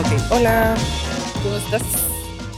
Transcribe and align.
Ah, 0.00 0.06
ok. 0.06 0.32
Hola. 0.32 0.74
¿Cómo 1.42 1.56
estás? 1.56 1.82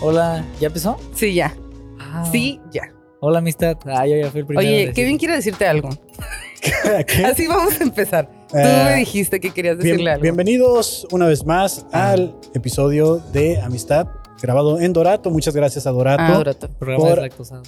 Hola, 0.00 0.44
¿ya 0.60 0.69
empezó? 0.69 0.96
Sí, 1.12 1.35
ya. 1.35 1.53
Ah, 1.99 2.24
Sí, 2.30 2.60
ya. 2.71 2.92
Hola, 3.18 3.38
amistad. 3.38 3.76
Ah, 3.85 4.06
yo 4.06 4.14
ya 4.17 4.30
fui 4.30 4.40
el 4.40 4.46
primero. 4.46 4.68
Oye, 4.68 4.78
decir- 4.87 4.92
Kevin 4.94 5.18
quiere 5.18 5.35
decirte 5.35 5.67
algo. 5.67 5.88
¿Qué? 6.60 7.24
Así 7.26 7.49
vamos 7.49 7.81
a 7.81 7.82
empezar. 7.82 8.28
Tú 8.49 8.56
Eh, 8.58 8.82
me 8.85 8.94
dijiste 8.96 9.40
que 9.40 9.50
querías 9.50 9.76
Bien- 9.78 9.92
decirle 9.94 10.10
algo. 10.13 10.22
bienvenidos 10.22 11.04
una 11.10 11.26
vez 11.26 11.44
más 11.44 11.85
Ah. 11.92 12.10
al 12.13 12.36
episodio 12.54 13.17
de 13.32 13.60
Amistad 13.60 14.06
grabado 14.40 14.78
en 14.81 14.92
Dorato. 14.92 15.28
Muchas 15.31 15.56
gracias 15.56 15.86
a 15.88 15.90
Dorato 15.90 16.22
Ah, 16.22 16.34
Dorato. 16.36 16.68
Programa 16.78 17.04
por- 17.09 17.28
por... 17.30 17.62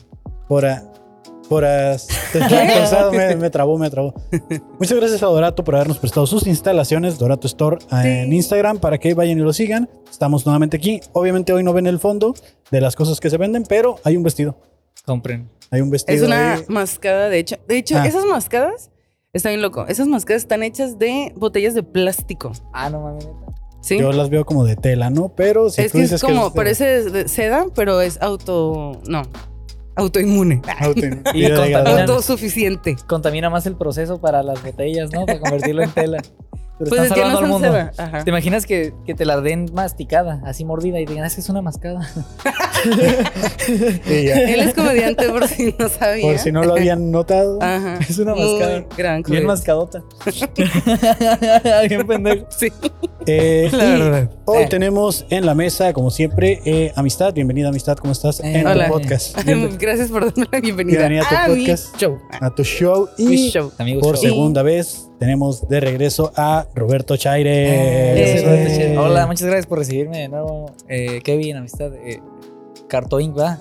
por 0.47 0.65
as- 1.63 2.09
deslactosado, 2.33 3.13
me, 3.13 3.37
me 3.37 3.51
trabó, 3.51 3.79
me 3.79 3.91
trabó. 3.91 4.15
Muchas 4.81 4.99
gracias 4.99 5.23
a 5.23 5.27
Dorato 5.27 5.63
por 5.63 5.77
habernos 5.77 5.99
prestado 5.99 6.27
sus 6.27 6.47
instalaciones, 6.49 7.19
Dorato 7.19 7.47
Store 7.47 7.77
en 7.93 8.31
Sí. 8.31 8.37
Instagram, 8.37 8.79
para 8.79 8.99
que 8.99 9.15
vayan 9.15 9.39
y 9.39 9.43
lo 9.43 9.53
sigan. 9.53 9.89
Estamos 10.11 10.45
nuevamente 10.47 10.77
aquí. 10.77 11.01
Obviamente 11.13 11.53
hoy 11.53 11.63
no 11.63 11.73
ven 11.73 11.87
el 11.87 12.01
fondo 12.01 12.35
de 12.73 12.81
las 12.81 12.97
cosas 12.97 13.21
que 13.21 13.31
se 13.31 13.37
venden, 13.37 13.65
pero 13.69 13.97
hay 14.03 14.17
un 14.17 14.23
vestido. 14.25 14.57
Compren. 15.05 15.49
Hay 15.71 15.81
un 15.83 15.91
vestido 15.91 16.17
Es 16.17 16.23
una 16.27 16.55
ahí. 16.55 16.63
mascada, 16.69 17.29
de 17.29 17.39
hecho. 17.39 17.57
De 17.69 17.77
hecho, 17.79 17.97
Ah. 17.99 18.07
esas 18.07 18.25
mascadas 18.25 18.91
están 19.33 19.51
bien 19.53 19.63
loco. 19.63 19.87
Esas 19.87 20.09
mascadas 20.09 20.43
están 20.43 20.63
hechas 20.63 20.99
de 20.99 21.33
botellas 21.37 21.75
de 21.75 21.83
plástico. 21.83 22.53
Ah, 22.73 22.89
no 22.91 23.01
mames. 23.03 23.27
neta. 23.27 23.39
¿Sí? 23.83 23.99
Yo 23.99 24.13
las 24.13 24.31
veo 24.31 24.47
como 24.47 24.65
de 24.65 24.77
tela, 24.77 25.11
¿no? 25.11 25.29
Pero 25.37 25.69
si 25.69 25.83
es 25.83 25.93
tú 25.93 25.99
que 25.99 26.03
dices 26.05 26.15
es 26.15 26.23
como, 26.23 26.41
que 26.41 26.47
es 26.47 26.53
de- 26.53 26.57
parece 26.57 27.11
de 27.11 27.29
seda, 27.29 27.67
pero 27.75 28.01
es 28.01 28.19
auto. 28.23 28.93
No. 29.07 29.23
Autoinmune. 29.97 30.61
Auto- 30.81 31.01
Y 31.35 31.45
contaminan- 31.49 32.01
Autosuficiente. 32.11 32.97
Contamina 33.07 33.51
más 33.51 33.67
el 33.67 33.77
proceso 33.77 34.21
para 34.21 34.43
las 34.43 34.63
botellas, 34.63 35.11
¿no? 35.13 35.27
Para 35.27 35.39
convertirlo 35.41 35.83
en 35.83 35.91
tela. 35.91 36.23
Pero 36.77 36.89
Pues 36.89 37.03
están 37.03 37.19
es 37.21 37.37
que 37.37 37.43
no 37.43 37.47
mundo. 37.47 37.69
Ajá. 37.97 38.25
¿Te 38.25 38.31
imaginas 38.31 38.67
que, 38.67 38.93
que 39.07 39.15
te 39.15 39.25
la 39.25 39.41
den 39.41 39.71
masticada, 39.73 40.43
así 40.45 40.65
mordida, 40.65 40.99
y 41.01 41.07
digan, 41.07 41.23
"Ah, 41.23 41.29
es 41.29 41.35
que 41.37 41.41
es 41.41 41.49
una 41.49 41.63
mascada? 41.63 42.01
Él 44.09 44.61
es 44.61 44.75
comediante 44.75 45.29
por 45.29 45.47
si 45.47 45.73
no 45.79 45.89
sabía. 45.89 46.27
Por 46.27 46.39
si 46.39 46.51
no 46.51 46.65
lo 46.65 46.73
habían 46.75 47.11
notado. 47.13 47.59
Ajá. 47.63 47.99
Es 48.09 48.19
una 48.19 48.35
Muy 48.35 48.45
mascada. 48.59 48.85
Gran 48.97 49.23
Bien 49.23 49.47
mascadota. 49.47 50.03
Bien 51.89 52.07
pendejo. 52.07 52.47
Sí. 52.51 52.69
Eh, 53.27 53.69
La 53.73 53.85
verdad. 53.85 54.31
Hoy 54.45 54.65
Eh. 54.65 54.67
tenemos 54.69 55.25
en 55.31 55.47
la 55.47 55.55
mesa, 55.55 55.93
como 55.93 56.11
siempre, 56.11 56.61
eh, 56.65 56.93
Amistad. 56.97 57.33
Bienvenida, 57.33 57.69
Amistad. 57.69 57.97
¿Cómo 57.97 58.13
estás? 58.13 58.41
Eh, 58.41 58.59
en 58.61 58.67
hola. 58.67 58.87
tu 58.89 58.93
podcast. 58.95 59.43
Bien- 59.45 59.79
Gracias 59.79 60.11
por 60.11 60.25
darme 60.27 60.47
la 60.51 60.61
bienvenida. 60.61 60.99
Bienvenida 61.09 61.23
a 61.27 61.29
tu 61.29 61.37
a 61.37 61.49
mi 61.55 61.61
podcast. 61.63 61.97
show. 62.01 62.19
a 62.41 62.51
tu 62.55 62.65
show. 62.65 63.09
Y 63.17 63.51
show. 63.51 63.71
Amigos, 63.79 64.03
por 64.03 64.17
show. 64.17 64.25
segunda 64.25 64.63
vez 64.63 65.09
tenemos 65.19 65.69
de 65.69 65.81
regreso 65.81 66.33
a 66.37 66.67
Roberto 66.75 67.17
Chaire. 67.17 67.51
Eh, 67.69 68.93
Eh. 68.93 68.99
Hola, 68.99 69.27
muchas 69.27 69.47
gracias 69.47 69.67
por 69.67 69.79
recibirme 69.79 70.19
de 70.19 70.29
nuevo. 70.29 70.73
Eh, 70.89 71.21
Kevin, 71.23 71.57
amistad. 71.57 71.93
Eh, 71.95 72.21
Cartoon, 72.89 73.35
¿va? 73.37 73.59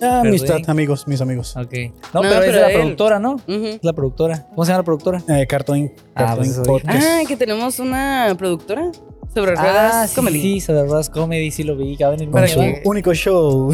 Ah, 0.00 0.20
Amistad, 0.20 0.58
amigos, 0.68 1.08
mis 1.08 1.20
amigos. 1.20 1.56
Ok. 1.56 1.72
No, 2.14 2.22
No, 2.22 2.28
pero, 2.28 2.34
es 2.34 2.40
pero 2.40 2.52
de 2.52 2.60
la 2.60 2.70
él. 2.70 2.78
productora, 2.78 3.18
¿no? 3.18 3.36
Es 3.48 3.80
la 3.82 3.92
productora. 3.92 4.46
¿Cómo 4.50 4.64
se 4.64 4.70
llama 4.70 4.78
la 4.78 4.84
productora? 4.84 5.22
Eh, 5.28 5.46
Cartoon, 5.48 5.92
Ah, 6.14 6.36
Cartoon 6.36 6.64
pues. 6.64 6.84
Ah, 6.86 7.20
que 7.26 7.36
tenemos 7.36 7.80
una 7.80 8.32
productora 8.38 8.92
sobre 9.34 9.52
Ah, 9.56 9.60
ruedas 9.60 10.10
sí, 10.10 10.16
comedy. 10.16 10.40
sí, 10.40 10.60
sobre 10.60 10.84
Ruedas 10.84 11.10
Comedy, 11.10 11.50
sí 11.50 11.64
lo 11.64 11.76
vi. 11.76 11.96
Que 11.96 12.04
va 12.04 12.08
a 12.08 12.12
venir 12.12 12.30
Con 12.30 12.40
Muñe. 12.40 12.52
su 12.52 12.60
que- 12.60 12.82
único 12.84 13.12
show. 13.12 13.72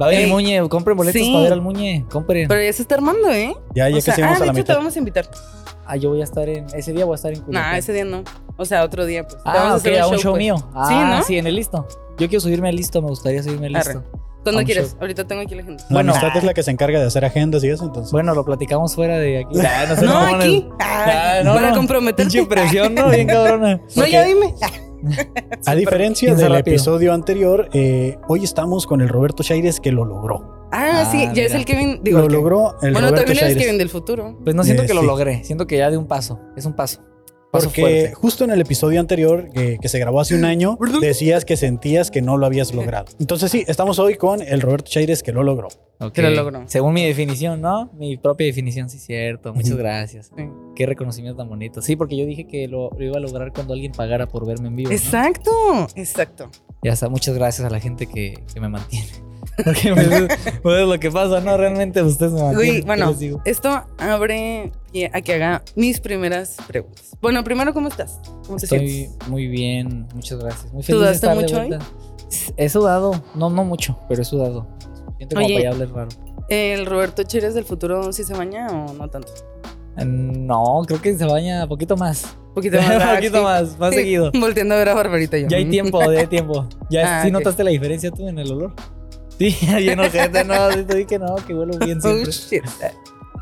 Va 0.00 0.06
a 0.06 0.08
venir. 0.08 0.28
Muñe. 0.28 0.68
Compren 0.68 0.96
boletos 0.96 1.20
Sí. 1.20 1.32
para 1.32 1.42
ver 1.44 1.52
al 1.52 1.60
Muñe. 1.62 2.04
Compren. 2.10 2.46
Pero 2.46 2.62
ya 2.62 2.72
se 2.72 2.82
está 2.82 2.94
armando, 2.94 3.28
¿eh? 3.30 3.54
Ya, 3.74 3.88
ya 3.88 3.94
O 3.94 3.96
que 3.96 4.02
sea, 4.02 4.14
sí 4.14 4.22
ah, 4.22 4.26
vamos 4.26 4.38
de 4.38 4.44
a 4.44 4.52
la 4.52 4.52
hecho 4.60 4.64
te 4.66 4.72
vamos 4.74 4.94
a 4.94 4.98
invitar. 5.00 5.26
Ah, 5.86 5.96
yo 5.96 6.10
voy 6.10 6.20
a 6.20 6.24
estar 6.24 6.48
en. 6.48 6.66
Ese 6.74 6.92
día 6.92 7.04
voy 7.04 7.14
a 7.14 7.16
estar 7.16 7.32
en 7.32 7.40
Culiacán. 7.40 7.70
Nah, 7.72 7.78
ese 7.78 7.92
día 7.92 8.04
no. 8.04 8.22
O 8.56 8.64
sea, 8.64 8.84
otro 8.84 9.04
día, 9.06 9.22
pues. 9.24 9.36
Te 9.36 9.42
vamos 9.44 9.62
Ah, 9.62 9.70
ok, 9.74 9.76
hacer 9.76 10.00
a 10.00 10.06
un 10.08 10.16
show 10.18 10.32
pues. 10.32 10.38
mío. 10.38 10.56
Sí, 10.58 10.64
Ah, 10.74 11.16
¿no? 11.18 11.24
sí, 11.24 11.38
en 11.38 11.46
el 11.46 11.54
listo. 11.56 11.86
Yo 12.18 12.28
quiero 12.28 12.40
subirme 12.40 12.68
al 12.68 12.76
listo, 12.76 13.02
me 13.02 13.08
gustaría 13.08 13.42
subirme 13.42 13.66
al 13.66 13.72
listo. 13.74 14.02
¿Cuándo 14.44 14.60
a 14.60 14.64
quieres? 14.64 14.90
show. 14.90 14.98
Ahorita 15.00 15.26
tengo 15.26 15.42
aquí 15.42 15.54
la 15.54 15.62
gente. 15.64 15.82
La 15.88 15.94
Bueno. 15.94 16.12
Amistad 16.12 16.36
es 16.36 16.44
la 16.44 16.52
que 16.54 16.62
se 16.62 16.70
encarga 16.70 17.00
de 17.00 17.06
hacer 17.06 17.24
agendas 17.24 17.64
y 17.64 17.70
eso, 17.70 17.84
entonces. 17.84 18.12
Bueno, 18.12 18.34
lo 18.34 18.44
platicamos 18.44 18.94
fuera 18.94 19.18
de 19.18 19.38
aquí. 19.40 19.58
Ah, 19.60 19.84
no, 19.88 19.96
sé, 19.96 20.04
No, 20.06 20.18
aquí. 20.36 20.68
Ah, 20.80 21.04
Ah, 21.06 21.40
no, 21.44 21.54
para 21.54 21.70
no. 21.70 21.76
comprometerte. 21.76 22.30
Pinche 22.30 22.46
presión, 22.46 22.94
¿no? 22.94 23.08
Bien 23.10 23.26
cabrona. 23.28 23.80
No, 23.96 24.06
ya 24.06 24.22
dime. 24.22 24.54
a 25.66 25.74
diferencia 25.74 26.34
del 26.34 26.52
rápido. 26.52 26.76
episodio 26.76 27.12
anterior, 27.12 27.68
eh, 27.74 28.16
hoy 28.28 28.44
estamos 28.44 28.86
con 28.86 29.00
el 29.00 29.08
Roberto 29.08 29.42
Chaires 29.42 29.80
que 29.80 29.92
lo 29.92 30.04
logró. 30.04 30.63
Ah, 30.76 31.02
Ah, 31.02 31.08
sí, 31.10 31.28
ya 31.34 31.44
es 31.44 31.54
el 31.54 31.64
Kevin. 31.64 32.00
Digo, 32.02 32.18
lo 32.18 32.24
el 32.24 32.30
Kevin. 32.30 32.42
logró 32.42 32.72
el 32.82 32.92
Bueno, 32.92 33.08
Roberto 33.10 33.26
también 33.26 33.44
eres. 33.46 33.56
Kevin 33.62 33.78
del 33.78 33.88
futuro. 33.88 34.38
Pues 34.42 34.54
no 34.56 34.64
siento 34.64 34.82
Eh, 34.82 34.86
que 34.86 34.94
lo 34.94 35.00
sí. 35.02 35.06
logré. 35.06 35.44
Siento 35.44 35.66
que 35.66 35.76
ya 35.78 35.90
de 35.90 35.96
un 35.96 36.06
paso. 36.06 36.40
Es 36.56 36.66
un 36.66 36.74
paso. 36.74 37.00
Paso 37.52 37.66
Porque 37.66 37.80
fuerte. 37.82 38.14
justo 38.14 38.42
en 38.42 38.50
el 38.50 38.60
episodio 38.60 38.98
anterior 38.98 39.48
que, 39.54 39.78
que 39.80 39.88
se 39.88 40.00
grabó 40.00 40.20
hace 40.20 40.34
un 40.34 40.44
año, 40.44 40.76
decías 41.00 41.44
que 41.44 41.56
sentías 41.56 42.10
que 42.10 42.20
no 42.20 42.36
lo 42.36 42.46
habías 42.46 42.74
logrado. 42.74 43.06
Entonces 43.20 43.52
sí, 43.52 43.62
estamos 43.68 44.00
hoy 44.00 44.16
con 44.16 44.42
el 44.42 44.60
Roberto 44.60 44.90
Chaires 44.90 45.22
que 45.22 45.30
lo 45.30 45.44
logró. 45.44 45.68
Ok. 46.00 46.12
que 46.14 46.22
lo 46.22 46.30
logró. 46.30 46.64
Según 46.66 46.94
mi 46.94 47.06
definición, 47.06 47.60
¿no? 47.60 47.92
Mi 47.96 48.16
propia 48.16 48.46
definición, 48.48 48.90
sí, 48.90 48.98
cierto. 48.98 49.54
Muchas 49.54 49.76
gracias. 49.76 50.32
Sí. 50.36 50.42
Qué 50.74 50.84
reconocimiento 50.86 51.36
tan 51.38 51.48
bonito. 51.48 51.80
Sí, 51.80 51.94
porque 51.94 52.16
yo 52.16 52.26
dije 52.26 52.48
que 52.48 52.66
lo, 52.66 52.90
lo 52.90 53.04
iba 53.04 53.18
a 53.18 53.20
lograr 53.20 53.52
cuando 53.52 53.72
alguien 53.74 53.92
pagara 53.92 54.26
por 54.26 54.44
verme 54.44 54.66
en 54.66 54.74
vivo. 54.74 54.90
¿no? 54.90 54.96
Exacto, 54.96 55.86
exacto. 55.94 56.50
Ya 56.82 56.92
está. 56.92 57.08
Muchas 57.08 57.36
gracias 57.36 57.64
a 57.64 57.70
la 57.70 57.78
gente 57.78 58.06
que, 58.08 58.42
que 58.52 58.60
me 58.60 58.68
mantiene. 58.68 59.06
Porque 59.62 59.92
pues, 59.94 60.06
es- 60.08 60.28
pues, 60.62 60.80
es 60.82 60.88
lo 60.88 60.98
que 60.98 61.10
pasa, 61.10 61.40
¿no? 61.40 61.56
Realmente 61.56 62.02
ustedes 62.02 62.32
me. 62.32 62.54
Güey, 62.54 62.80
¿qué 62.80 62.86
bueno, 62.86 63.14
esto 63.44 63.84
abre 63.98 64.72
a 65.12 65.20
que 65.20 65.34
haga 65.34 65.62
mis 65.76 66.00
primeras 66.00 66.56
preguntas. 66.66 67.16
Bueno, 67.20 67.42
primero, 67.44 67.72
¿cómo 67.72 67.88
estás? 67.88 68.18
¿Cómo 68.46 68.56
te 68.58 68.66
Estoy 68.66 68.88
sientes? 68.88 69.28
muy 69.28 69.46
bien, 69.48 70.06
muchas 70.14 70.38
gracias. 70.38 70.72
Muy 70.72 70.82
feliz 70.82 71.00
de 71.00 71.06
¿Sudaste 71.06 71.28
de 71.28 71.34
mucho 71.34 71.60
hoy? 71.60 71.78
He 72.56 72.68
sudado, 72.68 73.22
no, 73.34 73.48
no 73.50 73.64
mucho, 73.64 73.98
pero 74.08 74.22
he 74.22 74.24
sudado. 74.24 74.66
Siento 75.18 75.36
como 75.36 75.46
Oye. 75.46 75.70
raro. 75.70 76.08
¿El 76.48 76.84
Roberto 76.86 77.22
Chérez 77.22 77.54
del 77.54 77.64
futuro 77.64 78.12
sí 78.12 78.24
se 78.24 78.34
baña 78.34 78.66
o 78.66 78.92
no 78.92 79.08
tanto? 79.08 79.32
Eh, 79.96 80.04
No, 80.04 80.82
creo 80.86 81.00
que 81.00 81.16
se 81.16 81.24
baña 81.24 81.66
poquito 81.68 81.96
más. 81.96 82.36
Un 82.48 82.54
poquito 82.54 82.76
más. 82.82 82.90
Un 83.10 83.14
poquito 83.16 83.42
más, 83.42 83.78
más 83.78 83.94
seguido. 83.94 84.30
Volteando 84.38 84.74
a 84.74 84.78
ver 84.78 84.88
a 84.88 84.94
Barbarita 84.94 85.38
yo. 85.38 85.46
Ya 85.48 85.56
hay 85.58 85.64
tiempo, 85.66 86.00
ya 86.12 86.20
hay 86.20 86.26
tiempo. 86.28 86.68
¿Ya 86.90 87.20
Ah, 87.20 87.24
sí 87.24 87.30
notaste 87.30 87.62
la 87.64 87.70
diferencia 87.70 88.10
tú 88.10 88.28
en 88.28 88.38
el 88.38 88.50
olor? 88.50 88.74
Sí, 89.50 89.66
lleno 89.80 90.10
gente, 90.10 90.44
no, 90.44 90.68
te 90.68 90.84
dije 90.94 91.06
que 91.06 91.18
no, 91.18 91.36
que 91.36 91.54
huelo 91.54 91.78
bien 91.78 91.98
Oh, 91.98 92.02
siempre. 92.02 92.32
shit. 92.32 92.64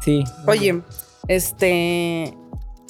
Sí. 0.02 0.24
Oye, 0.46 0.82
este. 1.28 2.36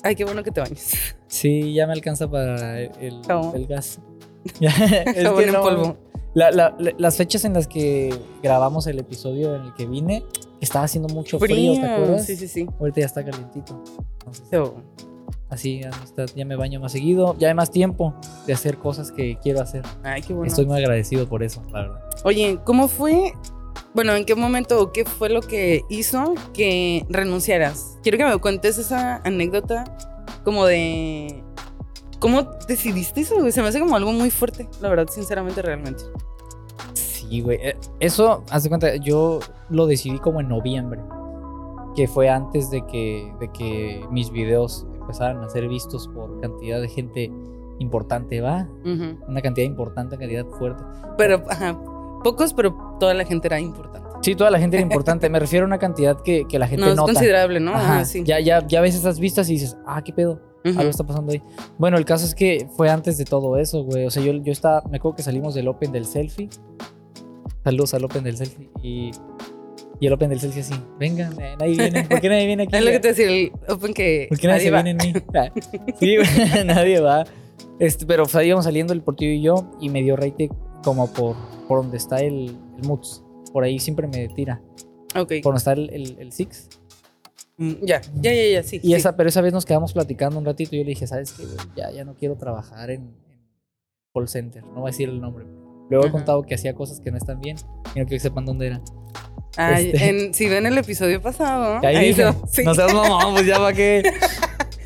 Ay, 0.03 0.15
qué 0.17 0.25
bueno 0.25 0.43
que 0.43 0.51
te 0.51 0.61
bañes. 0.61 0.95
Sí, 1.29 1.73
ya 1.75 1.87
me 1.87 1.93
alcanza 1.93 2.29
para 2.31 2.81
el, 2.81 2.91
el- 3.01 3.67
gas. 3.67 4.01
Es 4.61 5.29
que 5.31 5.47
no, 5.53 5.63
polvo. 5.63 5.97
la- 6.35 6.51
la- 6.51 6.75
la- 6.79 6.93
las 6.99 7.17
fechas 7.17 7.45
en 7.45 7.55
las 7.55 7.69
que 7.69 8.13
grabamos 8.43 8.87
el 8.89 8.99
episodio 8.99 9.55
en 9.55 9.63
el 9.67 9.75
que 9.75 9.87
vine, 9.87 10.25
estaba 10.61 10.85
haciendo 10.87 11.09
mucho 11.15 11.39
frío, 11.39 11.75
¿te 11.75 11.87
acuerdas? 11.87 12.27
Sí, 12.27 12.37
sí, 12.37 12.49
sí. 12.49 12.67
Ahorita 12.81 13.01
ya 13.01 13.07
está 13.07 13.25
calientito. 13.25 13.83
Entonces, 14.19 14.45
So, 14.51 14.75
así 15.53 15.81
está- 16.05 16.25
ya 16.35 16.45
me 16.45 16.57
baño 16.57 16.81
más 16.81 16.93
seguido, 16.93 17.37
ya 17.39 17.49
hay 17.49 17.55
más 17.55 17.71
tiempo 17.71 18.15
de 18.47 18.53
hacer 18.55 18.79
cosas 18.79 19.13
que 19.13 19.39
quiero 19.43 19.61
hacer. 19.61 19.83
Ay, 20.03 20.23
qué 20.23 20.33
bueno. 20.33 20.49
Estoy 20.49 20.67
muy 20.67 20.79
agradecido 20.79 21.29
por 21.29 21.43
eso, 21.43 21.63
la 21.73 21.83
verdad. 21.83 22.01
Oye, 22.25 22.59
¿cómo 22.65 22.89
fue? 22.89 23.33
Bueno, 23.95 24.15
¿en 24.15 24.25
qué 24.25 24.35
momento 24.35 24.81
o 24.81 24.93
qué 24.93 25.05
fue 25.05 25.29
lo 25.29 25.41
que 25.43 25.83
hizo 25.91 26.35
que 26.55 27.05
renunciaras? 27.11 27.99
Quiero 28.03 28.17
que 28.19 28.25
me 28.25 28.37
cuentes 28.39 28.79
esa 28.79 29.17
anécdota 29.25 29.85
como 30.45 30.65
de... 30.65 31.45
¿Cómo 32.19 32.43
decidiste 32.69 33.21
eso? 33.21 33.35
güey? 33.39 33.51
Se 33.53 33.61
me 33.63 33.69
hace 33.69 33.81
como 33.81 33.97
algo 33.97 34.13
muy 34.13 34.31
fuerte, 34.31 34.69
la 34.81 34.89
verdad, 34.89 35.09
sinceramente, 35.11 35.61
realmente. 35.61 36.05
Sí, 36.95 37.41
güey. 37.41 37.59
eh, 37.63 37.77
Eso, 38.01 38.45
haz 38.51 38.63
de 38.63 38.69
cuenta, 38.69 38.97
yo 38.97 39.41
lo 39.69 39.87
decidí 39.87 40.19
como 40.19 40.41
en 40.41 40.49
noviembre. 40.49 41.01
Que 41.97 42.09
fue 42.09 42.31
antes 42.31 42.71
de 42.71 42.87
que, 42.87 43.31
de 43.41 43.49
que 43.53 44.07
mis 44.11 44.31
videos 44.31 44.87
empezaran 45.03 45.43
a 45.45 45.49
ser 45.51 45.69
vistos 45.69 46.09
por 46.09 46.41
cantidad 46.41 46.81
de 46.81 46.89
gente 46.89 47.31
importante, 47.79 48.41
¿va? 48.41 48.69
Una 49.29 49.41
cantidad 49.43 49.67
importante, 49.67 50.17
cantidad 50.17 50.47
fuerte. 50.47 50.83
Pero, 51.19 51.43
ajá, 51.49 51.79
pocos, 52.25 52.55
pero 52.55 52.97
toda 52.99 53.13
la 53.15 53.25
gente 53.25 53.49
era 53.49 53.61
importante. 53.61 54.09
Sí, 54.23 54.35
toda 54.37 54.51
la 54.51 54.59
gente 54.59 54.77
era 54.77 54.83
importante. 54.87 55.29
Me 55.29 55.39
refiero 55.41 55.65
a 55.65 55.67
una 55.67 55.79
cantidad 55.79 56.21
que, 56.23 56.45
que 56.49 56.59
la 56.59 56.69
gente 56.69 56.85
No, 56.85 56.91
es 56.93 56.97
nota. 56.97 57.13
considerable, 57.13 57.59
¿no? 57.61 57.73
Ajá, 57.75 57.95
Ajá, 57.97 58.05
sí. 58.05 58.23
ya, 58.25 58.39
ya, 58.41 58.67
ya 58.67 58.81
ves 58.81 58.95
esas 58.95 59.19
vistas 59.19 59.49
y 59.51 59.55
dices, 59.55 59.77
ah, 59.87 60.03
qué 60.03 60.13
pedo. 60.13 60.41
Algo 60.65 60.83
está 60.83 61.03
pasando 61.05 61.33
ahí. 61.33 61.43
Bueno, 61.77 61.99
el 61.99 62.05
caso 62.05 62.25
es 62.25 62.37
que 62.37 62.69
fue 62.77 62.89
antes 62.89 63.19
de 63.19 63.25
todo 63.25 63.57
eso, 63.59 63.83
güey. 63.83 64.07
O 64.07 64.11
sea, 64.13 64.23
yo, 64.23 64.33
yo 64.35 64.53
estaba, 64.53 64.81
me 64.89 64.99
acuerdo 64.99 65.17
que 65.17 65.25
salimos 65.25 65.55
del 65.55 65.67
Open 65.67 65.91
del 65.91 66.05
selfie. 66.05 66.49
Saludos 67.65 67.95
al 67.95 68.05
Open 68.05 68.23
del 68.23 68.37
selfie. 68.37 68.71
Y, 68.81 69.11
y 70.03 70.07
el 70.09 70.13
Open 70.15 70.31
del 70.31 70.41
selfie 70.41 70.63
así, 70.63 70.75
venga, 70.99 71.31
eh, 71.39 71.55
nadie 71.61 71.77
viene. 71.79 72.03
¿Por 72.09 72.21
qué 72.21 72.29
nadie 72.29 72.47
viene 72.47 72.63
aquí? 72.65 72.75
Es 72.77 72.85
lo 72.85 72.91
que 72.91 72.99
te 72.99 73.09
decía, 73.09 73.29
el 73.31 73.53
Open 73.69 73.95
que 73.95 74.27
¿Por 74.29 74.39
qué 74.41 74.49
nadie, 74.49 74.69
nadie 74.73 74.83
se 74.83 74.85
viene 74.85 74.91
en 74.91 75.15
mí? 75.15 75.93
Sí, 76.01 76.17
nadie 76.67 76.99
va. 77.01 77.25
Este, 77.79 78.05
pero 78.05 78.25
o 78.25 78.27
sea, 78.29 78.43
íbamos 78.43 78.65
saliendo 78.65 78.93
el 78.93 79.01
Portillo 79.03 79.31
y 79.33 79.43
yo 79.43 79.71
y 79.81 79.91
me 79.91 80.03
dio 80.03 80.17
rate 80.17 80.51
como 80.83 81.07
por, 81.13 81.37
por 81.69 81.83
donde 81.83 81.99
está 81.99 82.17
el, 82.17 82.49
el 82.79 82.85
Muts. 82.89 83.23
Por 83.53 83.63
ahí 83.63 83.79
siempre 83.79 84.09
me 84.09 84.27
tira. 84.27 84.61
Ok. 85.15 85.35
Por 85.41 85.53
donde 85.55 85.59
está 85.59 85.73
el, 85.75 85.89
el, 85.91 86.17
el 86.19 86.33
Six. 86.33 86.69
Mm, 87.59 87.73
Ya, 87.85 88.01
ya, 88.21 88.33
ya, 88.35 88.45
ya, 88.55 88.63
sí. 88.65 88.77
Y 88.83 88.89
sí. 88.89 88.95
esa, 88.95 89.17
pero 89.17 89.29
esa 89.29 89.41
vez 89.41 89.53
nos 89.53 89.65
quedamos 89.65 89.93
platicando 89.93 90.37
un 90.37 90.45
ratito 90.45 90.75
y 90.75 90.79
yo 90.79 90.85
le 90.85 90.91
dije, 90.91 91.07
¿sabes 91.07 91.33
qué? 91.33 91.45
Ya, 91.77 91.93
ya 91.93 92.05
no 92.05 92.15
quiero 92.17 92.35
trabajar 92.37 92.91
en, 92.91 93.03
en 93.31 93.41
call 94.13 94.27
center. 94.27 94.65
No 94.65 94.81
voy 94.81 94.89
a 94.89 94.91
decir 94.91 95.09
el 95.09 95.21
nombre. 95.21 95.45
Luego 95.91 96.07
he 96.07 96.09
Ajá. 96.09 96.17
contado 96.19 96.43
que 96.43 96.57
hacía 96.57 96.75
cosas 96.75 96.99
que 97.01 97.13
no 97.13 97.19
están 97.19 97.41
bien. 97.41 97.57
Y 97.95 98.01
no 98.01 98.07
quiero 98.07 98.09
que 98.09 98.19
sepan 98.21 98.45
dónde 98.47 98.67
era. 98.67 98.81
Ay, 99.57 99.91
Este- 99.95 100.09
en- 100.09 100.35
si 100.35 100.49
ven 100.49 100.67
el 100.67 100.79
episodio 100.79 101.21
pasado, 101.21 101.79
Ahí 101.83 101.97
ahí 101.97 102.09
dije, 102.09 102.33
se- 102.47 102.57
sí. 102.57 102.63
no 102.65 102.75
seas 102.75 102.93
mamón, 102.95 103.35
pues 103.35 103.47
ya 103.47 103.57
para 103.59 103.73
qué. 103.75 104.03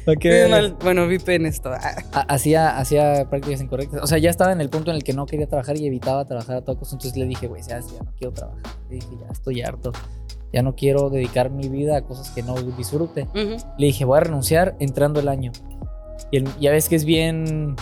¿Para 0.04 0.16
qué? 0.18 0.28
Bien 0.30 0.50
mal. 0.50 0.76
Bueno, 0.82 1.06
vi 1.08 1.18
en 1.26 1.46
esto. 1.46 1.70
Ah, 1.72 1.96
Ha- 2.12 2.20
Hacía, 2.34 2.76
hacía 2.78 3.28
prácticas 3.28 3.60
incorrectas. 3.60 4.00
O 4.02 4.06
sea, 4.06 4.18
ya 4.18 4.30
estaba 4.30 4.52
en 4.52 4.60
el 4.60 4.68
punto 4.70 4.90
en 4.90 4.96
el 4.96 5.04
que 5.04 5.12
no 5.12 5.26
quería 5.26 5.48
trabajar 5.48 5.76
y 5.76 5.86
evitaba 5.86 6.24
trabajar 6.26 6.56
a 6.58 6.60
toda 6.62 6.78
costa. 6.78 6.94
Entonces 6.96 7.18
le 7.18 7.26
dije, 7.26 7.46
güey, 7.48 7.62
ya, 7.62 7.80
ya 7.80 8.02
no 8.04 8.12
quiero 8.18 8.32
trabajar. 8.32 8.62
Le 8.88 8.96
dije, 8.96 9.08
ya 9.20 9.26
estoy 9.32 9.62
harto. 9.62 9.92
Ya 10.52 10.62
no 10.62 10.74
quiero 10.76 11.10
dedicar 11.10 11.50
mi 11.50 11.68
vida 11.68 11.96
a 11.96 12.02
cosas 12.02 12.30
que 12.30 12.42
no 12.42 12.54
disfrute. 12.54 13.22
ujú. 13.34 13.56
Le 13.78 13.86
dije, 13.86 14.04
voy 14.04 14.16
a 14.18 14.20
renunciar 14.20 14.76
entrando 14.78 15.18
el 15.20 15.28
año. 15.28 15.50
Y 16.30 16.38
el- 16.38 16.48
ya 16.60 16.70
ves 16.70 16.88
que 16.88 16.94
es 16.96 17.04
bien, 17.04 17.74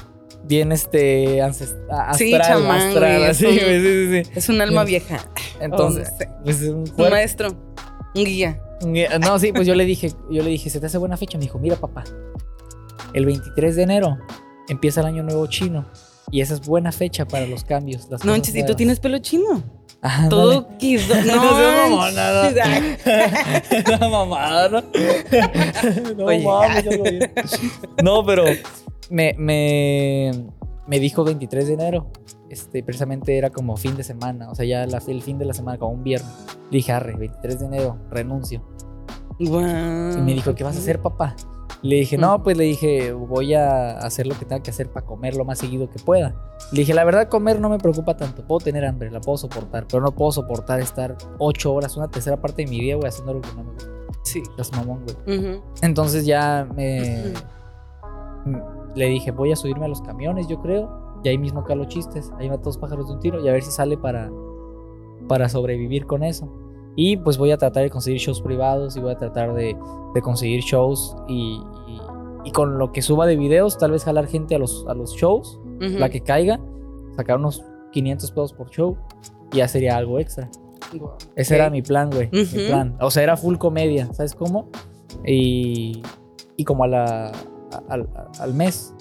bien 0.47 0.73
este, 0.73 1.39
ancest- 1.43 1.77
a- 1.91 2.15
Sí, 2.15 2.33
chamán, 2.33 2.81
astral, 2.89 3.25
así, 3.25 3.47
es 3.47 3.53
un- 3.53 3.59
sí, 3.59 3.81
sí, 3.81 4.25
sí. 4.25 4.31
Es 4.37 4.49
un 4.49 4.61
alma 4.61 4.85
vieja. 4.85 5.19
Entonces, 5.61 6.11
Oh, 6.21 6.25
pues 6.45 6.61
es 6.63 6.69
un 6.71 6.85
Un 6.97 7.11
maestro. 7.11 7.49
Un 8.15 8.25
guía. 8.25 8.61
No, 9.21 9.39
sí, 9.39 9.53
pues 9.53 9.67
yo 9.67 9.75
le 9.75 9.85
dije, 9.85 10.13
yo 10.31 10.43
le 10.43 10.51
dije, 10.51 10.69
¿se 10.71 10.79
te 10.81 10.87
hace 10.87 10.99
buena 10.99 11.17
fecha? 11.17 11.39
Me 11.39 11.45
dijo, 11.45 11.59
mira, 11.59 11.77
papá, 11.77 12.05
el 13.13 13.25
23 13.27 13.77
de 13.77 13.83
enero 13.83 14.19
empieza 14.69 15.01
el 15.01 15.07
año 15.07 15.23
nuevo 15.23 15.47
chino. 15.47 15.87
Y 16.31 16.41
esa 16.41 16.55
es 16.55 16.61
buena 16.67 16.91
fecha 16.91 17.27
para 17.27 17.47
los 17.47 17.65
cambios. 17.65 18.09
Las 18.11 18.25
No, 18.25 18.35
¿y 18.35 18.41
tú 18.41 18.51
nuevas". 18.53 18.77
tienes 18.77 18.99
pelo 19.01 19.19
chino? 19.19 19.63
Ajá, 20.01 20.29
Todo 20.29 20.69
quedó. 20.79 21.15
No 21.25 21.37
No, 21.37 21.43
mamona, 21.91 22.51
no. 24.01 24.11
mamada, 24.11 24.69
¿no? 24.69 24.83
no 26.17 26.25
mames. 26.27 26.85
No, 28.03 28.25
pero 28.27 28.45
me, 29.11 29.35
me, 29.39 30.31
me 30.87 30.99
dijo 31.01 31.25
23 31.25 31.67
de 31.67 31.75
enero. 31.75 32.07
Este, 32.51 32.83
precisamente 32.83 33.37
era 33.37 33.51
como 33.51 33.77
fin 33.77 33.97
de 33.97 34.05
semana, 34.05 34.51
o 34.51 34.55
sea, 34.55 34.65
ya 34.65 34.87
la- 34.87 35.03
el 35.09 35.23
fin 35.23 35.39
de 35.39 35.45
la 35.45 35.55
semana, 35.55 35.79
como 35.79 35.93
un 35.93 36.05
viernes. 36.05 36.31
Le 36.71 36.77
dije, 36.79 36.93
arre, 36.93 37.15
23 37.17 37.59
de 37.61 37.67
enero, 37.67 37.99
renuncio. 38.11 38.63
Guau. 39.41 39.63
Y 40.19 40.21
me 40.21 40.35
dijo, 40.35 40.55
¿qué 40.55 40.63
vas 40.63 40.77
a 40.77 40.79
hacer, 40.79 41.01
papá? 41.01 41.35
Le 41.83 41.97
dije, 41.97 42.17
no, 42.17 42.43
pues 42.43 42.57
le 42.57 42.65
dije, 42.65 43.13
voy 43.13 43.53
a 43.55 43.99
hacer 43.99 44.27
lo 44.27 44.39
que 44.39 44.45
tenga 44.47 44.63
que 44.63 44.71
hacer 44.71 44.89
para 44.91 45.05
comer 45.05 45.37
lo 45.37 45.45
más 45.45 45.59
seguido 45.59 45.91
que 45.91 45.99
pueda. 45.99 46.35
Le 46.73 46.79
dije, 46.81 46.95
la 46.95 47.05
verdad, 47.05 47.29
comer 47.29 47.61
no 47.61 47.69
me 47.69 47.79
preocupa 47.79 48.17
tanto. 48.17 48.47
Puedo 48.47 48.61
tener 48.61 48.85
hambre, 48.87 49.11
la 49.11 49.21
puedo 49.21 49.37
soportar, 49.37 49.87
pero 49.87 50.01
no 50.03 50.13
puedo 50.13 50.33
soportar 50.33 50.81
estar 50.81 51.17
ocho 51.39 51.75
horas, 51.75 51.97
una 51.97 52.09
tercera 52.09 52.41
parte 52.41 52.65
de 52.65 52.71
mi 52.71 52.81
día, 52.81 52.97
güey, 52.97 53.09
haciendo 53.09 53.33
algo 53.33 53.43
que 53.43 53.55
no 53.57 53.65
me 53.65 53.73
gusta. 53.73 53.91
Sí. 54.23 54.43
Los 54.57 54.73
mamón, 54.73 55.05
güey. 55.27 55.61
Entonces 55.83 56.25
ya 56.25 56.67
me. 56.75 57.35
Le 58.95 59.07
dije, 59.07 59.31
voy 59.31 59.53
a 59.53 59.57
subirme 59.57 59.85
a 59.87 59.89
los 59.89 60.01
camiones, 60.03 60.47
yo 60.49 60.61
creo. 60.61 60.89
Y 61.23 61.29
ahí 61.29 61.39
mismo 61.39 61.65
calo 61.65 61.85
chistes. 61.87 62.33
Ahí 62.39 62.49
mato 62.49 62.65
dos 62.65 62.79
pájaros 62.79 63.09
de 63.09 63.15
un 63.15 63.21
tiro 63.21 63.43
y 63.45 63.49
a 63.49 63.53
ver 63.53 63.63
si 63.63 63.71
sale 63.71 63.97
para, 63.97 64.31
para 65.29 65.49
sobrevivir 65.49 66.07
con 66.07 66.23
eso. 66.23 66.49
Y 66.97 67.17
pues 67.17 67.39
voy 67.39 67.51
a 67.51 67.59
tratar 67.59 67.83
de 67.83 67.91
conseguir 67.91 68.21
shows 68.21 68.41
privados 68.41 68.97
y 68.97 69.01
voy 69.01 69.13
a 69.13 69.19
tratar 69.19 69.55
de, 69.55 69.77
de 70.15 70.21
conseguir 70.21 70.61
shows 70.61 71.17
y, 71.29 71.61
y- 71.89 72.01
y 72.47 72.51
con 72.53 72.77
lo 72.79 72.93
que 72.93 73.01
suba 73.01 73.25
de 73.27 73.37
videos, 73.37 73.79
tal 73.79 73.91
vez 73.93 74.05
jalar 74.05 74.27
gente 74.27 74.55
a 74.55 74.59
los, 74.59 74.85
a 74.87 74.93
los 74.95 75.15
shows, 75.17 75.59
la 75.99 76.11
que 76.11 76.21
caiga, 76.21 76.61
sacar 77.17 77.39
unos 77.39 77.65
500 77.93 78.31
pesos 78.33 78.53
por 78.53 78.69
show 78.69 78.97
y 79.51 79.57
ya 79.57 79.67
sería 79.69 79.97
algo 79.97 80.19
extra. 80.21 80.51
Ese 81.37 81.55
era 81.57 81.71
mi 81.71 81.81
plan, 81.81 82.11
güey. 82.11 82.29
Mi 82.59 82.67
plan. 82.69 82.97
O 83.01 83.11
sea, 83.11 83.23
era 83.23 83.37
full 83.39 83.57
comedia, 83.57 84.13
¿sabes 84.13 84.35
cómo? 84.35 84.69
Y, 85.27 86.03
y 86.57 86.65
como 86.65 86.85
a 86.85 86.87
la, 86.89 87.33
al, 87.89 88.09
al 88.39 88.55
mes 88.55 88.95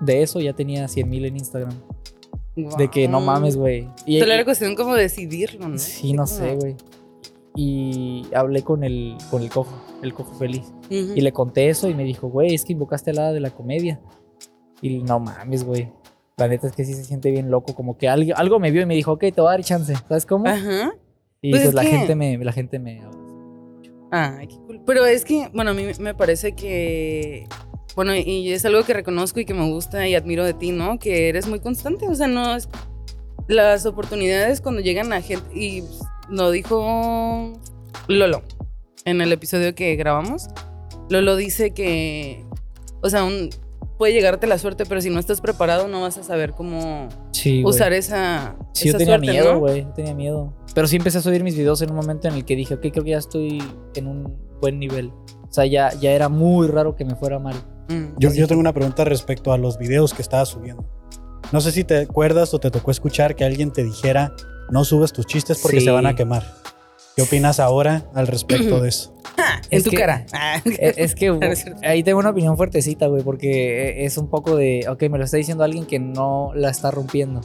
de 0.00 0.22
eso 0.22 0.40
ya 0.40 0.52
tenía 0.52 0.88
100 0.88 1.08
mil 1.08 1.24
en 1.24 1.36
Instagram. 1.36 1.74
De 2.78 2.88
que 2.88 3.06
no 3.06 3.20
mames, 3.20 3.56
güey. 3.56 3.86
Y, 4.06 4.18
Solo 4.18 4.32
era 4.32 4.44
cuestión 4.44 4.74
como 4.76 4.94
decidirlo, 4.94 5.68
¿no? 5.68 5.78
sí, 5.78 6.14
no 6.14 6.26
sé, 6.26 6.54
güey. 6.56 6.74
Y 7.54 8.26
hablé 8.34 8.62
con 8.62 8.82
el, 8.84 9.16
con 9.30 9.42
el 9.42 9.50
cojo, 9.50 9.74
el 10.02 10.14
cojo 10.14 10.34
feliz. 10.34 10.72
Ujú. 10.86 11.12
Y 11.14 11.20
le 11.20 11.32
conté 11.32 11.68
eso 11.68 11.88
y 11.88 11.94
me 11.94 12.04
dijo, 12.04 12.28
güey, 12.28 12.54
es 12.54 12.64
que 12.64 12.72
invocaste 12.72 13.10
al 13.10 13.18
hada 13.18 13.32
de 13.32 13.40
la 13.40 13.50
comedia. 13.50 14.00
Y 14.80 14.98
no 15.02 15.20
mames, 15.20 15.64
güey. 15.64 15.90
La 16.38 16.48
neta 16.48 16.66
es 16.66 16.74
que 16.74 16.84
sí 16.84 16.92
se 16.94 17.04
siente 17.04 17.30
bien 17.30 17.50
loco. 17.50 17.74
Como 17.74 17.96
que 17.96 18.08
algo, 18.08 18.32
algo 18.36 18.58
me 18.58 18.70
vio 18.70 18.82
y 18.82 18.86
me 18.86 18.94
dijo, 18.94 19.12
ok, 19.12 19.20
te 19.20 19.40
voy 19.40 19.48
a 19.48 19.50
dar 19.52 19.64
chance. 19.64 19.94
¿Sabes 20.08 20.26
cómo? 20.26 20.46
Ajá. 20.46 20.92
y 21.40 21.50
pues 21.50 21.62
pues, 21.62 21.68
es 21.68 21.74
la 21.74 21.82
que- 21.82 21.88
gente 21.88 22.14
me, 22.14 22.38
la 22.38 22.52
gente 22.52 22.78
me 22.78 23.02
Ay, 24.10 24.46
qué 24.46 24.56
cool. 24.66 24.80
Pero 24.86 25.04
es 25.04 25.24
que, 25.24 25.50
bueno, 25.52 25.72
a 25.72 25.74
mí 25.74 25.84
me 25.98 26.14
parece 26.14 26.52
que. 26.52 27.46
Bueno, 27.96 28.14
y 28.14 28.52
es 28.52 28.64
algo 28.66 28.84
que 28.84 28.92
reconozco 28.92 29.40
y 29.40 29.44
que 29.46 29.54
me 29.54 29.68
gusta 29.70 30.06
y 30.06 30.14
admiro 30.14 30.44
de 30.44 30.52
ti, 30.54 30.70
¿no? 30.70 30.98
Que 30.98 31.28
eres 31.30 31.48
muy 31.48 31.58
constante. 31.60 32.06
O 32.06 32.14
sea, 32.14 32.26
no 32.28 32.54
es. 32.54 32.68
Las 33.48 33.86
oportunidades 33.86 34.60
cuando 34.60 34.80
llegan 34.82 35.12
a 35.12 35.20
gente. 35.22 35.48
Y 35.58 35.82
lo 36.28 36.50
dijo 36.50 37.52
Lolo 38.08 38.42
en 39.04 39.20
el 39.22 39.32
episodio 39.32 39.74
que 39.74 39.96
grabamos. 39.96 40.48
Lolo 41.08 41.36
dice 41.36 41.70
que. 41.72 42.44
O 43.02 43.08
sea, 43.08 43.24
un- 43.24 43.48
puede 43.98 44.12
llegarte 44.12 44.46
la 44.46 44.58
suerte, 44.58 44.84
pero 44.84 45.00
si 45.00 45.08
no 45.08 45.18
estás 45.18 45.40
preparado, 45.40 45.88
no 45.88 46.02
vas 46.02 46.18
a 46.18 46.22
saber 46.22 46.52
cómo 46.52 47.08
Sí, 47.30 47.62
usar 47.64 47.94
esa. 47.94 48.56
Sí, 48.74 48.88
yo 48.88 48.98
tenía 48.98 49.14
suerte, 49.16 49.30
miedo, 49.32 49.52
¿no? 49.54 49.60
güey. 49.60 49.82
Yo 49.84 49.88
tenía 49.94 50.14
miedo. 50.14 50.52
Pero 50.74 50.86
sí 50.86 50.96
empecé 50.96 51.16
a 51.18 51.22
subir 51.22 51.42
mis 51.42 51.56
videos 51.56 51.80
en 51.80 51.88
un 51.90 51.96
momento 51.96 52.28
en 52.28 52.34
el 52.34 52.44
que 52.44 52.56
dije, 52.56 52.74
ok, 52.74 52.80
creo 52.92 53.04
que 53.04 53.10
ya 53.12 53.18
estoy 53.18 53.62
en 53.94 54.06
un 54.06 54.36
buen 54.60 54.78
nivel. 54.78 55.12
O 55.48 55.52
sea, 55.52 55.64
ya, 55.64 55.94
ya 55.98 56.10
era 56.10 56.28
muy 56.28 56.66
raro 56.66 56.94
que 56.94 57.06
me 57.06 57.14
fuera 57.14 57.38
mal. 57.38 57.54
Mm. 57.88 58.18
Yo, 58.18 58.32
yo 58.32 58.46
tengo 58.48 58.60
una 58.60 58.72
pregunta 58.72 59.04
respecto 59.04 59.52
a 59.52 59.58
los 59.58 59.78
videos 59.78 60.12
que 60.14 60.22
estabas 60.22 60.48
subiendo. 60.48 60.84
No 61.52 61.60
sé 61.60 61.70
si 61.72 61.84
te 61.84 61.98
acuerdas 61.98 62.52
o 62.54 62.58
te 62.58 62.70
tocó 62.70 62.90
escuchar 62.90 63.36
que 63.36 63.44
alguien 63.44 63.72
te 63.72 63.84
dijera, 63.84 64.32
no 64.70 64.84
subes 64.84 65.12
tus 65.12 65.26
chistes 65.26 65.58
porque 65.62 65.78
Sí. 65.80 65.86
se 65.86 65.92
van 65.92 66.06
a 66.06 66.14
quemar. 66.16 66.44
¿Qué 67.14 67.22
opinas 67.22 67.60
ahora 67.60 68.10
al 68.14 68.26
respecto 68.26 68.80
de 68.80 68.88
eso? 68.88 69.14
En 69.70 69.78
Es 69.78 69.84
tu 69.84 69.90
que- 69.90 69.96
cara. 69.96 70.26
Ah. 70.32 70.60
Eh, 70.64 70.94
Es 70.96 71.14
que 71.14 71.32
cierto. 71.56 71.80
ahí 71.82 72.02
tengo 72.02 72.18
una 72.18 72.30
opinión 72.30 72.56
fuertecita, 72.56 73.06
güey, 73.06 73.22
porque 73.22 74.04
es 74.04 74.18
un 74.18 74.28
poco 74.28 74.56
de, 74.56 74.86
ok, 74.88 75.02
me 75.10 75.18
lo 75.18 75.24
está 75.24 75.36
diciendo 75.36 75.62
alguien 75.64 75.86
que 75.86 75.98
no 75.98 76.50
la 76.54 76.70
está 76.70 76.90
rompiendo. 76.90 77.40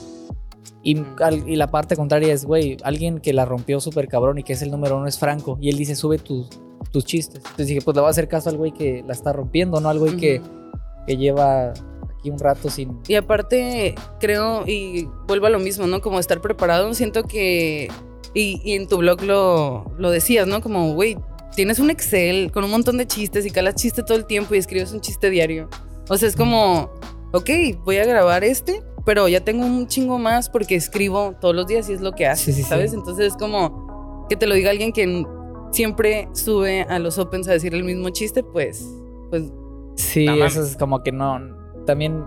Y, 0.84 0.96
Mm. 0.96 1.16
al- 1.20 1.50
y 1.50 1.56
la 1.56 1.68
parte 1.68 1.96
contraria 1.96 2.34
es, 2.34 2.46
güey, 2.46 2.78
alguien 2.84 3.20
que 3.20 3.34
la 3.34 3.46
rompió 3.46 3.80
súper 3.80 4.08
cabrón 4.08 4.40
y 4.40 4.44
que 4.44 4.54
es 4.54 4.62
el 4.62 4.72
número 4.72 4.98
uno 4.98 5.08
es 5.08 5.18
Franco. 5.20 5.58
Y 5.62 5.70
él 5.70 5.78
dice, 5.78 5.96
sube 5.96 6.18
tus, 6.18 6.48
tus 6.92 7.06
chistes. 7.06 7.38
Entonces 7.44 7.68
dije, 7.68 7.82
pues 7.82 7.96
le 7.96 8.02
voy 8.02 8.08
a 8.08 8.12
hacer 8.12 8.28
caso 8.28 8.50
al 8.50 8.58
güey 8.58 8.72
que 8.72 9.04
la 9.06 9.14
está 9.14 9.32
rompiendo, 9.34 9.80
no 9.80 9.90
al 9.90 10.00
güey 10.00 10.18
que, 10.18 10.42
que 11.08 11.18
lleva 11.18 11.70
aquí 12.18 12.30
un 12.32 12.40
rato 12.40 12.70
sin... 12.70 13.00
Y 13.08 13.16
aparte, 13.16 13.96
creo, 14.20 14.64
y 14.68 15.08
vuelvo 15.28 15.46
a 15.46 15.50
lo 15.52 15.60
mismo, 15.60 15.86
¿no? 15.88 16.02
Como 16.02 16.20
estar 16.20 16.42
preparado, 16.42 16.92
siento 16.96 17.24
que, 17.24 17.88
y, 18.34 18.60
y 18.64 18.74
en 18.74 18.88
tu 18.88 18.98
blog 18.98 19.22
lo, 19.24 19.86
lo 19.98 20.10
decías, 20.10 20.48
¿no? 20.48 20.62
Como, 20.62 20.94
güey, 20.94 21.18
tienes 21.56 21.80
un 21.80 21.90
Excel 21.92 22.52
con 22.52 22.64
un 22.64 22.72
montón 22.72 22.98
de 22.98 23.06
chistes 23.06 23.46
y 23.46 23.52
calas 23.52 23.76
chiste 23.76 24.04
todo 24.04 24.18
el 24.18 24.26
tiempo 24.26 24.56
y 24.56 24.58
escribes 24.58 24.92
un 24.94 25.02
chiste 25.02 25.30
diario. 25.30 25.70
O 26.10 26.18
sea, 26.18 26.28
es 26.28 26.36
como, 26.36 26.90
ok, 27.34 27.50
voy 27.86 27.98
a 27.98 28.06
grabar 28.06 28.44
este, 28.44 28.82
pero 29.06 29.28
ya 29.28 29.44
tengo 29.44 29.66
un 29.66 29.88
chingo 29.88 30.18
más 30.20 30.50
porque 30.50 30.76
escribo 30.76 31.34
todos 31.40 31.56
los 31.56 31.68
días 31.68 31.90
y 31.90 31.94
es 31.94 32.02
lo 32.02 32.12
que 32.14 32.28
haces, 32.28 32.46
Sí, 32.46 32.54
sí, 32.54 32.64
sí. 32.64 32.70
¿sabes? 32.70 32.94
Entonces 32.94 33.28
es 33.28 33.38
como 33.38 34.26
que 34.30 34.36
te 34.36 34.48
lo 34.48 34.56
diga 34.56 34.72
alguien 34.72 34.92
que 34.94 35.26
siempre 35.72 36.28
sube 36.34 36.82
a 36.84 37.00
los 37.00 37.18
opens 37.18 37.48
a 37.48 37.52
decir 37.52 37.74
el 37.74 37.84
mismo 37.84 38.10
chiste, 38.10 38.44
pues, 38.44 38.88
pues, 39.30 39.52
Sí, 39.96 40.26
No 40.26 40.34
eso 40.46 40.64
es 40.64 40.78
como 40.78 41.04
que 41.04 41.12
no. 41.12 41.40
También 41.86 42.24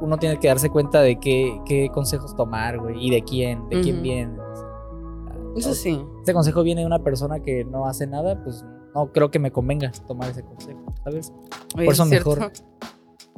uno 0.00 0.16
tiene 0.18 0.38
que 0.38 0.48
darse 0.48 0.70
cuenta 0.70 1.00
de 1.02 1.18
qué, 1.18 1.60
qué 1.66 1.88
consejos 1.92 2.34
tomar, 2.36 2.78
güey, 2.78 3.06
y 3.06 3.10
de 3.10 3.22
quién, 3.22 3.68
de 3.68 3.80
quién 3.80 3.96
Ujú. 3.96 4.02
viene. 4.02 4.36
eso 5.56 5.74
sí. 5.74 6.00
Este 6.20 6.32
consejo 6.32 6.62
viene 6.62 6.80
de 6.82 6.86
una 6.86 7.00
persona 7.02 7.40
que 7.40 7.64
no 7.64 7.86
hace 7.86 8.06
nada, 8.06 8.42
pues 8.42 8.64
no 8.94 9.12
creo 9.12 9.30
que 9.30 9.38
me 9.38 9.50
convenga 9.50 9.90
tomar 10.06 10.30
ese 10.30 10.42
consejo, 10.44 10.80
¿sabes? 11.04 11.32
Oye, 11.76 11.84
Por 11.84 11.94
eso 11.94 12.02
es 12.04 12.08
cierto. 12.08 12.50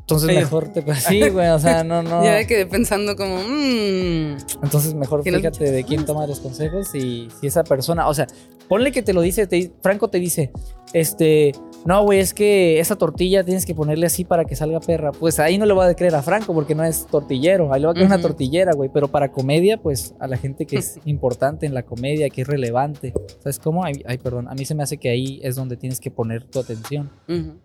Entonces 0.04 0.28
mejor 0.37 0.68
te. 0.68 0.82
pues, 0.82 0.99
Sí, 1.08 1.28
güey, 1.30 1.49
o 1.49 1.58
sea, 1.58 1.82
no, 1.84 2.02
no. 2.02 2.23
Ya 2.25 2.46
quedé 2.46 2.66
pensando 2.66 3.16
como, 3.16 3.37
mmm, 3.38 4.37
Entonces 4.62 4.94
mejor 4.94 5.23
fíjate 5.40 5.70
de 5.73 5.84
quién 5.84 6.04
toma 6.04 6.26
los 6.26 6.40
consejos 6.40 6.94
y 6.94 7.28
si 7.40 7.46
esa 7.46 7.64
persona, 7.64 8.06
o 8.08 8.14
sea, 8.14 8.26
ponle 8.68 8.92
que 8.92 9.02
te 9.02 9.12
lo 9.12 9.20
dice, 9.23 9.46
te- 9.46 9.73
Franco 9.82 10.08
te 10.08 10.18
dice, 10.18 10.50
este, 10.92 11.52
no, 11.87 12.02
güey, 12.04 12.20
es 12.20 12.32
que 12.34 12.80
esa 12.80 12.96
tortilla 12.96 13.44
tienes 13.44 13.66
que 13.66 13.75
ponerle 13.75 14.06
así 14.06 14.25
para 14.25 14.44
que 14.44 14.54
salga 14.56 14.80
perra. 14.80 15.11
Pues 15.12 15.38
ahí 15.40 15.58
no 15.58 15.66
le 15.66 15.73
voy 15.75 15.87
a 15.87 15.94
creer 15.94 16.14
a 16.14 16.23
Franco 16.23 16.54
porque 16.54 16.75
no 16.75 16.84
es 16.84 17.06
tortillero, 17.06 17.73
ahí 17.73 17.80
le 17.80 17.87
va 17.87 17.92
a 17.92 17.94
creer 17.94 18.06
una 18.08 18.20
tortillera, 18.23 18.73
güey, 18.75 18.90
pero 18.92 19.08
para 19.08 19.32
comedia, 19.32 19.78
pues 19.78 20.14
a 20.20 20.26
la 20.26 20.37
gente 20.37 20.66
que 20.66 20.76
es 20.76 20.99
importante 21.06 21.66
en 21.66 21.75
la 21.75 21.82
comedia, 21.82 22.28
que 22.30 22.42
es 22.42 22.46
relevante, 22.49 23.12
¿sabes 23.40 23.58
cómo? 23.58 23.84
Ay, 23.84 24.02
ay, 24.06 24.18
perdón, 24.18 24.49
a 24.49 24.54
mí 24.54 24.64
se 24.66 24.75
me 24.75 24.82
hace 24.82 24.99
que 24.99 25.08
ahí 25.11 25.40
es 25.42 25.56
donde 25.56 25.76
tienes 25.76 25.99
que 26.00 26.11
poner 26.11 26.44
tu 26.44 26.61
atención 26.61 27.11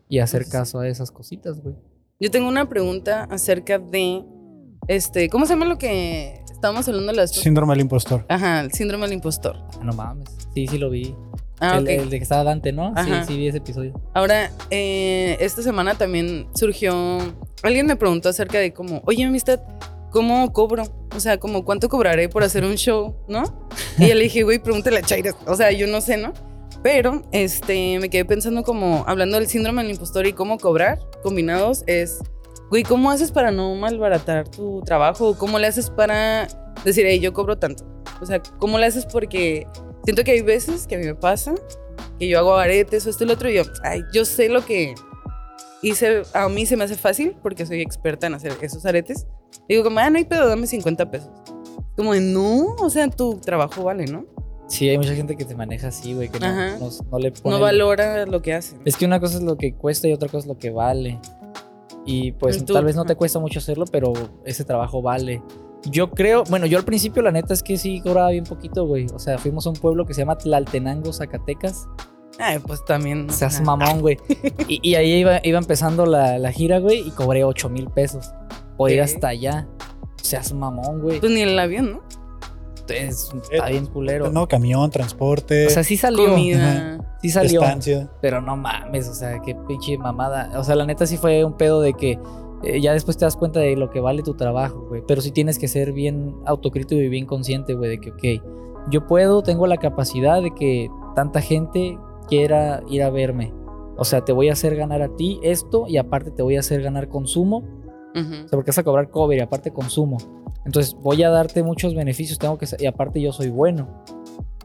y 0.10 0.20
hacer 0.20 0.48
caso 0.48 0.80
a 0.80 0.88
esas 0.88 1.12
cositas, 1.12 1.62
güey. 1.62 1.76
Yo 2.20 2.30
tengo 2.30 2.50
una 2.50 2.68
pregunta 2.68 3.24
acerca 3.32 3.80
de, 3.80 4.24
este, 4.90 5.30
¿cómo 5.30 5.46
se 5.46 5.54
llama 5.54 5.66
lo 5.66 5.78
que 5.78 6.44
estábamos 6.52 6.86
hablando 6.90 7.14
de 7.14 7.16
las... 7.18 7.32
Síndrome 7.34 7.72
del 7.74 7.82
impostor. 7.82 8.26
Ajá, 8.28 8.60
el 8.60 8.74
síndrome 8.74 9.06
del 9.06 9.14
impostor. 9.14 9.56
Ah, 9.58 9.80
No 9.84 9.94
mames, 9.94 10.28
sí, 10.54 10.68
sí 10.68 10.78
lo 10.78 10.90
vi. 10.90 11.16
Ah, 11.62 11.78
el, 11.78 11.88
el 11.88 12.10
de 12.10 12.18
que 12.18 12.24
estaba 12.24 12.44
Dante, 12.44 12.74
¿no? 12.74 12.92
Ajá. 12.94 13.24
Sí, 13.24 13.34
sí 13.34 13.38
vi 13.40 13.48
ese 13.48 13.60
episodio. 13.60 13.94
Ahora, 14.14 14.52
eh, 14.70 15.38
esta 15.40 15.62
semana 15.62 15.96
también 15.96 16.48
surgió, 16.56 17.20
alguien 17.64 17.86
me 17.86 17.96
preguntó 17.96 18.28
acerca 18.28 18.60
de 18.60 18.74
como, 18.74 19.02
oye, 19.06 19.24
amistad, 19.24 19.62
¿cómo 20.12 20.52
cobro? 20.52 20.84
O 21.16 21.20
sea, 21.22 21.38
como 21.40 21.64
cuánto 21.64 21.88
cobraré 21.88 22.28
por 22.28 22.44
hacer 22.44 22.66
un 22.66 22.76
show, 22.76 23.16
¿no? 23.30 23.44
Y 23.98 24.08
yo 24.10 24.16
le 24.16 24.24
dije, 24.24 24.44
güey, 24.44 24.60
pregúntale 24.60 24.98
a 25.00 25.02
Chaira. 25.04 25.34
O 25.48 25.56
sea, 25.56 25.72
yo 25.72 25.88
no 25.88 26.02
sé, 26.02 26.18
¿no? 26.18 26.34
Pero 26.82 27.24
este, 27.32 28.00
me 28.00 28.10
quedé 28.10 28.26
pensando 28.26 28.64
como, 28.64 29.04
hablando 29.08 29.38
del 29.38 29.48
síndrome 29.48 29.84
del 29.84 29.92
impostor 29.92 30.26
y 30.28 30.34
cómo 30.34 30.58
cobrar 30.58 31.00
combinados, 31.22 31.84
es, 31.88 32.20
güey, 32.70 32.84
¿cómo 32.84 33.12
haces 33.12 33.32
para 33.32 33.52
no 33.52 33.76
malbaratar 33.76 34.48
tu 34.48 34.82
trabajo? 34.82 35.38
¿Cómo 35.38 35.60
le 35.60 35.68
haces 35.68 35.90
para 35.90 36.48
decir, 36.86 37.06
hey, 37.06 37.20
yo 37.20 37.34
cobro 37.34 37.58
tanto? 37.58 37.86
O 38.22 38.26
sea, 38.26 38.42
¿cómo 38.60 38.78
le 38.78 38.86
haces? 38.86 39.06
Porque 39.06 39.68
siento 40.04 40.24
que 40.24 40.32
hay 40.32 40.42
veces 40.42 40.88
que 40.88 40.96
a 40.96 41.00
mí 41.00 41.06
me 41.06 41.16
pasa 41.16 41.54
que 42.18 42.28
yo 42.28 42.40
hago 42.40 42.56
aretes 42.56 43.06
o 43.06 43.10
esto 43.10 43.24
y 43.24 43.28
lo 43.28 43.34
otro 43.34 43.50
y 43.50 43.56
yo, 43.56 43.64
ay, 43.84 44.04
yo 44.14 44.24
sé 44.26 44.50
lo 44.50 44.66
que 44.66 44.96
hice, 45.82 46.24
a 46.34 46.50
mí 46.50 46.66
se 46.66 46.78
me 46.78 46.84
hace 46.86 46.96
fácil 46.96 47.36
porque 47.42 47.66
soy 47.66 47.82
experta 47.82 48.28
en 48.28 48.36
hacer 48.36 48.54
esos 48.62 48.86
aretes. 48.86 49.28
Digo 49.68 49.84
como, 49.84 50.00
ah, 50.00 50.10
no 50.10 50.18
hay 50.18 50.26
pedo, 50.26 50.48
dame 50.48 50.68
50 50.68 51.12
pesos. 51.12 51.30
Como 51.96 52.14
de, 52.14 52.22
no, 52.22 52.76
o 52.80 52.90
sea, 52.90 53.10
tu 53.10 53.40
trabajo 53.40 53.84
vale, 53.84 54.06
¿no? 54.06 54.26
Sí, 54.70 54.88
hay 54.88 54.98
mucha 54.98 55.16
gente 55.16 55.36
que 55.36 55.44
te 55.46 55.56
maneja 55.56 55.88
así, 55.90 56.14
güey, 56.14 56.30
que 56.30 56.40
no, 56.40 56.48
no, 56.80 56.90
no 57.12 57.20
le 57.20 57.32
pone... 57.32 57.56
No 57.56 57.62
valora 57.62 58.26
lo 58.28 58.42
que 58.42 58.54
hacen. 58.54 58.80
Es 58.86 58.96
que 58.96 59.06
una 59.06 59.20
cosa 59.20 59.38
es 59.38 59.44
lo 59.44 59.58
que 59.58 59.74
cuesta 59.74 60.08
y 60.08 60.14
otra 60.14 60.30
cosa 60.30 60.40
es 60.40 60.46
lo 60.46 60.58
que 60.58 60.70
vale. 60.70 61.20
Y 62.06 62.32
pues 62.34 62.64
tú- 62.64 62.74
tal 62.74 62.86
vez 62.86 62.96
no 62.96 63.04
te 63.06 63.16
cuesta 63.16 63.40
mucho 63.40 63.60
hacerlo, 63.60 63.86
pero 63.92 64.14
ese 64.46 64.64
trabajo 64.64 65.02
vale. 65.02 65.42
Yo 65.86 66.12
creo, 66.12 66.44
bueno, 66.50 66.66
yo 66.66 66.78
al 66.78 66.86
principio 66.86 67.22
la 67.24 67.32
neta 67.32 67.54
es 67.54 67.64
que 67.64 67.78
sí 67.78 68.00
cobraba 68.02 68.30
bien 68.30 68.44
poquito, 68.44 68.86
güey. 68.86 69.08
O 69.14 69.20
sea, 69.20 69.38
fuimos 69.38 69.66
a 69.66 69.70
un 69.72 69.76
pueblo 69.76 70.06
que 70.06 70.14
se 70.14 70.22
llama 70.22 70.38
Tlaltenango, 70.38 71.12
Zacatecas. 71.14 71.88
Ay, 72.38 72.60
pues 72.60 72.84
también. 72.86 73.30
Seas 73.30 73.56
ajá. 73.56 73.64
mamón, 73.64 74.02
güey. 74.02 74.18
Y, 74.68 74.80
y 74.88 74.96
ahí 74.96 75.12
iba, 75.14 75.40
iba 75.44 75.58
empezando 75.58 76.06
la, 76.06 76.38
la 76.38 76.52
gira, 76.52 76.80
güey, 76.80 77.08
y 77.08 77.12
cobré 77.12 77.44
8 77.44 77.70
mil 77.70 77.90
pesos. 77.90 78.32
Por 78.78 78.92
ir 78.92 78.98
¿Qué? 78.98 79.02
hasta 79.02 79.30
allá. 79.30 79.68
Seas 80.22 80.54
mamón, 80.54 81.02
güey. 81.02 81.20
Pues 81.20 81.32
ni 81.32 81.42
el 81.42 81.58
avión, 81.58 81.92
¿no? 81.94 82.02
Es, 82.90 83.32
está 83.52 83.68
bien 83.68 83.86
culero. 83.86 84.30
No, 84.32 84.48
camión, 84.48 84.90
transporte, 84.92 85.68
O 85.68 85.70
sea, 85.70 85.84
sí 85.84 85.98
salió. 85.98 86.30
Comida. 86.30 87.00
Sí 87.22 87.30
salió. 87.30 87.62
estancia. 87.62 88.10
Pero 88.22 88.42
no 88.42 88.56
mames, 88.56 89.08
o 89.08 89.14
sea, 89.14 89.42
qué 89.42 89.56
pinche 89.68 89.98
mamada. 89.98 90.52
O 90.60 90.64
sea, 90.64 90.76
la 90.76 90.86
neta 90.86 91.06
sí 91.06 91.18
fue 91.18 91.44
un 91.44 91.54
pedo 91.58 91.82
de 91.82 91.94
que 91.94 92.20
eh, 92.64 92.82
ya 92.82 92.94
después 92.94 93.18
te 93.18 93.26
das 93.26 93.36
cuenta 93.36 93.60
de 93.60 93.76
lo 93.76 93.90
que 93.90 94.00
vale 94.00 94.24
tu 94.24 94.36
trabajo, 94.36 94.86
güey. 94.88 95.04
Pero 95.08 95.22
sí 95.22 95.32
tienes 95.32 95.60
que 95.60 95.68
ser 95.68 95.94
bien 95.94 96.36
autocrítico 96.46 97.02
y 97.02 97.10
bien 97.10 97.26
consciente, 97.26 97.74
güey, 97.74 97.90
de 97.90 98.00
que, 98.00 98.12
ok, 98.12 98.44
yo 98.90 99.08
puedo, 99.08 99.44
tengo 99.44 99.68
la 99.68 99.78
capacidad 99.78 100.42
de 100.42 100.54
que 100.54 100.90
tanta 101.16 101.42
gente 101.42 101.98
quiera 102.28 102.84
ir 102.90 103.04
a 103.04 103.10
verme. 103.10 103.54
O 103.98 104.06
sea, 104.06 104.24
te 104.24 104.32
voy 104.32 104.50
a 104.50 104.54
hacer 104.54 104.76
ganar 104.76 105.02
a 105.02 105.16
ti 105.16 105.40
esto 105.44 105.86
y 105.88 105.98
aparte 105.98 106.32
te 106.32 106.42
voy 106.42 106.56
a 106.56 106.62
hacer 106.62 106.82
ganar 106.82 107.10
consumo. 107.10 107.64
Ujú. 108.16 108.22
O 108.22 108.36
sea, 108.38 108.48
porque 108.52 108.72
vas 108.72 108.78
a 108.78 108.84
cobrar 108.84 109.10
cover 109.10 109.38
y 109.38 109.42
aparte 109.42 109.72
consumo. 109.72 110.18
Entonces 110.66 110.96
voy 111.02 111.24
a 111.24 111.30
darte 111.30 111.64
muchos 111.64 111.94
beneficios, 111.96 112.38
tengo 112.40 112.58
que 112.58 112.68
y 112.80 112.86
aparte 112.86 113.22
yo 113.22 113.32
soy 113.32 113.50
bueno. 113.50 114.04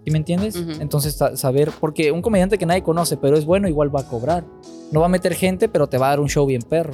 ¿Sí 0.05 0.11
me 0.11 0.19
entiendes? 0.19 0.57
Ujú. 0.57 0.73
Entonces 0.83 1.15
sa- 1.15 1.35
saber, 1.37 1.71
porque 1.81 2.13
un 2.13 2.21
comediante 2.21 2.59
que 2.59 2.67
nadie 2.67 2.83
conoce, 2.83 3.17
pero 3.17 3.39
es 3.39 3.47
bueno, 3.47 3.69
igual 3.69 3.95
va 3.95 4.01
a 4.01 4.07
cobrar. 4.09 4.45
No 4.93 5.01
va 5.01 5.07
a 5.07 5.09
meter 5.09 5.33
gente, 5.35 5.69
pero 5.69 5.87
te 5.89 5.97
va 5.97 6.07
a 6.07 6.11
dar 6.11 6.21
un 6.21 6.29
show 6.29 6.45
bien 6.45 6.61
perro. 6.63 6.93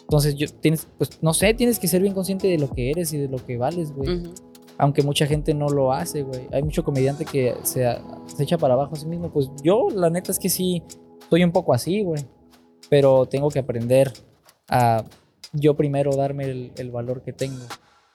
Entonces 0.00 0.34
yo 0.34 0.48
tienes, 0.48 0.88
pues 0.98 1.22
no 1.22 1.34
sé, 1.34 1.54
tienes 1.54 1.78
que 1.78 1.86
ser 1.86 2.00
bien 2.02 2.14
consciente 2.14 2.48
de 2.48 2.58
lo 2.58 2.68
que 2.70 2.90
eres 2.90 3.12
y 3.12 3.18
de 3.18 3.28
lo 3.28 3.36
que 3.44 3.56
vales, 3.58 3.92
güey. 3.92 4.22
Ujú. 4.22 4.30
Aunque 4.76 5.02
mucha 5.02 5.26
gente 5.26 5.54
no 5.54 5.68
lo 5.68 5.92
hace, 5.92 6.22
güey. 6.22 6.48
Hay 6.52 6.62
mucho 6.62 6.82
comediante 6.82 7.24
que 7.24 7.54
se, 7.62 7.86
a- 7.86 8.02
se 8.26 8.42
echa 8.42 8.58
para 8.58 8.74
abajo 8.74 8.94
a 8.94 8.96
sí 8.98 9.06
mismo. 9.06 9.30
Pues 9.30 9.50
yo, 9.62 9.88
la 9.94 10.08
neta 10.10 10.32
es 10.32 10.38
que 10.40 10.48
sí, 10.48 10.82
estoy 11.20 11.44
un 11.44 11.52
poco 11.52 11.74
así, 11.74 12.02
güey. 12.02 12.24
Pero 12.88 13.26
tengo 13.26 13.50
que 13.50 13.58
aprender 13.60 14.12
a 14.68 15.04
yo 15.52 15.76
primero 15.76 16.14
darme 16.16 16.44
el, 16.44 16.72
el 16.76 16.90
valor 16.90 17.22
que 17.22 17.32
tengo. 17.32 17.64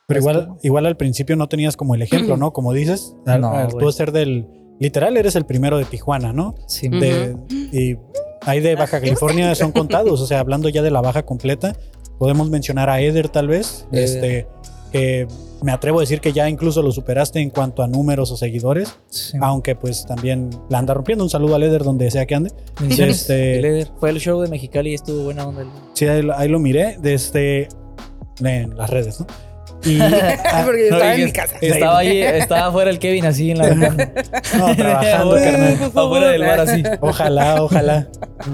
Pero 0.07 0.19
igual, 0.19 0.45
como- 0.47 0.59
igual 0.63 0.85
al 0.85 0.97
principio 0.97 1.35
no 1.35 1.47
tenías 1.47 1.77
como 1.77 1.95
el 1.95 2.01
ejemplo, 2.01 2.35
¿no? 2.37 2.51
Como 2.53 2.73
dices, 2.73 3.15
al, 3.25 3.41
No, 3.41 3.51
al 3.51 3.69
tú 3.73 3.91
ser 3.91 4.11
del. 4.11 4.47
Literal, 4.79 5.15
eres 5.17 5.35
el 5.35 5.45
primero 5.45 5.77
de 5.77 5.85
Tijuana, 5.85 6.33
¿no? 6.33 6.55
Sí. 6.67 6.89
De, 6.89 7.37
y 7.71 7.97
ahí 8.41 8.59
de 8.59 8.75
Baja 8.75 8.99
California 8.99 9.53
son 9.55 9.71
contados. 9.71 10.19
O 10.19 10.25
sea, 10.27 10.39
hablando 10.39 10.67
ya 10.67 10.81
de 10.81 10.91
la 10.91 10.99
baja 10.99 11.23
completa, 11.23 11.73
podemos 12.17 12.49
mencionar 12.49 12.89
a 12.89 12.99
Eder, 12.99 13.29
tal 13.29 13.47
vez. 13.47 13.87
Eder. 13.91 14.03
Este, 14.03 14.47
que 14.91 15.27
me 15.63 15.71
atrevo 15.71 15.99
a 15.99 16.01
decir 16.01 16.19
que 16.21 16.31
ya 16.33 16.49
incluso 16.49 16.81
lo 16.81 16.91
superaste 16.91 17.39
en 17.39 17.49
cuanto 17.49 17.81
a 17.83 17.87
números 17.87 18.29
o 18.31 18.37
seguidores. 18.37 18.95
sí. 19.09 19.37
Aunque 19.41 19.75
pues 19.75 20.05
también 20.05 20.49
la 20.69 20.77
anda 20.79 20.93
rompiendo. 20.93 21.23
Un 21.23 21.29
saludo 21.29 21.55
a 21.55 21.59
Eder 21.59 21.83
donde 21.83 22.11
sea 22.11 22.25
que 22.25 22.35
ande. 22.35 22.51
Este- 22.89 23.59
El 23.59 23.65
Eder. 23.65 23.87
Fue 23.99 24.09
el 24.09 24.19
show 24.19 24.41
de 24.41 24.49
Mexicali 24.49 24.91
y 24.91 24.93
estuvo 24.95 25.23
buena 25.23 25.47
onda. 25.47 25.61
el- 25.61 25.69
Sí, 25.93 26.05
ahí, 26.05 26.21
lo- 26.21 26.37
ahí 26.37 26.49
lo 26.49 26.59
miré 26.59 26.97
desde 27.01 27.69
en 28.41 28.75
las 28.77 28.89
redes, 28.89 29.19
¿no? 29.19 29.27
Y 29.85 29.99
ah, 30.01 30.61
Porque 30.65 30.85
yo 30.85 30.89
No, 30.91 30.95
estaba 30.97 31.15
en 31.15 31.25
mi 31.25 31.31
casa. 31.31 31.55
Estaba 31.61 31.97
ahí, 31.99 32.21
estaba 32.21 32.65
afuera 32.67 32.89
el 32.89 32.99
Kevin 32.99 33.25
así 33.25 33.51
en 33.51 33.57
la 33.57 33.69
ventana. 33.69 34.11
no, 34.57 34.75
trabajando, 34.75 35.35
carnal. 35.43 35.77
Afuera 35.95 36.27
del 36.29 36.41
bar 36.41 36.59
así. 36.61 36.83
Ojalá, 37.01 37.63
ojalá. 37.63 38.07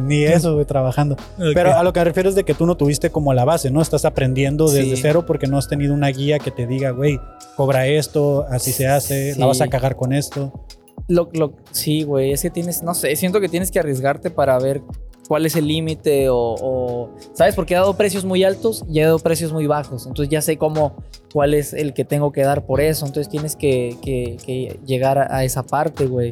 Ni 0.04 0.24
eso, 0.24 0.54
güey, 0.54 0.66
trabajando. 0.66 1.18
Pero 1.54 1.76
a 1.78 1.84
lo 1.84 1.94
que 1.94 2.00
me 2.00 2.04
refiero 2.06 2.30
es 2.30 2.36
de 2.36 2.44
que 2.44 2.54
tú 2.54 2.66
no 2.66 2.76
tuviste 2.78 3.10
como 3.10 3.34
la 3.34 3.46
base, 3.46 3.72
¿no? 3.72 3.82
Estás 3.82 4.06
aprendiendo 4.06 4.68
desde 4.70 4.96
Sí. 4.96 5.02
cero 5.02 5.26
porque 5.26 5.48
no 5.48 5.58
has 5.58 5.68
tenido 5.68 5.94
una 5.94 6.08
guía 6.10 6.40
que 6.40 6.52
te 6.52 6.66
diga, 6.68 6.92
güey, 6.92 7.20
cobra 7.56 7.86
esto, 7.88 8.46
así 8.50 8.72
se 8.72 8.88
hace, 8.88 9.34
Sí. 9.34 9.40
la 9.40 9.46
vas 9.46 9.62
a 9.62 9.68
cagar 9.68 9.96
con 9.96 10.14
esto. 10.14 10.66
Lo, 11.08 11.30
lo- 11.34 11.54
sí, 11.72 12.04
güey, 12.04 12.32
es 12.34 12.42
que 12.44 12.50
tienes, 12.52 12.84
no 12.84 12.94
sé, 12.94 13.16
siento 13.16 13.42
que 13.42 13.50
tienes 13.50 13.72
que 13.72 13.80
arriesgarte 13.80 14.30
para 14.30 14.60
ver 14.60 14.82
cuál 15.30 15.46
es 15.46 15.56
el 15.56 15.68
límite 15.68 16.28
o, 16.30 16.36
o- 16.60 17.10
¿sabes? 17.34 17.56
Porque 17.56 17.76
he 17.76 17.78
dado 17.78 17.94
precios 17.96 18.26
muy 18.26 18.44
altos 18.44 18.84
y 18.90 19.00
he 19.00 19.04
dado 19.04 19.20
precios 19.20 19.54
muy 19.54 19.66
bajos, 19.68 20.06
entonces 20.08 20.30
ya 20.30 20.42
sé 20.42 20.58
cómo, 20.58 20.96
cuál 21.32 21.54
es 21.54 21.72
el 21.72 21.94
que 21.94 22.04
tengo 22.04 22.32
que 22.34 22.42
dar 22.42 22.66
por 22.66 22.82
eso, 22.82 23.06
entonces 23.06 23.30
tienes 23.32 23.56
que, 23.56 23.96
que- 24.02 24.36
que 24.46 24.80
llegar 24.86 25.18
a, 25.20 25.44
esa 25.46 25.64
parte, 25.64 26.06
güey. 26.08 26.32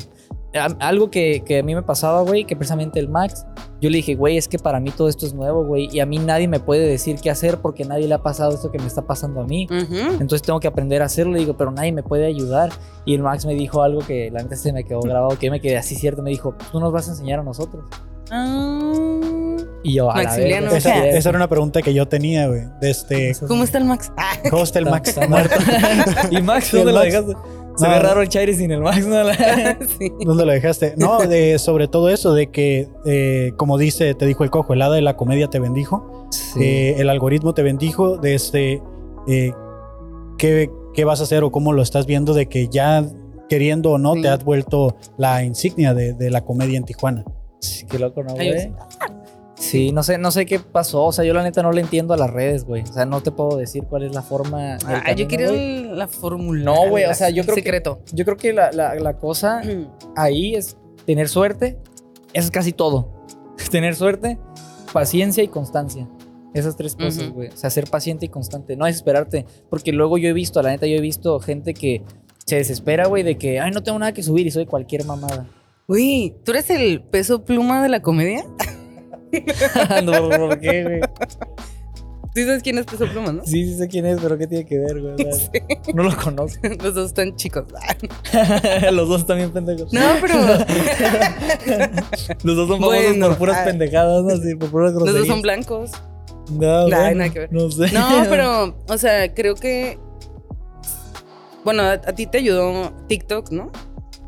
Algo 0.79 1.11
que, 1.11 1.43
que 1.45 1.59
a 1.59 1.63
mí 1.63 1.75
me 1.75 1.83
pasaba, 1.83 2.21
güey, 2.23 2.45
que 2.45 2.55
precisamente 2.55 2.99
el 2.99 3.09
Max, 3.09 3.45
yo 3.79 3.91
le 3.91 3.97
dije, 3.97 4.15
güey, 4.15 4.37
es 4.37 4.47
que 4.47 4.57
para 4.57 4.79
mí 4.79 4.89
todo 4.89 5.07
esto 5.07 5.27
es 5.27 5.33
nuevo, 5.35 5.63
güey, 5.63 5.87
y 5.91 5.99
a 5.99 6.07
mí 6.07 6.17
nadie 6.17 6.47
me 6.47 6.59
puede 6.59 6.87
decir 6.87 7.17
qué 7.21 7.29
hacer 7.29 7.59
porque 7.59 7.85
nadie 7.85 8.07
le 8.07 8.15
ha 8.15 8.23
pasado 8.23 8.55
esto 8.55 8.71
que 8.71 8.79
me 8.79 8.87
está 8.87 9.03
pasando 9.03 9.41
a 9.41 9.43
mí. 9.45 9.67
Ujú. 9.69 9.95
Entonces 10.13 10.41
tengo 10.41 10.59
que 10.59 10.67
aprender 10.67 11.03
a 11.03 11.05
hacerlo. 11.05 11.33
Le 11.33 11.39
digo, 11.39 11.55
pero 11.57 11.69
nadie 11.69 11.91
me 11.91 12.01
puede 12.01 12.25
ayudar. 12.25 12.71
Y 13.05 13.13
el 13.13 13.21
Max 13.21 13.45
me 13.45 13.53
dijo 13.53 13.83
algo 13.83 13.99
que 13.99 14.31
la 14.31 14.41
neta 14.41 14.55
se 14.55 14.73
me 14.73 14.83
quedó 14.83 15.01
grabado, 15.03 15.37
que 15.37 15.51
me 15.51 15.59
quedé 15.61 15.77
así 15.77 15.93
cierto. 15.93 16.23
Me 16.23 16.31
dijo, 16.31 16.55
tú 16.71 16.79
nos 16.79 16.91
vas 16.91 17.07
a 17.07 17.11
enseñar 17.11 17.39
a 17.41 17.43
nosotros. 17.43 17.83
Ah. 18.31 19.55
Y 19.84 19.93
yo, 19.96 20.12
a 20.12 20.24
la 20.24 20.38
Esa, 20.38 21.05
era 21.29 21.38
una 21.38 21.48
pregunta 21.48 21.81
que 21.81 21.93
yo 21.93 22.07
tenía, 22.07 22.48
güey. 22.48 22.63
Desde 22.81 23.34
¿Cómo 23.48 23.63
está 23.63 23.77
el 23.77 23.86
Max? 23.86 24.12
¿Cómo 24.50 24.63
está 24.63 24.79
el 24.79 24.86
Max? 24.86 25.10
está 25.10 25.27
muerto. 25.27 25.55
¿Y 26.31 26.41
Max? 26.41 26.74
¿Y 26.74 26.77
el 26.77 26.86
¿Dónde 26.86 26.93
lo 26.93 27.00
Max? 27.00 27.12
dejaste? 27.13 27.34
Se 27.77 27.84
No. 27.86 27.89
ve 27.93 28.00
raro 28.00 28.22
el 28.24 28.27
Chaire 28.29 28.53
sin 28.55 28.72
el 28.72 28.81
Max, 28.81 29.05
¿no? 29.05 29.17
sí. 30.00 30.12
¿Dónde 30.25 30.46
lo 30.46 30.51
dejaste? 30.51 30.96
No, 30.98 31.19
de, 31.19 31.60
sobre 31.60 31.88
todo 31.88 32.10
eso, 32.10 32.34
de 32.34 32.48
que, 32.50 32.89
eh, 33.05 33.53
como 33.55 33.77
dice, 33.77 34.15
te 34.15 34.25
dijo 34.25 34.43
el 34.43 34.50
cojo, 34.50 34.74
el 34.74 34.81
hada 34.81 34.96
de 34.96 35.03
la 35.03 35.15
comedia 35.15 35.48
te 35.48 35.60
bendijo. 35.60 36.27
Sí. 36.31 36.60
Eh, 36.63 36.96
el 36.98 37.10
algoritmo 37.10 37.53
te 37.53 37.62
bendijo 37.62 38.17
desde 38.17 38.81
eh, 39.27 39.51
¿qué, 40.39 40.72
qué 40.96 41.05
vas 41.05 41.19
a 41.19 41.24
hacer 41.24 41.43
o 41.43 41.51
cómo 41.51 41.72
lo 41.72 41.84
estás 41.84 42.07
viendo 42.07 42.34
de 42.34 42.48
que 42.50 42.67
ya 42.67 43.05
queriendo 43.48 43.91
o 43.91 43.98
no 44.00 44.15
Sí. 44.15 44.24
te 44.24 44.29
has 44.29 44.43
vuelto 44.43 44.98
la 45.17 45.43
insignia 45.43 45.93
de, 45.93 46.13
de 46.13 46.31
la 46.31 46.43
comedia 46.43 46.77
en 46.77 46.84
Tijuana. 46.84 47.24
Qué 47.89 47.99
loco, 47.99 48.23
¿no, 48.23 48.33
güey? 48.35 48.71
Sí, 49.55 49.91
no 49.91 50.03
sé, 50.03 50.17
no 50.19 50.29
sé 50.29 50.45
qué 50.45 50.59
pasó. 50.59 51.05
O 51.05 51.11
sea, 51.11 51.25
yo 51.25 51.33
la 51.33 51.41
neta 51.41 51.63
no 51.63 51.71
le 51.71 51.81
entiendo 51.81 52.13
a 52.13 52.17
las 52.17 52.29
redes, 52.29 52.63
güey. 52.63 52.83
O 52.83 52.93
sea, 52.93 53.05
no 53.05 53.21
te 53.21 53.31
puedo 53.31 53.57
decir 53.57 53.83
cuál 53.83 54.03
es 54.03 54.13
la 54.13 54.21
forma. 54.21 54.77
Ah, 54.85 55.13
yo 55.13 55.27
quería 55.27 55.47
el- 55.47 55.97
la 55.97 56.07
fórmula. 56.07 56.63
No, 56.63 56.87
güey, 56.89 57.05
o 57.05 57.13
sea, 57.15 57.29
yo 57.31 57.43
creo 57.43 57.55
que- 57.55 57.61
secreto. 57.63 57.99
Yo 58.13 58.23
creo 58.23 58.37
que 58.37 58.53
la, 58.53 58.71
la- 58.71 58.93
la 58.95 59.17
cosa 59.17 59.61
ahí 60.15 60.53
es 60.55 60.77
tener 61.05 61.27
suerte. 61.27 61.77
Eso 62.33 62.45
es 62.45 62.51
casi 62.51 62.71
todo. 62.71 63.11
tener 63.71 63.95
suerte, 63.95 64.37
paciencia 64.93 65.43
y 65.43 65.47
constancia. 65.47 66.07
Esas 66.53 66.75
tres 66.75 66.95
cosas, 66.95 67.29
güey. 67.31 67.49
O 67.49 67.57
sea, 67.57 67.69
ser 67.69 67.89
paciente 67.89 68.25
y 68.27 68.29
constante. 68.29 68.75
No 68.75 68.85
desesperarte. 68.85 69.45
Porque 69.69 69.91
luego 69.91 70.17
yo 70.17 70.29
he 70.29 70.33
visto, 70.33 70.61
la 70.61 70.69
neta, 70.69 70.85
yo 70.87 70.95
he 70.95 71.01
visto 71.01 71.39
gente 71.39 71.73
que 71.73 72.03
se 72.45 72.55
desespera, 72.55 73.07
güey, 73.07 73.23
de 73.23 73.37
que, 73.37 73.59
ay, 73.59 73.71
no 73.71 73.83
tengo 73.83 73.99
nada 73.99 74.13
que 74.13 74.23
subir 74.23 74.47
y 74.47 74.51
soy 74.51 74.65
cualquier 74.65 75.03
mamada. 75.05 75.47
Güey, 75.88 76.36
¿tú 76.44 76.51
eres 76.51 76.70
el 76.70 77.01
peso 77.01 77.46
pluma 77.46 77.82
de 77.82 77.88
la 77.88 78.01
comedia? 78.01 78.44
no, 80.03 80.29
¿por 80.29 80.60
qué, 80.60 80.84
güey? 80.84 81.00
¿Tú 82.36 82.41
sabes 82.44 82.62
quién 82.62 82.77
es 82.77 82.86
peso 82.86 83.08
pluma, 83.08 83.32
no? 83.32 83.46
Sí, 83.46 83.65
sí 83.65 83.77
sé 83.77 83.88
quién 83.88 84.06
es, 84.06 84.20
pero 84.22 84.38
¿qué 84.38 84.48
tiene 84.48 84.65
que 84.65 84.77
ver, 84.77 85.00
güey? 85.00 85.13
O 85.13 85.34
sea, 85.34 85.50
No 85.94 86.03
lo 86.03 86.13
conozco. 86.13 86.60
Los 86.84 86.94
dos 86.94 87.08
están 87.08 87.38
chicos. 87.38 87.63
Los 88.91 89.08
dos 89.08 89.25
también 89.25 89.51
pendejos. 89.51 89.94
No, 89.94 90.01
pero 90.20 90.36
Los 92.44 92.56
dos 92.58 92.67
son 92.67 92.82
famosos 92.82 93.06
Bueno, 93.06 93.27
por 93.29 93.38
puras 93.38 93.58
ah. 93.62 93.63
pendejadas, 93.63 94.24
¿no? 94.25 94.36
Sí, 94.36 94.56
por 94.56 94.70
puras 94.70 94.91
los 94.91 95.00
dos 95.00 95.10
groserías. 95.13 95.34
son 95.34 95.41
blancos. 95.41 95.91
No, 96.51 96.89
Nah, 96.89 97.00
bueno, 97.00 97.15
nada 97.15 97.29
que 97.29 97.39
ver. 97.39 97.53
No 97.53 97.72
sé. 97.72 97.91
No, 97.94 98.25
pero, 98.29 98.75
o 98.89 98.98
sea, 98.98 99.34
creo 99.34 99.56
que. 99.56 99.98
Bueno, 101.63 101.84
a, 101.84 101.94
a 101.94 102.13
ti 102.13 102.27
te 102.27 102.39
ayudó 102.39 102.91
TikTok, 103.08 103.51
¿no? 103.51 103.72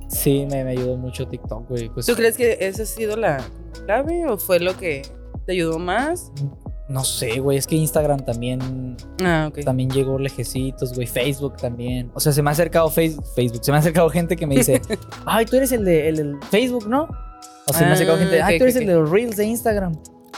Sí, 0.09 0.45
me, 0.49 0.63
me 0.63 0.71
ayudó 0.71 0.97
mucho 0.97 1.27
TikTok, 1.27 1.69
güey. 1.69 1.89
Pues, 1.89 2.05
¿Tú 2.05 2.15
crees 2.15 2.35
que 2.35 2.57
esa 2.59 2.83
ha 2.83 2.85
sido 2.85 3.15
la 3.15 3.43
clave 3.85 4.25
o 4.27 4.37
fue 4.37 4.59
lo 4.59 4.75
que 4.75 5.03
te 5.45 5.53
ayudó 5.53 5.79
más? 5.79 6.31
No 6.89 7.03
sé, 7.03 7.39
güey. 7.39 7.57
Es 7.59 7.67
que 7.67 7.75
Instagram 7.75 8.25
también. 8.25 8.97
Ah, 9.23 9.47
ok. 9.49 9.59
También 9.63 9.91
llegó 9.91 10.17
lejecitos, 10.17 10.93
güey. 10.95 11.05
Facebook 11.05 11.57
también. 11.57 12.11
O 12.15 12.19
sea, 12.19 12.31
se 12.31 12.41
me 12.41 12.49
ha 12.49 12.53
acercado 12.53 12.89
Face- 12.89 13.19
Facebook. 13.35 13.63
Se 13.63 13.71
me 13.71 13.77
ha 13.77 13.79
acercado 13.79 14.09
gente 14.09 14.35
que 14.35 14.47
me 14.47 14.55
dice, 14.55 14.81
ay, 15.25 15.45
tú 15.45 15.55
eres 15.57 15.71
el 15.71 15.85
de 15.85 16.09
el 16.09 16.37
Facebook, 16.49 16.87
¿no? 16.89 17.07
O 17.67 17.73
se 17.73 17.83
me 17.83 17.91
ha 17.91 17.93
acercado 17.93 18.17
Ah, 18.17 18.21
gente, 18.21 18.41
ay, 18.41 18.55
ok, 18.55 18.57
tú 18.59 18.63
eres 18.63 18.75
el 18.77 18.87
de 18.87 18.93
los 18.95 19.09
Reels 19.11 19.37
de 19.37 19.45
Instagram. 19.45 19.93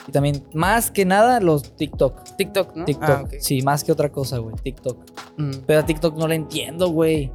Y 0.08 0.12
también, 0.12 0.44
más 0.54 0.92
que 0.92 1.06
nada, 1.06 1.40
los 1.40 1.76
TikTok. 1.78 2.36
TikTok, 2.36 2.76
¿no? 2.76 2.86
TikTok. 2.86 3.08
Ah. 3.10 3.28
Sí, 3.40 3.62
más 3.62 3.84
que 3.86 3.94
otra 3.94 4.12
cosa, 4.12 4.40
güey. 4.40 4.56
TikTok. 4.62 4.98
Mm. 5.38 5.52
Pero 5.66 5.80
a 5.80 5.86
TikTok 5.86 6.18
no 6.18 6.28
le 6.28 6.36
entiendo, 6.36 6.90
güey. 6.90 7.32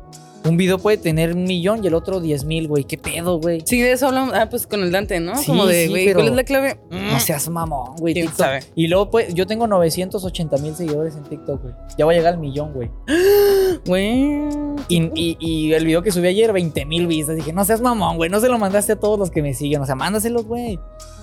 Un 0.49 0.57
video 0.57 0.79
puede 0.79 0.97
tener 0.97 1.33
un 1.35 1.45
millón 1.45 1.83
y 1.83 1.87
el 1.89 1.95
otro 1.95 2.21
diez 2.21 2.45
mil, 2.45 2.69
güey. 2.69 2.85
¿Qué 2.85 2.97
pedo, 2.99 3.39
güey? 3.41 3.63
Sí, 3.67 3.81
de 3.81 3.93
eso 3.93 4.07
hablamos. 4.09 4.35
Ah, 4.35 4.49
pues 4.49 4.67
con 4.67 4.81
el 4.83 4.93
Dante, 4.93 5.19
¿no? 5.21 5.37
Sí, 5.37 5.47
Como 5.47 5.67
de, 5.67 5.85
sí, 5.85 5.91
güey, 5.91 6.13
¿cuál 6.15 6.29
es 6.29 6.35
la 6.35 6.45
clave? 6.45 6.81
No 6.91 7.19
seas 7.21 7.49
mamón, 7.49 7.97
güey. 7.99 8.15
¿Quién 8.15 8.27
TikTok. 8.27 8.47
sabe? 8.47 8.61
Y 8.75 8.89
luego, 8.89 9.11
pues, 9.11 9.35
yo 9.35 9.47
tengo 9.47 9.67
980 9.67 10.57
mil 10.59 10.75
seguidores 10.75 11.17
en 11.17 11.25
TikTok, 11.25 11.63
güey. 11.63 11.75
Ya 11.99 12.05
voy 12.05 12.15
a 12.15 12.19
llegar 12.19 12.35
al 12.35 12.41
millón, 12.41 12.73
güey. 12.73 12.91
Güey. 13.87 14.47
Y, 14.89 15.03
y- 15.15 15.37
y 15.39 15.73
el 15.75 15.85
video 15.85 16.03
que 16.03 16.11
subí 16.11 16.27
ayer, 16.29 16.53
20 16.53 16.85
mil 16.87 17.07
vistas. 17.07 17.37
Dije, 17.37 17.53
no 17.53 17.65
seas 17.65 17.81
mamón, 17.81 18.17
güey. 18.17 18.31
No 18.31 18.41
se 18.41 18.49
lo 18.49 18.59
mandaste 18.59 18.93
a 18.93 18.97
todos 18.97 19.19
los 19.19 19.31
que 19.31 19.43
me 19.43 19.53
siguen. 19.55 19.83
O 19.83 19.87
sea, 19.87 19.95
mándaselos, 19.95 20.45
güey. 20.47 20.79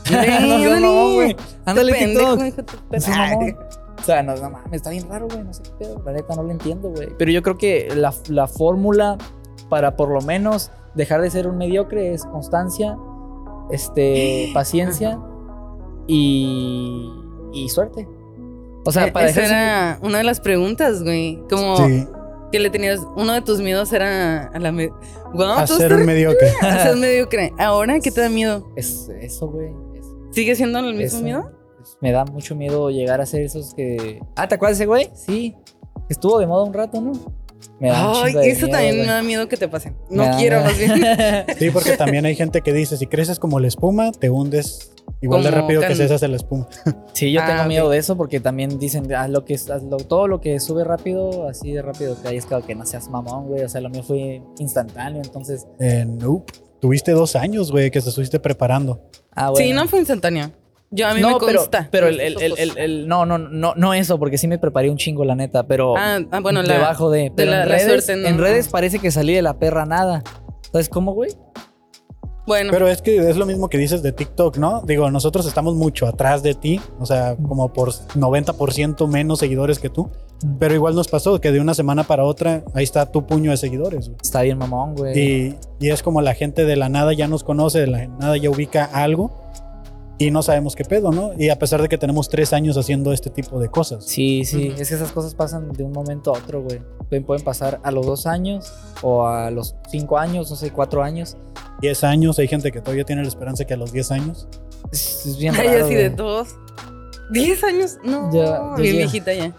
no 0.11 0.57
mamón, 0.79 1.13
güey. 1.15 1.35
Ándale, 1.65 1.93
Pendejo, 1.93 2.37
TikTok. 2.37 2.69
hijo 2.95 3.57
O 4.03 4.05
sea, 4.05 4.22
no, 4.22 4.36
no 4.36 4.50
mames, 4.51 4.74
está 4.74 4.89
bien 4.91 5.07
raro, 5.10 5.27
güey. 5.27 5.43
No 5.43 5.53
sé 5.53 5.63
qué 5.63 5.72
pedo. 5.79 6.01
La 6.05 6.12
neta, 6.12 6.36
no 6.36 6.43
lo 6.43 6.51
entiendo, 6.51 6.89
güey. 6.89 7.10
Pero 7.17 7.31
yo 7.31 7.41
creo 7.41 7.57
que 7.57 7.88
la, 7.95 8.13
la 8.29 8.48
fórmula 8.48 9.17
para 9.69 9.95
por 9.95 10.10
lo 10.10 10.22
menos 10.22 10.69
dejar 10.93 11.22
de 11.22 11.29
ser 11.31 11.48
un 11.48 11.57
mediocre 11.57 12.13
es 12.13 12.24
constancia, 12.25 12.98
este, 13.72 14.51
paciencia 14.53 15.17
y, 16.07 17.10
y 17.53 17.69
suerte. 17.69 18.07
O 18.86 18.91
sea, 18.91 19.07
Eh, 19.07 19.12
para 19.12 19.29
Esa 19.29 19.45
era 19.45 20.00
una 20.01 20.17
de 20.17 20.24
las 20.25 20.39
preguntas, 20.41 21.03
güey. 21.03 21.41
Como 21.50 21.77
Sí, 21.77 22.07
que 22.51 22.60
le 22.60 22.69
tenías. 22.69 23.00
Uno 23.15 23.33
de 23.33 23.41
tus 23.41 23.62
miedos 23.62 23.93
era 23.93 24.48
a 24.48 24.60
la. 24.60 24.72
Me... 24.72 24.89
Guau, 25.33 25.60
a 25.60 25.65
tú 25.65 25.74
ser 25.75 25.86
estás 25.86 26.00
un 26.01 26.05
mediocre. 26.05 26.50
a 26.62 26.83
ser 26.83 26.98
mediocre. 26.98 27.53
Ahora, 27.57 28.00
¿qué 28.01 28.12
te 28.12 28.22
da 28.22 28.29
miedo? 28.29 28.67
es 28.75 29.10
eso, 29.22 29.48
güey. 29.48 29.69
es- 29.95 30.05
¿Sigue 30.31 30.55
siendo 30.55 30.79
el 30.79 30.93
mismo 30.95 31.17
eso. 31.19 31.24
miedo? 31.24 31.51
Pues, 31.83 31.97
Me 32.01 32.11
da 32.13 32.23
mucho 32.25 32.55
miedo 32.55 32.89
llegar 32.89 33.19
a 33.19 33.25
ser 33.25 33.41
esos 33.41 33.73
que. 33.73 34.21
Ah, 34.37 34.47
¿te 34.47 34.55
acuerdas 34.55 34.77
de 34.77 34.83
ese 34.83 34.87
güey? 34.87 35.09
Sí. 35.13 35.53
Estuvo 36.09 36.39
de 36.39 36.47
moda 36.47 36.63
un 36.63 36.73
rato, 36.73 37.01
¿no? 37.01 37.11
Me 37.79 37.89
da 37.89 38.23
Ay, 38.23 38.33
eso 38.49 38.67
miedo, 38.67 38.69
también 38.69 38.95
güey. 38.95 39.07
me 39.07 39.13
da 39.13 39.21
miedo 39.23 39.47
que 39.47 39.57
te 39.57 39.67
pase. 39.67 39.93
Me 40.09 40.17
No 40.27 40.37
quiero, 40.37 40.61
más 40.61 40.77
bien. 40.77 40.91
Sí, 41.59 41.69
porque 41.71 41.97
también 41.97 42.25
hay 42.25 42.35
gente 42.35 42.61
que 42.61 42.71
dice, 42.73 42.95
si 42.97 43.07
creces 43.07 43.39
como 43.39 43.59
la 43.59 43.67
espuma, 43.67 44.11
te 44.11 44.29
hundes 44.29 44.91
igual 45.21 45.43
de 45.43 45.51
rápido 45.51 45.81
que 45.81 45.95
se 45.95 46.03
deshace 46.03 46.27
la 46.29 46.35
espuma. 46.37 46.67
Sí, 47.13 47.31
yo 47.31 47.41
Ah, 47.41 47.47
tengo 47.47 47.65
miedo 47.65 47.89
de 47.89 47.97
eso 47.97 48.15
porque 48.17 48.39
también 48.39 48.79
dicen, 48.79 49.13
haz 49.13 49.29
lo 49.29 49.43
que 49.45 49.53
es- 49.55 49.69
hazlo- 49.69 50.05
todo 50.05 50.27
lo 50.27 50.39
que 50.41 50.59
sube 50.59 50.83
rápido, 50.83 51.47
así 51.49 51.71
de 51.73 51.81
rápido 51.81 52.21
que 52.21 52.27
hay, 52.29 52.37
es 52.37 52.45
claro 52.45 52.65
que 52.65 52.75
no 52.75 52.85
seas 52.85 53.09
mamón, 53.09 53.47
güey. 53.47 53.63
O 53.63 53.69
sea, 53.69 53.81
lo 53.81 53.89
mío 53.89 54.03
fue 54.03 54.41
instantáneo, 54.59 55.21
entonces. 55.23 55.67
Eh, 55.79 56.05
nope. 56.07 56.53
Tuviste 56.81 57.11
dos 57.13 57.35
años, 57.37 57.71
güey, 57.71 57.91
que 57.91 58.01
te 58.01 58.09
estuviste 58.09 58.39
preparando. 58.41 59.01
Ah, 59.31 59.49
bueno. 59.51 59.65
Sí, 59.65 59.73
no 59.73 59.87
fue 59.87 59.99
instantáneo. 59.99 60.51
Yo 60.95 61.07
a 61.07 61.13
mí 61.15 61.21
no, 61.21 61.39
me 61.39 61.45
pero, 61.45 61.59
consta. 61.59 61.88
pero 61.91 62.07
el, 62.07 62.19
el, 62.19 62.39
el, 62.41 62.53
el- 62.57 62.77
el- 62.77 63.07
no, 63.07 63.25
no, 63.25 63.38
no, 63.39 63.73
no 63.75 63.93
eso, 63.95 64.19
porque 64.19 64.38
sí 64.38 64.47
me 64.47 64.59
preparé 64.59 64.89
un 64.91 64.97
chingo, 64.97 65.25
la 65.25 65.33
neta, 65.35 65.65
pero 65.65 65.97
Ah, 65.97 66.19
ah, 66.31 66.39
bueno, 66.39 66.62
la. 66.62 66.73
debajo 66.75 67.09
de. 67.09 67.31
Pero 67.35 67.51
la- 67.51 67.63
en, 67.63 67.69
la 67.69 67.75
redes, 67.75 68.05
suerte, 68.05 68.21
¿no? 68.21 68.27
en 68.27 68.38
redes 68.38 68.67
Ah. 68.67 68.71
parece 68.73 69.00
que 69.00 69.09
salí 69.09 69.33
de 69.33 69.41
la 69.41 69.57
perra 69.57 69.85
nada. 69.85 70.23
¿Sabes 70.71 70.89
cómo, 70.89 71.13
güey? 71.13 71.31
Bueno, 72.45 72.71
Pero 72.73 72.89
es 72.89 73.01
que 73.01 73.17
es 73.29 73.38
lo 73.38 73.45
mismo 73.45 73.69
que 73.69 73.77
dices 73.77 74.03
de 74.03 74.12
TikTok, 74.12 74.58
¿no? 74.58 74.82
Digo, 74.86 75.10
nosotros 75.10 75.45
estamos 75.47 75.75
mucho 75.75 76.06
atrás 76.08 76.43
de 76.43 76.53
ti, 76.56 76.82
o 76.99 77.06
sea, 77.06 77.38
como 77.38 77.71
por 77.71 77.93
90% 77.93 79.08
menos 79.08 79.39
seguidores 79.39 79.79
que 79.79 79.89
tú. 79.89 80.10
Pero 80.60 80.73
igual 80.75 80.93
nos 80.93 81.08
pasó 81.08 81.39
que 81.39 81.53
de 81.53 81.62
una 81.62 81.73
semana 81.73 82.03
para 82.03 82.25
otra, 82.25 82.65
ahí 82.73 82.84
está 82.84 83.10
tu 83.10 83.25
puño 83.25 83.51
de 83.51 83.58
seguidores. 83.58 84.08
güey. 84.10 84.17
Está 84.21 84.41
bien 84.41 84.58
mamón, 84.58 84.93
güey. 84.95 85.17
Y, 85.17 85.56
y 85.79 85.89
es 85.91 86.03
como 86.03 86.21
la 86.21 86.34
gente 86.34 86.65
de 86.65 86.75
la 86.75 86.89
nada 86.89 87.13
ya 87.13 87.29
nos 87.29 87.45
conoce, 87.45 87.79
de 87.79 87.88
la 87.88 88.08
nada 88.08 88.36
ya 88.36 88.49
ubica 88.49 88.84
algo 88.84 89.32
y 90.17 90.32
no 90.32 90.43
sabemos 90.43 90.76
qué 90.76 90.84
pedo, 90.86 91.12
¿no? 91.12 91.32
Y 91.38 91.49
a 91.49 91.58
pesar 91.58 91.82
de 91.82 91.89
que 91.89 91.97
tenemos 91.97 92.30
tres 92.30 92.54
años 92.54 92.78
haciendo 92.78 93.13
este 93.13 93.30
tipo 93.30 93.60
de 93.60 93.69
cosas. 93.69 94.06
Sí, 94.06 94.45
sí, 94.45 94.73
es 94.78 94.89
que 94.89 94.95
esas 94.95 95.12
cosas 95.12 95.34
pasan 95.36 95.71
de 95.71 95.84
un 95.84 95.91
momento 95.91 96.34
a 96.34 96.38
otro, 96.39 96.62
güey. 96.62 96.82
Pueden, 97.10 97.43
pasar 97.43 97.80
a 97.84 97.91
los 97.91 98.06
dos 98.06 98.26
años 98.26 98.73
o 99.02 99.26
a 99.28 99.52
los 99.52 99.76
cinco 99.89 100.17
años, 100.17 100.49
no 100.49 100.56
sé, 100.56 100.71
cuatro 100.71 101.04
años. 101.04 101.38
10 101.82 102.04
años, 102.06 102.39
hay 102.39 102.47
gente 102.47 102.71
que 102.71 102.80
todavía 102.80 103.04
tiene 103.04 103.23
la 103.23 103.28
esperanza 103.28 103.65
que 103.65 103.73
a 103.73 103.78
los 103.78 103.91
10 103.91 104.12
años. 104.12 104.47
Es, 104.91 105.26
es 105.26 105.38
bien 105.38 105.54
ay, 105.60 105.67
raro, 105.67 105.86
así 105.86 105.95
de 105.95 106.06
güey. 106.10 106.15
todos. 106.15 106.56
¿10 107.34 107.63
años? 107.65 107.97
No, 108.04 108.32
Ya, 108.32 108.45
ya, 108.45 108.76
bien 108.78 108.93
ya. 108.93 108.99
viejita 108.99 109.34
ya. 109.34 109.54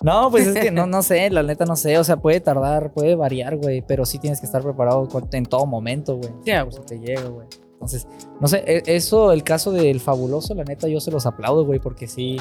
No, 0.00 0.30
pues 0.30 0.46
es 0.46 0.54
que 0.58 0.70
no, 0.70 0.86
no 0.86 1.02
sé, 1.02 1.28
la 1.30 1.42
neta 1.42 1.64
no 1.64 1.76
sé. 1.76 1.98
O 1.98 2.04
sea, 2.04 2.16
puede 2.16 2.40
tardar, 2.40 2.92
puede 2.92 3.14
variar, 3.16 3.56
güey. 3.56 3.82
Pero 3.86 4.06
sí 4.06 4.18
tienes 4.18 4.40
que 4.40 4.46
estar 4.46 4.62
preparado 4.62 5.08
en 5.32 5.44
todo 5.44 5.66
momento, 5.66 6.16
güey. 6.16 6.30
Sí, 6.44 6.52
Por 6.64 6.72
si 6.72 6.80
te 6.80 6.98
llega, 6.98 7.24
güey. 7.28 7.46
Entonces, 7.80 8.06
no 8.40 8.48
sé, 8.48 8.64
e- 8.66 8.82
eso, 8.96 9.32
el 9.32 9.44
caso 9.44 9.70
del 9.72 10.00
fabuloso, 10.00 10.54
la 10.54 10.64
neta, 10.64 10.88
yo 10.88 11.00
se 11.00 11.10
los 11.10 11.26
aplaudo, 11.26 11.64
güey, 11.64 11.78
porque 11.78 12.06
sí. 12.08 12.36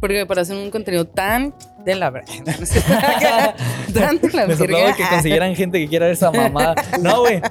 Porque 0.00 0.24
para 0.26 0.42
hacer 0.42 0.56
un 0.56 0.70
contenido 0.70 1.04
tan 1.04 1.54
de 1.84 1.94
la 1.96 2.10
verdad. 2.10 2.28
tan 3.94 4.18
de 4.18 4.30
la 4.30 4.46
verga. 4.46 4.94
que 4.96 5.04
consiguieran 5.08 5.54
gente 5.54 5.78
que 5.78 5.88
quiera 5.88 6.06
ver 6.06 6.14
esa 6.14 6.30
mamada. 6.30 6.74
No, 7.00 7.20
güey. 7.20 7.42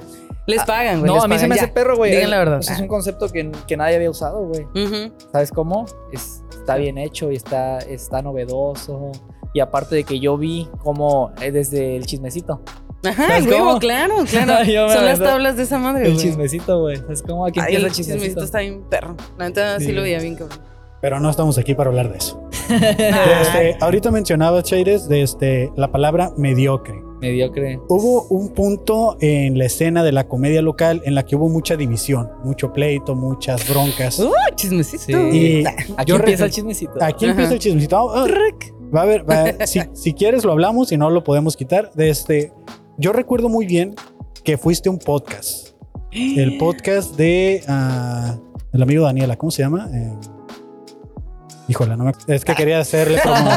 Les 0.46 0.64
pagan, 0.64 1.00
güey. 1.00 1.12
No, 1.12 1.22
a 1.22 1.28
mí 1.28 1.38
se 1.38 1.46
me 1.46 1.54
ya. 1.54 1.62
hace 1.62 1.72
perro, 1.72 1.96
güey. 1.96 2.10
Digan 2.12 2.30
la 2.30 2.38
verdad. 2.38 2.60
Es 2.60 2.80
un 2.80 2.88
concepto 2.88 3.28
que, 3.28 3.52
que 3.68 3.76
nadie 3.76 3.96
había 3.96 4.10
usado, 4.10 4.46
güey. 4.46 4.66
¿Sabes 5.30 5.50
cómo? 5.52 5.84
Es- 6.12 6.42
está 6.58 6.76
bien 6.76 6.98
hecho 6.98 7.30
y 7.30 7.36
está, 7.36 7.78
está 7.78 8.22
novedoso. 8.22 9.12
Y 9.52 9.60
aparte 9.60 9.94
de 9.96 10.04
que 10.04 10.18
yo 10.20 10.36
vi 10.36 10.68
como 10.82 11.32
eh, 11.40 11.52
desde 11.52 11.96
el 11.96 12.06
chismecito. 12.06 12.62
Ajá, 13.04 13.28
¿Sabes 13.28 13.46
huevo, 13.46 13.78
claro, 13.78 14.14
claro. 14.30 14.64
Yo 14.64 14.86
me 14.88 14.92
Son 14.94 15.04
las 15.06 15.18
tablas 15.18 15.56
de 15.56 15.62
esa 15.62 15.78
madre, 15.78 16.06
El 16.06 16.12
güey. 16.14 16.24
chismecito, 16.24 16.80
güey. 16.80 16.96
¿Sabes 16.98 17.22
cómo? 17.22 17.46
Aquí 17.46 17.58
Ay, 17.60 17.76
empieza 17.76 17.80
el 17.80 17.86
el 17.86 17.92
chismecito. 17.92 18.18
chismecito 18.24 18.44
está 18.44 18.58
bien 18.60 18.82
perro. 18.90 19.16
La 19.38 19.48
neta 19.48 19.78
sí, 19.78 19.86
Sí. 19.86 19.92
lo 19.92 20.02
veía 20.02 20.18
bien, 20.20 20.34
cabrón. 20.36 20.58
Pero 21.00 21.18
no 21.18 21.30
estamos 21.30 21.56
aquí 21.56 21.74
para 21.74 21.88
hablar 21.88 22.10
de 22.12 22.18
eso. 22.18 22.42
Este, 22.70 23.76
ahorita 23.80 24.10
mencionabas, 24.10 24.64
Chaires, 24.64 25.08
de 25.08 25.22
este, 25.22 25.72
la 25.76 25.90
palabra 25.90 26.32
mediocre. 26.36 27.02
Mediocre. 27.20 27.78
Hubo 27.88 28.22
un 28.28 28.50
punto 28.50 29.16
en 29.20 29.58
la 29.58 29.64
escena 29.66 30.02
de 30.04 30.12
la 30.12 30.28
comedia 30.28 30.62
local 30.62 31.02
en 31.04 31.14
la 31.14 31.24
que 31.24 31.36
hubo 31.36 31.48
mucha 31.48 31.76
división, 31.76 32.30
mucho 32.44 32.72
pleito, 32.72 33.14
muchas 33.14 33.68
broncas. 33.68 34.18
Uh, 34.20 34.30
chismecito. 34.54 35.04
Sí. 35.06 35.12
Y 35.14 35.64
Aquí 35.66 35.84
yo 36.06 36.16
empieza 36.16 36.44
el 36.44 36.50
chismecito. 36.50 36.92
Aquí 37.02 37.24
Ajá. 37.24 37.32
empieza 37.32 37.52
el 37.54 37.58
chismecito. 37.58 37.96
Ah, 38.14 38.26
va 38.94 39.02
a 39.02 39.04
ver, 39.06 39.28
va- 39.28 39.66
si, 39.66 39.80
si 39.94 40.14
quieres 40.14 40.44
lo 40.44 40.52
hablamos, 40.52 40.88
si 40.88 40.96
no 40.96 41.10
lo 41.10 41.24
podemos 41.24 41.56
quitar. 41.56 41.90
De 41.94 42.08
este, 42.10 42.52
yo 43.00 43.12
recuerdo 43.12 43.48
muy 43.48 43.66
bien 43.66 43.94
que 44.44 44.58
fuiste 44.58 44.88
a 44.88 44.92
un 44.92 44.98
podcast. 44.98 45.68
El 46.12 46.58
podcast 46.58 47.16
de 47.16 47.62
ah, 47.68 48.36
el 48.72 48.82
amigo 48.82 49.04
Daniela, 49.04 49.36
¿cómo 49.36 49.50
se 49.50 49.62
llama? 49.62 49.88
Eh, 49.94 50.12
híjole, 51.68 51.96
no 51.96 52.04
me- 52.04 52.12
es 52.26 52.44
que 52.44 52.54
quería 52.54 52.80
hacerle 52.80 53.20
como. 53.22 53.50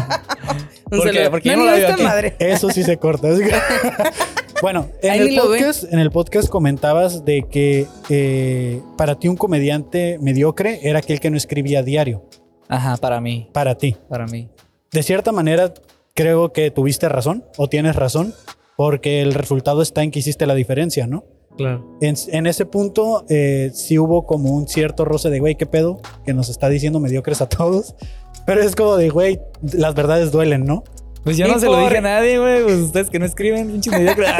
Porque 1.32 1.50
yo 1.50 1.56
No, 1.58 1.64
no 1.64 1.66
la 1.66 1.72
no, 1.72 1.78
veo 1.78 1.88
esta 1.88 1.94
aquí. 1.96 2.04
madre. 2.04 2.36
Eso 2.40 2.70
sí 2.70 2.84
se 2.84 2.98
corta. 2.98 3.28
bueno, 4.62 4.88
en 5.02 5.22
el, 5.24 5.36
podcast, 5.36 5.84
en 5.92 6.00
el 6.00 6.12
podcast 6.12 6.48
comentabas 6.50 7.26
de 7.26 7.48
que 7.50 7.88
eh, 8.10 8.82
para 8.96 9.16
ti 9.18 9.28
un 9.28 9.36
comediante 9.36 10.20
mediocre 10.22 10.80
era 10.84 11.00
aquel 11.00 11.20
que 11.20 11.32
no 11.32 11.38
escribía 11.38 11.80
a 11.80 11.84
diario. 11.84 12.30
Ajá, 12.70 12.98
para 12.98 13.20
mí. 13.20 13.50
Para 13.52 13.76
ti. 13.76 13.98
Para 14.08 14.28
mí. 14.28 14.50
De 14.92 15.02
cierta 15.02 15.32
manera, 15.32 15.74
creo 16.14 16.54
que 16.54 16.70
tuviste 16.70 17.10
razón 17.10 17.44
o 17.58 17.68
tienes 17.68 17.96
razón, 17.96 18.36
porque 18.78 19.22
el 19.22 19.34
resultado 19.34 19.82
está 19.82 20.04
en 20.04 20.12
que 20.12 20.20
hiciste 20.20 20.46
la 20.46 20.56
diferencia, 20.56 21.08
¿no? 21.08 21.26
Claro. 21.58 21.98
En, 22.02 22.16
en 22.30 22.48
ese 22.48 22.66
punto, 22.66 23.26
eh, 23.30 23.72
sí 23.74 24.00
hubo 24.00 24.26
como 24.26 24.52
un 24.52 24.68
cierto 24.68 25.06
roce 25.06 25.30
de, 25.30 25.40
güey, 25.40 25.56
¿qué 25.56 25.66
pedo? 25.66 26.02
Que 26.26 26.34
nos 26.34 26.50
está 26.50 26.70
diciendo 26.70 27.00
mediocres 27.00 27.42
a 27.42 27.50
todos. 27.50 27.96
Pero 28.46 28.62
es 28.62 28.76
como 28.76 28.98
de, 28.98 29.10
güey, 29.10 29.40
las 29.62 29.94
verdades 29.96 30.32
duelen, 30.32 30.66
¿no? 30.66 30.84
Pues 31.24 31.38
yo 31.38 31.48
no 31.48 31.58
se 31.58 31.68
lo 31.68 31.80
dije 31.80 31.98
a 32.00 32.02
nadie, 32.02 32.38
güey. 32.38 32.64
Pues 32.64 32.76
ustedes 32.80 33.10
que 33.10 33.18
no 33.18 33.26
escriben, 33.26 33.70
pinche 33.72 33.90
mediocre. 33.92 34.26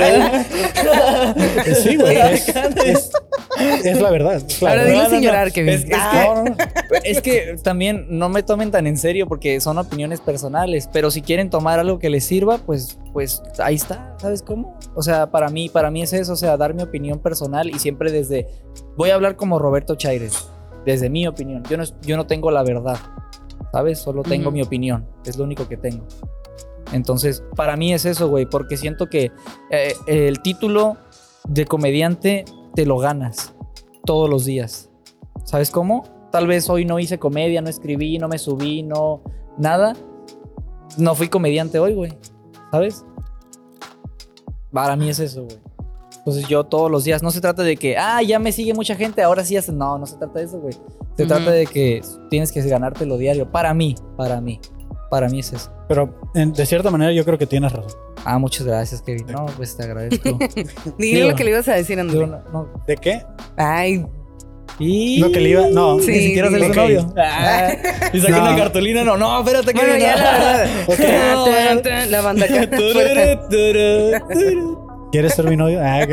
Eh, 1.66 1.76
Sí, 1.82 1.96
güey. 1.96 2.18
Es, 2.18 2.50
es- 2.50 3.12
es 3.86 4.02
la 4.02 4.10
verdad. 4.12 4.36
es 4.36 4.62
la 4.62 4.70
Ahora 4.72 5.08
no. 5.10 5.20
llorar, 5.20 5.52
Kevin. 5.52 5.74
Es- 5.74 5.84
es 5.86 5.92
Ah, 5.94 6.12
que- 6.12 6.28
No, 6.28 6.36
no, 6.36 6.44
no. 6.50 6.56
Es 7.04 7.22
que 7.22 7.56
también 7.64 8.06
no 8.10 8.28
me 8.30 8.44
tomen 8.44 8.72
tan 8.72 8.88
en 8.88 8.98
serio 8.98 9.28
porque 9.28 9.60
son 9.62 9.78
opiniones 9.78 10.20
personales, 10.22 10.90
pero 10.92 11.12
si 11.12 11.22
quieren 11.22 11.50
tomar 11.50 11.80
algo 11.80 12.00
que 12.00 12.10
les 12.10 12.26
sirva, 12.26 12.58
pues, 12.58 12.98
pues 13.14 13.42
ahí 13.60 13.76
está, 13.76 14.16
¿sabes 14.20 14.42
cómo? 14.42 14.78
O 14.96 15.02
sea, 15.04 15.32
para 15.32 15.50
mí, 15.50 15.70
para 15.70 15.90
mí 15.92 16.02
es 16.02 16.14
eso, 16.14 16.34
o 16.34 16.38
sea, 16.38 16.58
dar 16.58 16.74
mi 16.74 16.84
opinión 16.84 17.20
personal 17.20 17.70
y 17.70 17.80
siempre 17.80 18.12
desde, 18.12 18.48
voy 18.98 19.12
a 19.12 19.16
hablar 19.16 19.36
como 19.36 19.60
Roberto 19.60 19.96
Chaires, 19.96 20.48
desde 20.86 21.10
mi 21.10 21.28
opinión. 21.28 21.64
Yo 21.70 21.78
no, 21.78 21.84
yo 22.02 22.18
no 22.18 22.26
tengo 22.28 22.52
la 22.52 22.64
verdad, 22.64 22.98
¿sabes? 23.72 24.00
Solo 24.00 24.24
tengo 24.24 24.50
Ujú. 24.50 24.58
mi 24.58 24.62
opinión, 24.64 25.08
es 25.26 25.38
lo 25.38 25.44
único 25.46 25.68
que 25.68 25.78
tengo. 25.78 26.06
Entonces, 26.94 27.44
para 27.56 27.76
mí 27.76 27.94
es 27.94 28.06
eso, 28.06 28.30
güey, 28.30 28.46
porque 28.46 28.78
siento 28.78 29.10
que 29.10 29.32
eh, 29.70 29.94
el 30.08 30.42
título 30.42 30.98
de 31.48 31.66
comediante 31.66 32.46
te 32.76 32.86
lo 32.86 32.98
ganas 33.00 33.54
todos 34.06 34.30
los 34.30 34.46
días. 34.46 34.90
¿Sabes 35.44 35.70
cómo? 35.72 36.14
tal 36.34 36.48
vez 36.48 36.68
hoy 36.68 36.84
no 36.84 36.98
hice 36.98 37.20
comedia, 37.20 37.62
no 37.62 37.70
escribí, 37.70 38.18
no 38.18 38.28
me 38.28 38.40
subí, 38.40 38.82
no 38.82 39.22
nada, 39.56 39.96
no 40.98 41.14
fui 41.14 41.28
comediante 41.28 41.78
hoy, 41.78 41.94
güey. 41.94 42.12
¿Sabes? 42.72 43.06
Para 44.72 44.96
mí 44.96 45.10
es 45.10 45.20
eso, 45.20 45.44
güey. 45.44 45.60
Entonces 46.18 46.48
yo 46.48 46.64
todos 46.64 46.90
los 46.90 47.04
días, 47.04 47.22
no 47.22 47.30
se 47.30 47.40
trata 47.40 47.62
de 47.62 47.78
que, 47.78 47.98
ah, 48.00 48.24
ya 48.24 48.40
me 48.40 48.52
sigue 48.52 48.74
mucha 48.74 48.96
gente, 48.96 49.22
ahora 49.22 49.46
sí 49.46 49.56
hace. 49.56 49.72
No, 49.72 50.00
no 50.00 50.08
se 50.08 50.18
trata 50.18 50.40
de 50.40 50.46
eso, 50.46 50.60
güey. 50.60 50.74
Se 51.16 51.28
trata 51.28 51.52
de 51.52 51.68
que 51.68 52.02
tienes 52.32 52.52
que 52.52 52.68
ganártelo 52.68 53.18
diario. 53.18 53.52
Para 53.52 53.76
mí, 53.76 53.94
para 54.18 54.42
mí. 54.42 54.60
Para 55.14 55.30
mí 55.30 55.42
es 55.42 55.54
eso. 55.54 55.70
Pero 55.88 56.10
en- 56.34 56.54
de 56.54 56.66
cierta 56.66 56.90
manera 56.90 57.12
yo 57.12 57.24
creo 57.24 57.38
que 57.38 57.46
tienes 57.46 57.72
razón. 57.72 57.92
Ah, 58.26 58.40
muchas 58.40 58.66
gracias, 58.66 59.00
Kevin. 59.04 59.28
No, 59.28 59.46
pues 59.56 59.78
te 59.78 59.84
agradezco. 59.84 60.40
Dile 60.98 61.20
Digo- 61.20 61.30
lo 61.30 61.36
que 61.36 61.44
le 61.44 61.52
ibas 61.52 61.68
a 61.68 61.74
decir, 61.76 62.00
André. 62.00 62.16
Digo, 62.18 62.26
no, 62.26 62.40
no. 62.52 62.70
¿De 62.88 62.98
qué? 62.98 63.22
Ay, 63.56 64.04
Y... 64.80 65.20
Lo 65.20 65.32
que 65.32 65.40
le 65.40 65.50
iba- 65.50 65.68
no. 65.72 65.98
Ni 65.98 66.04
Sí, 66.04 66.20
siquiera 66.30 66.50
ser 66.50 66.62
su 66.62 66.66
ok. 66.72 66.76
novio. 66.76 67.14
Ah, 67.16 67.74
y 68.12 68.20
saqué 68.22 68.32
No. 68.34 68.42
una 68.42 68.56
cartulina. 68.58 69.04
No, 69.04 69.18
no, 69.18 69.40
espérate, 69.42 69.72
bueno, 69.72 69.88
Kevin. 69.90 70.02
ya 70.02 70.16
la 70.16 70.32
verdad. 70.32 70.68
No, 72.06 72.10
la 72.10 72.22
banda. 72.22 72.46
¿Quieres 75.12 75.36
ser 75.36 75.48
mi 75.48 75.56
novio? 75.56 75.80
Ah, 75.80 76.08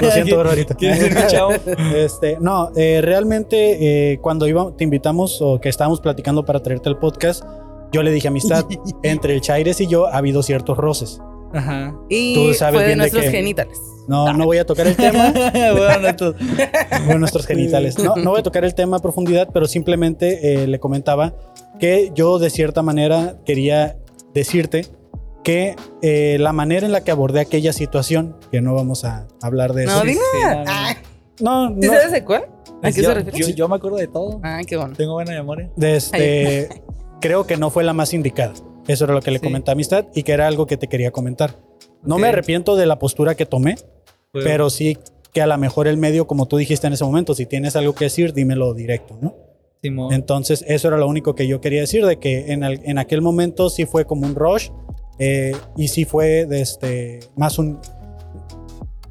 lo 0.00 0.10
siento, 0.10 0.38
bro, 0.38 0.48
ahorita. 0.48 0.74
¿Quieres 0.74 0.98
ser 0.98 1.14
mi 1.14 1.26
chavo? 1.26 1.52
Este, 1.94 2.38
no, 2.40 2.70
eh, 2.74 3.00
realmente 3.02 4.12
eh, 4.12 4.18
cuando 4.22 4.46
iba, 4.46 4.74
te 4.78 4.84
invitamos 4.84 5.42
o 5.42 5.60
que 5.60 5.68
estábamos 5.68 6.00
platicando 6.00 6.42
para 6.46 6.60
traerte 6.62 6.88
el 6.88 6.96
podcast, 6.96 7.44
yo 7.92 8.02
le 8.02 8.10
dije 8.12 8.28
amistad. 8.28 8.64
entre 9.02 9.34
el 9.34 9.40
Chaires 9.40 9.80
y 9.80 9.86
yo 9.86 10.06
ha 10.06 10.16
habido 10.18 10.42
ciertos 10.42 10.76
roces. 10.76 11.20
Ajá. 11.52 11.94
Y 12.08 12.34
Tú 12.34 12.54
sabes 12.54 12.74
fue 12.74 12.82
de 12.82 12.86
bien 12.88 12.98
de 12.98 13.02
nuestros 13.02 13.24
que- 13.24 13.30
genitales. 13.30 13.78
No, 14.06 14.32
no 14.32 14.44
voy 14.44 14.58
a 14.58 14.66
tocar 14.66 14.86
el 14.88 14.96
tema 14.96 15.32
bueno, 15.52 16.32
de 16.32 17.14
nuestros 17.18 17.46
genitales. 17.46 17.98
No, 17.98 18.16
no 18.16 18.30
voy 18.30 18.40
a 18.40 18.42
tocar 18.42 18.64
el 18.64 18.74
tema 18.74 18.96
a 18.96 19.00
profundidad, 19.00 19.48
pero 19.52 19.66
simplemente 19.66 20.62
eh, 20.62 20.66
le 20.66 20.78
comentaba 20.80 21.34
que 21.78 22.10
yo 22.14 22.38
de 22.38 22.50
cierta 22.50 22.82
manera 22.82 23.36
quería 23.44 23.96
decirte 24.34 24.86
que 25.44 25.76
eh, 26.02 26.36
la 26.40 26.52
manera 26.52 26.86
en 26.86 26.92
la 26.92 27.02
que 27.04 27.10
abordé 27.10 27.40
aquella 27.40 27.72
situación, 27.72 28.36
que 28.50 28.60
no 28.60 28.74
vamos 28.74 29.04
a 29.04 29.26
hablar 29.42 29.72
de 29.74 29.84
eso. 29.84 29.92
No, 29.98 30.00
dime. 30.02 30.20
Sí, 30.32 30.38
no, 30.44 30.54
no. 30.56 30.64
Ay, 30.66 30.94
No, 31.40 31.68
¿Sí 31.80 31.86
no, 31.86 31.92
sabes 31.94 32.12
de 32.12 32.24
cuál? 32.24 32.46
¿A 32.82 32.92
qué 32.92 33.02
yo, 33.02 33.08
se 33.08 33.14
refiere? 33.14 33.38
Yo, 33.50 33.54
yo 33.54 33.68
me 33.68 33.76
acuerdo 33.76 33.96
de 33.98 34.08
todo. 34.08 34.40
Ah, 34.42 34.60
qué 34.66 34.76
bueno. 34.76 34.94
Tengo 34.96 35.14
buena 35.14 35.32
memoria. 35.32 35.70
de 35.76 35.96
este, 35.96 36.68
creo 37.20 37.46
que 37.46 37.56
no 37.56 37.70
fue 37.70 37.84
la 37.84 37.92
más 37.92 38.12
indicada. 38.14 38.54
Eso 38.88 39.04
era 39.04 39.14
lo 39.14 39.20
que 39.20 39.30
le 39.30 39.38
Sí. 39.38 39.44
comenté 39.44 39.70
a 39.70 39.72
Amistad 39.72 40.06
y 40.14 40.22
que 40.22 40.32
era 40.32 40.46
algo 40.46 40.66
que 40.66 40.76
te 40.76 40.88
quería 40.88 41.10
comentar. 41.10 41.56
No 42.02 42.16
Ok. 42.16 42.20
me 42.22 42.28
arrepiento 42.28 42.76
de 42.76 42.86
la 42.86 42.98
postura 42.98 43.34
que 43.34 43.46
tomé, 43.46 43.76
pero 44.32 44.70
sí 44.70 44.96
que 45.32 45.42
a 45.42 45.46
lo 45.46 45.56
mejor 45.58 45.86
el 45.86 45.96
medio, 45.96 46.26
como 46.26 46.46
tú 46.48 46.56
dijiste 46.56 46.86
en 46.86 46.92
ese 46.94 47.04
momento, 47.04 47.34
si 47.34 47.46
tienes 47.46 47.76
algo 47.76 47.94
que 47.94 48.06
decir, 48.06 48.32
dímelo 48.32 48.74
directo, 48.74 49.18
¿no? 49.20 49.36
Simón. 49.82 50.12
Entonces, 50.12 50.64
eso 50.66 50.88
era 50.88 50.96
lo 50.98 51.06
único 51.06 51.34
que 51.34 51.46
yo 51.46 51.60
quería 51.60 51.80
decir, 51.82 52.04
de 52.04 52.18
que 52.18 52.52
en, 52.52 52.64
al- 52.64 52.80
en 52.84 52.98
aquel 52.98 53.22
momento 53.22 53.70
sí 53.70 53.86
fue 53.86 54.04
como 54.04 54.26
un 54.26 54.34
rush 54.34 54.70
eh, 55.18 55.52
y 55.76 55.88
sí 55.88 56.04
fue 56.04 56.46
de 56.46 56.60
este, 56.62 57.20
más 57.36 57.58
un... 57.58 57.78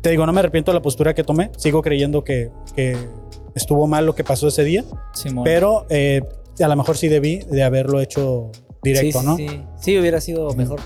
Te 0.01 0.09
digo, 0.11 0.25
no 0.25 0.31
me 0.33 0.39
arrepiento 0.39 0.71
de 0.71 0.75
la 0.75 0.81
postura 0.81 1.13
que 1.13 1.23
tomé, 1.23 1.51
sigo 1.57 1.81
creyendo 1.81 2.23
que, 2.23 2.51
que 2.75 2.97
estuvo 3.55 3.85
mal 3.87 4.05
lo 4.05 4.15
que 4.15 4.23
pasó 4.23 4.47
ese 4.47 4.63
día, 4.63 4.83
Simón. 5.13 5.43
pero 5.43 5.85
eh, 5.89 6.21
a 6.63 6.67
lo 6.67 6.75
mejor 6.75 6.97
sí 6.97 7.07
debí 7.07 7.37
de 7.49 7.63
haberlo 7.63 7.99
hecho 7.99 8.51
directo, 8.83 9.19
sí, 9.21 9.25
¿no? 9.25 9.35
Sí, 9.37 9.47
sí. 9.49 9.61
Sí, 9.79 9.97
hubiera 9.99 10.21
sido 10.21 10.53
mejor 10.55 10.79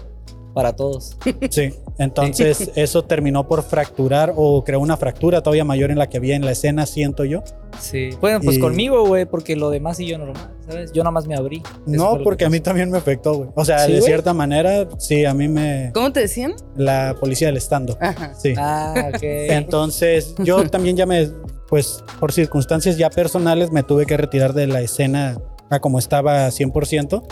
para 0.53 0.75
todos. 0.75 1.17
Sí, 1.49 1.73
entonces 1.97 2.71
eso 2.75 3.03
terminó 3.05 3.47
por 3.47 3.63
fracturar 3.63 4.33
o 4.35 4.63
creó 4.63 4.79
una 4.79 4.97
fractura 4.97 5.41
todavía 5.41 5.65
mayor 5.65 5.89
en 5.89 5.97
la 5.97 6.09
que 6.09 6.17
había 6.17 6.35
en 6.35 6.45
la 6.45 6.51
escena, 6.51 6.85
siento 6.85 7.25
yo. 7.25 7.43
Sí. 7.79 8.11
Bueno, 8.21 8.39
pues 8.39 8.57
Y- 8.57 8.59
conmigo, 8.59 9.03
güey, 9.07 9.25
porque 9.25 9.55
lo 9.55 9.71
demás 9.71 9.99
y 9.99 10.05
yo 10.05 10.19
normal, 10.19 10.51
¿sabes? 10.69 10.91
Yo 10.91 11.01
nada 11.03 11.11
más 11.11 11.25
me 11.25 11.35
abrí. 11.35 11.63
No, 11.87 12.19
porque 12.23 12.45
a 12.45 12.49
mí 12.51 12.59
también 12.59 12.91
me 12.91 12.99
afectó, 12.99 13.33
güey. 13.33 13.49
O 13.55 13.65
sea, 13.65 13.79
¿Sí, 13.79 13.93
de 13.93 14.01
cierta 14.03 14.31
manera, 14.33 14.87
sí, 14.99 15.25
a 15.25 15.33
mí 15.33 15.47
me... 15.47 15.89
¿Cómo 15.91 16.11
te 16.13 16.19
decían? 16.19 16.53
La 16.75 17.15
policía 17.19 17.47
del 17.47 17.57
estando. 17.57 17.97
Ajá. 17.99 18.35
Sí. 18.35 18.53
Ah, 18.57 19.09
ok. 19.09 19.23
Entonces, 19.23 20.35
yo 20.43 20.69
también 20.69 20.95
ya 20.95 21.07
me, 21.07 21.29
pues, 21.67 22.03
por 22.19 22.31
circunstancias 22.31 22.97
ya 22.97 23.09
personales, 23.09 23.71
me 23.71 23.81
tuve 23.81 24.05
que 24.05 24.17
retirar 24.17 24.53
de 24.53 24.67
la 24.67 24.81
escena 24.81 25.41
a 25.73 25.79
como 25.79 25.99
estaba 25.99 26.47
100%. 26.47 27.23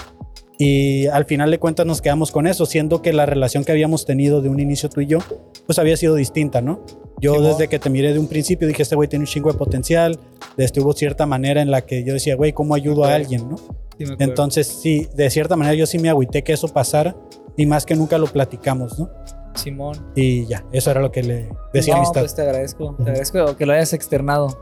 Y 0.57 1.07
al 1.07 1.25
final 1.25 1.49
de 1.49 1.57
cuentas 1.57 1.87
nos 1.87 2.01
quedamos 2.01 2.31
con 2.31 2.45
eso, 2.45 2.67
siendo 2.67 3.01
que 3.01 3.13
la 3.13 3.25
relación 3.25 3.63
que 3.63 3.71
habíamos 3.71 4.05
tenido 4.05 4.41
de 4.41 4.49
un 4.49 4.59
inicio 4.59 4.89
tú 4.89 5.01
y 5.01 5.07
yo, 5.07 5.17
pues 5.65 5.79
había 5.79 5.97
sido 5.97 6.13
distinta, 6.13 6.61
¿no? 6.61 6.85
Yo 7.19 7.41
desde 7.41 7.67
que 7.67 7.79
te 7.79 7.89
miré 7.89 8.13
de 8.13 8.19
un 8.19 8.27
principio 8.27 8.67
dije, 8.67 8.83
este 8.83 8.95
güey 8.95 9.09
tiene 9.09 9.23
un 9.23 9.27
chingo 9.27 9.51
de 9.51 9.57
potencial, 9.57 10.19
este, 10.57 10.79
hubo 10.81 10.93
cierta 10.93 11.25
manera 11.25 11.63
en 11.63 11.71
la 11.71 11.81
que 11.81 12.03
yo 12.03 12.13
decía, 12.13 12.35
güey, 12.35 12.53
¿cómo 12.53 12.75
ayudo 12.75 13.05
a 13.05 13.15
alguien, 13.15 13.49
no? 13.49 13.57
Sí. 13.97 14.05
Entonces, 14.19 14.67
sí, 14.67 15.07
de 15.15 15.29
cierta 15.31 15.55
manera 15.55 15.75
yo 15.75 15.87
sí 15.87 15.97
me 15.97 16.09
agüité 16.09 16.43
que 16.43 16.53
eso 16.53 16.67
pasara 16.67 17.15
y 17.57 17.65
más 17.65 17.85
que 17.85 17.95
nunca 17.95 18.19
lo 18.19 18.27
platicamos, 18.27 18.99
¿no? 18.99 19.09
Simón. 19.55 20.11
Y 20.15 20.45
ya, 20.45 20.63
eso 20.71 20.91
era 20.91 21.01
lo 21.01 21.11
que 21.11 21.23
le 21.23 21.49
decía 21.73 21.93
a 21.93 21.97
no, 21.97 22.03
amistad. 22.03 22.21
pues 22.21 22.35
te 22.35 22.41
agradezco. 22.41 22.95
Te 22.97 23.03
agradezco 23.03 23.57
que 23.57 23.65
lo 23.65 23.73
hayas 23.73 23.93
externado. 23.93 24.57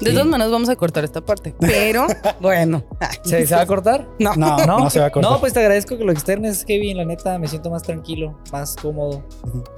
De 0.00 0.06
Sí. 0.10 0.12
todas 0.12 0.26
maneras 0.28 0.52
vamos 0.52 0.68
a 0.68 0.76
cortar 0.76 1.04
esta 1.04 1.20
parte. 1.20 1.54
Pero, 1.60 2.06
bueno. 2.40 2.84
¿Se, 3.24 3.46
se 3.46 3.54
va 3.54 3.62
a 3.62 3.66
cortar? 3.66 4.06
No. 4.18 4.34
No, 4.36 4.56
no, 4.66 4.90
se 4.90 5.00
va 5.00 5.06
a 5.06 5.10
cortar. 5.10 5.32
No, 5.32 5.40
pues 5.40 5.52
te 5.52 5.60
agradezco 5.60 5.96
que 5.98 6.04
lo 6.04 6.12
externes, 6.12 6.64
Kevin. 6.64 6.96
La 6.96 7.04
neta, 7.04 7.38
me 7.38 7.48
siento 7.48 7.70
más 7.70 7.82
tranquilo, 7.82 8.38
más 8.52 8.76
cómodo. 8.76 9.22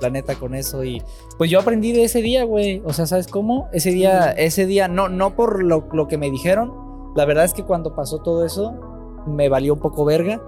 La 0.00 0.11
neta, 0.11 0.35
con 0.35 0.54
eso. 0.54 0.85
Y 0.85 1.02
pues 1.38 1.50
yo 1.50 1.61
aprendí 1.61 1.92
de 1.92 2.04
ese 2.04 2.20
día, 2.22 2.44
güey. 2.44 2.83
O 2.85 2.92
sea, 2.92 3.06
¿sabes 3.06 3.26
cómo? 3.28 3.68
Ese 3.72 3.90
día, 3.90 4.30
ese 4.33 4.66
día, 4.66 4.88
no, 4.88 5.09
no 5.09 5.35
por 5.37 5.62
lo, 5.64 5.88
lo 5.92 6.06
que 6.09 6.18
me 6.18 6.30
dijeron. 6.30 6.72
La 7.16 7.24
verdad 7.24 7.44
es 7.44 7.54
que 7.54 7.64
cuando 7.64 7.94
pasó 7.94 8.18
todo 8.18 8.44
eso, 8.44 8.74
me 9.26 9.48
valió 9.48 9.74
un 9.74 9.80
poco 9.80 10.04
verga. 10.04 10.40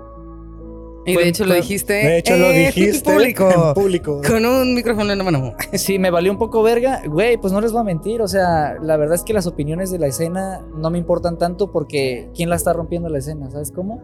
Y 1.04 1.14
Fue- 1.14 1.24
de 1.24 1.28
hecho 1.30 1.44
lo 1.44 1.54
dijiste. 1.54 1.92
De 1.94 2.18
hecho, 2.18 2.36
lo 2.36 2.46
en 2.50 2.66
dijiste 2.66 3.12
público. 3.12 3.50
en 3.50 3.74
público. 3.74 4.20
Con 4.26 4.46
un 4.46 4.72
micrófono 4.74 5.10
en 5.12 5.18
la 5.18 5.24
mano. 5.24 5.54
Sí, 5.72 5.98
me 5.98 6.10
valió 6.10 6.30
un 6.30 6.38
poco 6.38 6.62
verga. 6.62 7.02
Güey, 7.06 7.36
pues 7.38 7.52
no 7.52 7.60
les 7.60 7.72
voy 7.72 7.80
a 7.80 7.84
mentir. 7.84 8.22
O 8.22 8.28
sea, 8.28 8.76
la 8.80 8.96
verdad 8.96 9.16
es 9.16 9.22
que 9.24 9.32
las 9.32 9.46
opiniones 9.48 9.90
de 9.90 9.98
la 9.98 10.06
escena 10.06 10.60
no 10.76 10.90
me 10.90 10.98
importan 10.98 11.38
tanto 11.38 11.72
porque 11.72 12.30
¿quién 12.36 12.48
la 12.50 12.56
está 12.56 12.72
rompiendo 12.72 13.08
la 13.08 13.18
escena? 13.18 13.50
¿Sabes 13.50 13.72
cómo? 13.72 14.00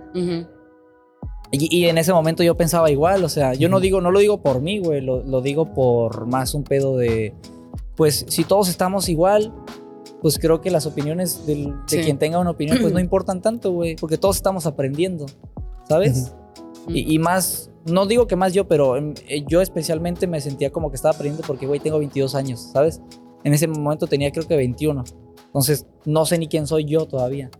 Y, 1.50 1.74
y 1.74 1.86
en 1.88 1.96
ese 1.98 2.12
momento 2.12 2.42
yo 2.42 2.56
pensaba 2.56 2.90
igual, 2.90 3.24
o 3.24 3.28
sea, 3.28 3.54
yo 3.54 3.68
no 3.70 3.80
digo, 3.80 4.00
no 4.02 4.10
lo 4.10 4.18
digo 4.18 4.42
por 4.42 4.60
mí, 4.60 4.80
güey, 4.80 5.00
lo, 5.00 5.22
lo 5.22 5.40
digo 5.40 5.72
por 5.72 6.26
más 6.26 6.52
un 6.52 6.62
pedo 6.62 6.98
de, 6.98 7.34
pues 7.96 8.26
si 8.28 8.44
todos 8.44 8.68
estamos 8.68 9.08
igual, 9.08 9.54
pues 10.20 10.38
creo 10.38 10.60
que 10.60 10.70
las 10.70 10.84
opiniones 10.84 11.46
del- 11.46 11.68
de 11.72 11.98
Sí. 11.98 12.00
quien 12.00 12.18
tenga 12.18 12.38
una 12.38 12.50
opinión, 12.50 12.76
pues 12.82 12.92
no 12.92 12.98
importan 13.00 13.40
tanto, 13.40 13.72
güey, 13.72 13.96
porque 13.96 14.18
todos 14.18 14.36
estamos 14.36 14.66
aprendiendo, 14.66 15.24
¿sabes? 15.88 16.34
Y, 16.88 17.14
y 17.14 17.18
más, 17.18 17.70
no 17.84 18.06
digo 18.06 18.26
que 18.26 18.36
más 18.36 18.52
yo, 18.52 18.68
pero 18.68 18.96
em, 18.96 19.14
eh, 19.28 19.44
yo 19.46 19.60
especialmente 19.60 20.26
me 20.26 20.40
sentía 20.40 20.70
como 20.70 20.90
que 20.90 20.96
estaba 20.96 21.14
aprendiendo 21.14 21.46
porque, 21.46 21.66
güey, 21.66 21.80
tengo 21.80 21.98
22 21.98 22.34
años, 22.34 22.70
¿sabes? 22.72 23.00
En 23.44 23.54
ese 23.54 23.68
momento 23.68 24.06
tenía 24.06 24.30
creo 24.32 24.46
que 24.46 24.56
21, 24.56 25.04
entonces 25.46 25.86
no 26.04 26.26
sé 26.26 26.38
ni 26.38 26.48
quién 26.48 26.66
soy 26.66 26.84
yo 26.84 27.06
todavía, 27.06 27.50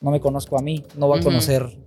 no 0.00 0.10
me 0.10 0.20
conozco 0.20 0.58
a 0.58 0.62
mí, 0.62 0.84
no 0.96 1.06
voy 1.06 1.20
a 1.20 1.22
conocer, 1.22 1.78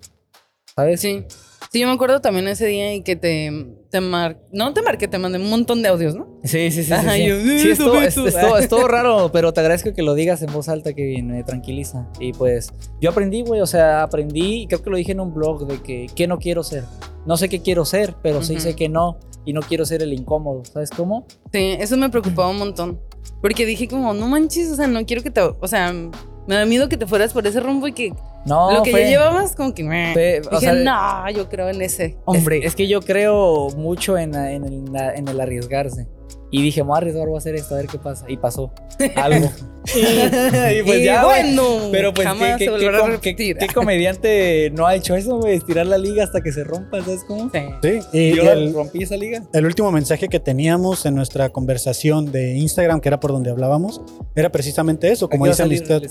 ¿sabes? 0.76 1.02
Sí. 1.02 1.26
Sí, 1.74 1.80
yo 1.80 1.88
me 1.88 1.94
acuerdo 1.94 2.22
también 2.22 2.48
ese 2.48 2.68
día 2.68 2.94
y 2.94 3.02
que 3.02 3.16
te, 3.16 3.52
te 3.90 4.00
mar... 4.00 4.40
No 4.52 4.74
te 4.76 4.84
marqué, 4.84 5.08
te 5.08 5.18
mandé 5.18 5.40
un 5.40 5.50
montón 5.50 5.82
de 5.82 5.90
audios, 5.90 6.14
¿no? 6.14 6.28
Sí, 6.44 6.70
sí, 6.70 6.84
sí. 6.84 6.94
Ajá, 6.94 7.14
sí. 7.16 7.26
yo, 7.26 7.36
Sí, 7.42 7.50
"Eh, 7.68 7.72
estuvo, 7.72 7.94
tú, 7.94 7.98
es- 8.00 8.14
tú". 8.14 8.28
estuvo- 8.28 8.58
estuvo 8.60 8.88
raro, 8.88 9.32
pero 9.34 9.54
te 9.54 9.62
agradezco 9.62 9.92
que 9.92 10.04
lo 10.04 10.14
digas 10.14 10.44
en 10.44 10.54
voz 10.54 10.70
alta, 10.70 10.94
que 10.94 11.20
me 11.24 11.44
tranquiliza. 11.44 12.08
Y 12.20 12.32
pues 12.34 12.72
yo 13.02 13.10
aprendí, 13.10 13.42
güey, 13.42 13.60
o 13.62 13.66
sea, 13.66 14.04
aprendí, 14.04 14.62
y 14.62 14.68
creo 14.68 14.84
que 14.84 14.90
lo 14.92 14.98
dije 14.98 15.14
en 15.14 15.20
un 15.20 15.34
blog, 15.34 15.66
de 15.66 15.82
que 15.82 16.06
qué 16.16 16.28
no 16.28 16.38
quiero 16.38 16.62
ser. 16.62 16.84
No 17.26 17.38
sé 17.38 17.50
qué 17.50 17.60
quiero 17.64 17.86
ser, 17.86 18.14
pero 18.22 18.44
sí 18.44 18.60
sé 18.60 18.76
que 18.76 18.88
no, 18.88 19.18
y 19.44 19.54
no 19.54 19.62
quiero 19.62 19.84
ser 19.86 20.04
el 20.04 20.14
incómodo, 20.14 20.64
¿sabes 20.66 20.92
cómo? 20.92 21.26
Sí, 21.52 21.76
eso 21.80 21.98
me 21.98 22.10
preocupaba 22.12 22.50
un 22.50 22.60
montón. 22.60 23.00
Porque 23.42 23.66
dije 23.66 23.88
como, 23.88 24.14
no 24.14 24.28
manches, 24.28 24.70
o 24.72 24.76
sea, 24.76 24.86
no 24.86 25.04
quiero 25.08 25.24
que 25.24 25.32
te... 25.32 25.42
O 25.42 25.68
sea, 25.68 25.92
me 25.92 26.56
da 26.56 26.66
miedo 26.68 26.88
que 26.88 26.98
te 26.98 27.08
fueras 27.08 27.34
por 27.34 27.48
ese 27.48 27.60
rumbo 27.62 27.88
y 27.88 27.94
que 27.94 28.14
No, 28.46 28.72
lo 28.74 28.84
que 28.84 28.92
fue- 28.92 29.02
ya 29.02 29.08
llevabas 29.08 29.56
como 29.56 29.74
que... 29.74 29.84
meh. 29.84 30.12
fue- 30.14 30.42
o 30.46 30.60
Dije, 30.60 30.72
sea, 30.72 30.74
no, 30.74 31.32
yo 31.32 31.48
creo 31.50 31.70
en 31.70 31.82
ese 31.82 32.06
es- 32.06 32.16
hombre. 32.26 32.66
Es, 32.66 32.76
que 32.76 32.88
yo 32.88 33.02
creo 33.02 33.70
mucho 33.78 34.18
en, 34.18 34.36
en 34.36 34.64
el, 34.66 34.84
en 35.16 35.28
el 35.28 35.40
arriesgarse. 35.42 36.08
Y 36.52 36.62
dije, 36.62 36.84
me 36.84 36.90
voy 36.90 36.96
a 36.96 36.98
arriesgar, 37.00 37.26
voy 37.26 37.36
a 37.36 37.38
hacer 37.40 37.56
esto, 37.56 37.74
a 37.74 37.78
ver 37.78 37.88
qué 37.88 37.98
pasa. 37.98 38.26
Y 38.28 38.38
pasó 38.38 38.72
algo. 39.16 39.50
y 39.96 40.84
pues 40.84 41.00
Y 41.00 41.04
ya, 41.04 41.26
bueno, 41.26 41.64
Pero 41.92 42.14
pues, 42.14 42.28
jamás 42.28 42.58
¿qué, 42.58 42.66
se 42.66 42.72
qué- 42.72 42.78
qué 42.78 42.86
volverá 42.86 42.98
a 42.98 43.02
com- 43.02 43.10
qué- 43.10 43.16
repetir. 43.32 43.58
qué 43.58 43.68
comediante 43.68 44.72
no 44.76 44.86
ha 44.88 44.96
hecho 44.96 45.16
eso, 45.16 45.40
güey? 45.40 45.56
Estirar 45.56 45.88
la 45.88 45.98
liga 45.98 46.24
hasta 46.24 46.42
que 46.42 46.52
se 46.52 46.64
rompa, 46.64 47.02
¿sabes 47.02 47.24
cómo? 47.28 47.50
Sí. 47.52 47.60
Sí, 47.82 48.00
y, 48.14 48.36
Yo 48.36 48.44
el, 48.52 48.74
rompí 48.74 49.02
esa 49.04 49.18
liga. 49.18 49.44
el 49.52 49.66
último 49.66 49.92
mensaje 49.92 50.28
que 50.30 50.40
teníamos 50.40 51.06
en 51.06 51.16
nuestra 51.16 51.50
conversación 51.50 52.32
de 52.32 52.56
Instagram, 52.56 53.02
que 53.02 53.10
era 53.10 53.20
por 53.20 53.32
donde 53.32 53.50
hablábamos, 53.50 54.02
era 54.36 54.52
precisamente 54.52 55.12
eso, 55.12 55.30
como 55.30 55.48
dice 55.48 55.64
Amistad. 55.64 56.02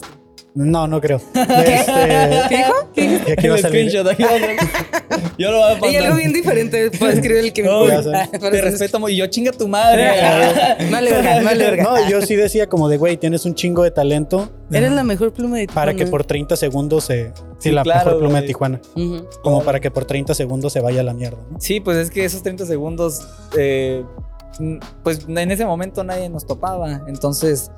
No, 0.54 0.86
no 0.86 1.00
creo. 1.00 1.18
¿Qué 1.32 1.40
Este, 1.40 2.56
dijo? 2.56 2.72
¿Qué 2.94 3.08
dijo? 3.08 3.24
y 3.28 3.32
aquí 3.32 3.48
va 3.48 3.54
a 3.54 3.56
El 3.56 3.62
salir. 3.62 3.88
screenshot, 3.90 4.12
aquí 4.12 4.22
va 4.22 4.28
a 4.30 4.38
salir. 4.38 4.56
Yo 5.38 5.50
lo 5.50 5.58
voy 5.58 5.70
a 5.70 5.72
Y 5.76 5.80
pasar. 5.80 6.02
algo 6.02 6.16
bien 6.16 6.32
diferente 6.32 6.90
puede 6.90 7.14
escribir 7.14 7.38
el 7.44 7.52
que 7.54 7.62
No, 7.62 7.88
Ya 7.88 8.02
sé. 8.02 8.38
te 8.38 8.60
respeto 8.60 9.00
mu- 9.00 9.08
y 9.08 9.16
yo 9.16 9.26
chinga 9.28 9.52
tu 9.52 9.66
madre. 9.66 10.04
Vale, 10.90 11.10
verga, 11.10 11.42
vale, 11.42 11.64
verga. 11.64 11.82
No, 11.84 12.08
yo 12.08 12.20
sí 12.22 12.36
decía 12.36 12.66
como 12.68 12.88
de, 12.88 12.98
güey, 12.98 13.16
tienes 13.16 13.44
un 13.46 13.54
chingo 13.54 13.82
de 13.82 13.90
talento 13.90 14.50
Eres 14.70 14.92
la 14.92 15.04
mejor 15.04 15.32
pluma 15.32 15.56
de 15.58 15.66
para 15.68 15.92
que 15.92 15.98
Tijuana. 16.04 16.10
por 16.10 16.24
30 16.24 16.56
segundos 16.56 17.04
se... 17.04 17.28
Sí, 17.58 17.68
Sí, 17.68 17.70
la 17.70 17.82
claro, 17.82 18.04
mejor 18.06 18.18
pluma 18.20 18.40
de. 18.40 18.46
Tijuana. 18.46 18.80
Como 19.42 19.62
para 19.62 19.80
que 19.80 19.90
por 19.90 20.04
30 20.04 20.34
segundos 20.34 20.72
se 20.72 20.80
vaya 20.80 21.00
a 21.00 21.04
la 21.04 21.14
mierda, 21.14 21.38
¿no? 21.50 21.60
Sí, 21.60 21.80
pues 21.80 21.96
es 21.96 22.10
que 22.10 22.24
esos 22.24 22.42
30 22.42 22.66
segundos, 22.66 23.26
eh, 23.56 24.02
pues 25.02 25.26
en 25.28 25.50
ese 25.50 25.64
momento 25.64 26.02
nadie 26.04 26.28
nos 26.28 26.44
topaba. 26.46 27.02
Entonces, 27.06 27.70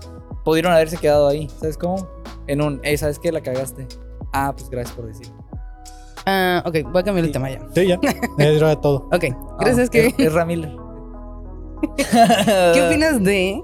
pudieron 0.45 0.73
haberse 0.73 0.97
quedado 0.97 1.29
ahí. 1.29 1.49
¿Sabes 1.61 1.77
cómo? 1.79 2.09
En 2.47 2.61
un, 2.63 2.81
eh, 2.83 2.97
¿sabes 2.97 3.19
qué? 3.19 3.33
La 3.33 3.41
cagaste. 3.43 3.87
Ah, 4.33 4.53
pues 4.57 4.69
gracias 4.71 4.95
por 4.97 5.07
decir. 5.07 5.29
Ah, 6.27 6.63
ok, 6.65 6.77
voy 6.91 7.01
a 7.01 7.05
cambiar 7.05 7.27
el 7.27 7.33
tema 7.33 7.51
ya. 7.51 7.61
Sí, 7.75 7.87
ya. 7.87 7.99
Era 8.39 8.81
todo. 8.81 9.09
Ok, 9.13 9.25
gracias, 9.61 9.89
Ah, 9.89 9.93
Kevin. 9.93 10.15
Es, 10.19 10.27
es 10.27 10.33
Ramiller. 10.33 10.84
¿Qué 12.75 12.83
opinas 12.83 13.23
de...? 13.23 13.63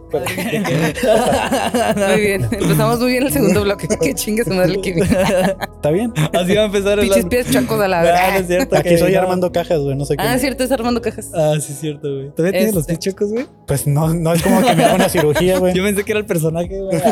Muy 1.97 2.21
bien, 2.21 2.43
empezamos 2.51 3.01
muy 3.01 3.11
bien 3.13 3.23
el 3.25 3.33
segundo 3.33 3.63
bloque. 3.63 3.89
Que 4.01 4.15
chingue 4.15 4.45
su 4.45 4.51
madre 4.51 4.73
el 4.75 4.81
Kevin. 4.81 5.03
¿Está 5.05 5.91
bien? 5.91 6.13
Así 6.33 6.55
va 6.55 6.63
a 6.63 6.65
empezar 6.67 6.99
el. 6.99 7.07
Pinches 7.07 7.27
pies 7.27 7.51
chacos 7.51 7.81
a 7.81 7.89
la 7.89 8.01
Ah, 8.01 8.31
no 8.33 8.39
es 8.39 8.47
cierto. 8.47 8.77
Aquí 8.77 8.97
soy 8.99 9.13
no. 9.13 9.21
armando 9.21 9.53
cajas, 9.53 9.79
güey, 9.81 9.95
no 9.97 10.05
sé 10.05 10.17
qué. 10.17 10.23
Ah, 10.23 10.39
cierto, 10.39 10.65
es 10.65 10.73
Armando 10.73 11.01
Cajas. 11.03 11.31
Ah, 11.35 11.55
sí, 11.61 11.73
es 11.73 11.79
cierto, 11.81 12.09
güey. 12.13 12.31
¿Todavía 12.35 12.59
tienes 12.59 12.75
los 12.75 12.83
Este. 12.89 12.95
pies 12.95 13.15
chocos, 13.15 13.31
güey? 13.33 13.47
Pues 13.67 13.87
no, 13.87 14.13
no 14.15 14.33
es 14.33 14.43
como 14.43 14.63
que 14.63 14.75
me 14.75 14.85
haga 14.85 14.95
una 14.95 15.09
cirugía, 15.09 15.59
güey. 15.59 15.75
Yo 15.75 15.83
pensé 15.85 16.05
que 16.05 16.13
era 16.13 16.21
el 16.21 16.27
personaje, 16.27 16.81
güey. 16.81 17.01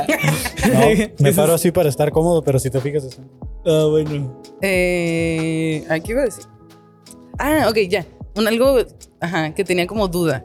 No, 0.72 0.80
me 1.18 1.30
Eso 1.30 1.40
paro 1.40 1.54
es- 1.54 1.60
así 1.60 1.70
para 1.70 1.88
estar 1.88 2.10
cómodo, 2.12 2.42
pero 2.42 2.58
si 2.58 2.68
te 2.70 2.80
fijas... 2.80 3.04
es- 3.04 3.20
Ah, 3.66 3.86
bueno. 3.90 4.40
Eh, 4.62 5.84
¿a 5.90 5.98
¿Qué 6.00 6.12
iba 6.12 6.22
a 6.22 6.24
decir? 6.24 6.44
Ah, 7.38 7.66
ok, 7.68 7.76
ya. 7.88 8.06
Un 8.36 8.46
algo 8.48 8.78
ajá, 9.20 9.54
que 9.54 9.64
tenía 9.64 9.86
como 9.86 10.08
duda. 10.08 10.44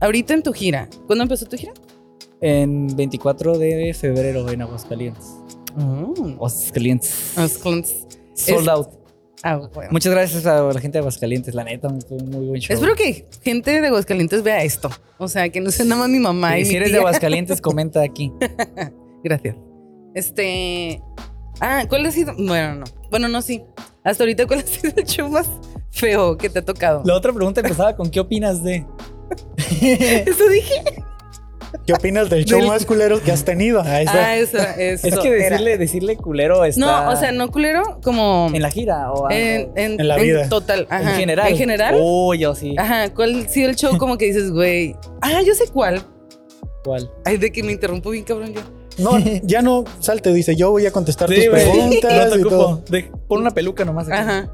Ahorita 0.00 0.34
en 0.34 0.42
tu 0.42 0.52
gira, 0.52 0.88
¿cuándo 1.06 1.22
empezó 1.22 1.46
tu 1.46 1.56
gira? 1.56 1.72
En 2.40 2.94
24 2.96 3.58
de 3.58 3.94
febrero 3.94 4.48
en 4.50 4.62
Aguascalientes. 4.62 5.26
Oh, 5.78 6.14
Aguascalientes. 6.34 7.32
Aguascalientes. 7.36 8.06
Sold 8.34 8.62
Es- 8.62 8.68
out. 8.68 8.88
Ah, 9.46 9.56
bueno. 9.74 9.90
Muchas 9.92 10.10
gracias 10.12 10.46
a 10.46 10.62
la 10.62 10.80
gente 10.80 10.92
de 10.96 11.00
Aguascalientes. 11.00 11.54
La 11.54 11.64
neta, 11.64 11.88
fue 12.08 12.16
un 12.16 12.30
muy 12.30 12.46
buen 12.46 12.60
show. 12.62 12.72
Espero 12.74 12.94
que 12.96 13.26
gente 13.42 13.78
de 13.80 13.86
Aguascalientes 13.88 14.42
vea 14.42 14.62
esto. 14.64 14.90
O 15.18 15.28
sea, 15.28 15.48
que 15.50 15.60
no 15.60 15.70
sea 15.70 15.84
nada 15.84 16.00
más 16.02 16.10
mi 16.10 16.18
mamá 16.18 16.56
y, 16.58 16.62
Y 16.62 16.64
mi 16.64 16.70
si 16.70 16.76
eres 16.76 16.92
de. 16.92 16.98
Aguascalientes, 16.98 17.60
comenta 17.60 18.02
aquí. 18.02 18.32
Gracias. 19.22 19.56
Este. 20.14 21.02
Ah, 21.60 21.84
¿cuál 21.88 22.06
ha 22.06 22.10
sido? 22.10 22.32
Bueno, 22.36 22.74
no. 22.76 22.84
Bueno, 23.10 23.28
no, 23.28 23.42
sí. 23.42 23.62
Hasta 24.02 24.24
ahorita, 24.24 24.46
¿cuál 24.46 24.60
ha 24.60 24.62
sido 24.66 24.92
el 24.96 25.04
show 25.04 25.28
más 25.28 25.46
feo 25.90 26.36
que 26.38 26.48
te 26.48 26.60
ha 26.60 26.64
tocado? 26.64 27.02
La 27.04 27.14
otra 27.14 27.32
pregunta 27.32 27.60
empezaba 27.60 27.94
con 27.96 28.10
¿qué 28.10 28.20
opinas 28.20 28.62
de? 28.64 28.86
Eso 30.26 30.48
dije. 30.48 30.82
¿Qué 31.86 31.92
opinas 31.92 32.30
del 32.30 32.44
show 32.44 32.60
Del- 32.60 32.68
más 32.68 32.86
culero 32.86 33.20
que 33.20 33.32
has 33.32 33.44
tenido? 33.44 33.82
Ahí 33.82 34.04
está. 34.06 34.24
Ah, 34.26 34.36
eso, 34.36 34.58
eso. 34.78 35.06
es 35.08 35.18
que 35.18 35.28
era. 35.28 35.50
decirle, 35.50 35.76
decirle 35.76 36.16
culero 36.16 36.64
está... 36.64 36.80
No, 36.80 37.10
o 37.10 37.16
sea, 37.16 37.32
no 37.32 37.50
culero, 37.50 37.98
como. 38.02 38.48
¿En 38.54 38.62
la 38.62 38.70
gira 38.70 39.12
o 39.12 39.28
En, 39.30 39.70
en- 39.74 40.00
En 40.00 40.08
la 40.08 40.16
vida. 40.16 40.48
total. 40.48 40.86
Ajá. 40.88 41.10
en 41.10 41.16
general? 41.18 41.48
En 41.48 41.56
general. 41.58 41.96
Oh, 41.98 42.32
yo 42.32 42.54
sí. 42.54 42.76
Ajá. 42.78 43.12
¿Cuál 43.12 43.44
ha 43.44 43.48
sido 43.48 43.68
el 43.70 43.76
show 43.76 43.98
como 43.98 44.16
que 44.16 44.26
dices, 44.26 44.50
güey? 44.52 44.94
Ah, 45.20 45.42
yo 45.42 45.52
sé 45.54 45.64
cuál. 45.66 46.00
¿Cuál? 46.84 47.10
Ay, 47.24 47.38
de 47.38 47.50
que 47.50 47.62
me 47.64 47.72
interrumpo 47.72 48.10
bien, 48.10 48.24
cabrón, 48.24 48.54
yo. 48.54 48.60
No, 48.96 49.18
ya 49.42 49.60
no 49.60 49.82
salte, 49.98 50.32
dice, 50.32 50.54
yo 50.54 50.70
voy 50.70 50.86
a 50.86 50.92
contestar 50.92 51.28
Sí, 51.28 51.34
tus 51.34 51.48
güey. 51.50 51.62
preguntas 51.70 52.28
No 52.28 52.32
te 52.34 52.38
y 52.38 52.42
todo. 52.44 52.68
ocupo. 52.68 52.90
De- 52.92 53.10
pon 53.26 53.40
una 53.40 53.50
peluca 53.50 53.84
nomás 53.84 54.06
aquí. 54.08 54.16
Ajá. 54.16 54.48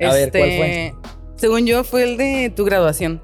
A 0.00 0.12
ver, 0.14 0.30
¿cuál 0.30 0.42
fue? 0.56 0.94
Según 1.36 1.66
yo, 1.66 1.82
fue 1.82 2.04
el 2.04 2.16
de 2.16 2.52
tu 2.54 2.64
graduación. 2.64 3.20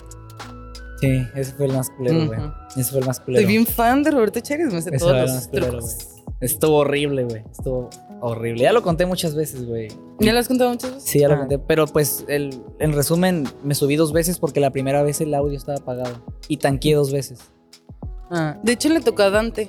Sí, 1.05 1.27
ese 1.35 1.53
fue 1.53 1.67
el 1.67 1.73
más 1.73 1.90
culero, 1.90 2.27
güey. 2.27 2.40
Ese 2.77 2.90
fue 2.90 3.01
el 3.01 3.07
más 3.07 3.21
culero. 3.21 3.43
Soy 3.43 3.47
bien 3.53 3.67
fan 3.67 4.03
de 4.03 4.11
Roberto 4.11 4.40
Chávez, 4.40 4.73
me 4.73 4.81
sé 4.83 4.90
Ese 4.90 4.99
todos 4.99 5.31
los 5.31 5.49
culero, 5.49 5.67
trucos. 5.71 6.09
Estuvo 6.40 6.77
horrible, 6.79 7.25
güey. 7.25 7.43
Estuvo 7.51 7.90
horrible. 8.21 8.62
Ya 8.62 8.73
lo 8.73 8.83
conté 8.83 9.07
muchas 9.07 9.35
veces, 9.35 9.67
güey. 9.67 9.88
¿Ya 10.21 10.33
lo 10.33 10.38
has 10.38 10.49
contado 10.49 10.71
muchas 10.71 10.90
veces? 10.95 11.09
Sí, 11.09 11.21
ya 11.21 11.29
lo 11.29 11.35
Ah. 11.35 11.38
conté. 11.40 11.59
Pero 11.59 11.87
pues, 11.87 12.25
el, 12.29 12.61
en 12.81 12.93
resumen, 12.93 13.47
me 13.62 13.75
subí 13.75 13.97
dos 13.97 14.12
veces 14.12 14.38
porque 14.38 14.61
la 14.61 14.71
primera 14.71 15.03
vez 15.03 15.21
el 15.21 15.35
audio 15.35 15.57
estaba 15.57 15.79
apagado. 15.79 16.25
Y 16.49 16.57
tanqueé 16.59 16.95
dos 16.95 17.12
veces. 17.12 17.40
Ah, 18.31 18.59
De 18.62 18.73
hecho, 18.73 18.88
le 18.88 19.01
tocó 19.01 19.23
a 19.23 19.31
Dante. 19.31 19.69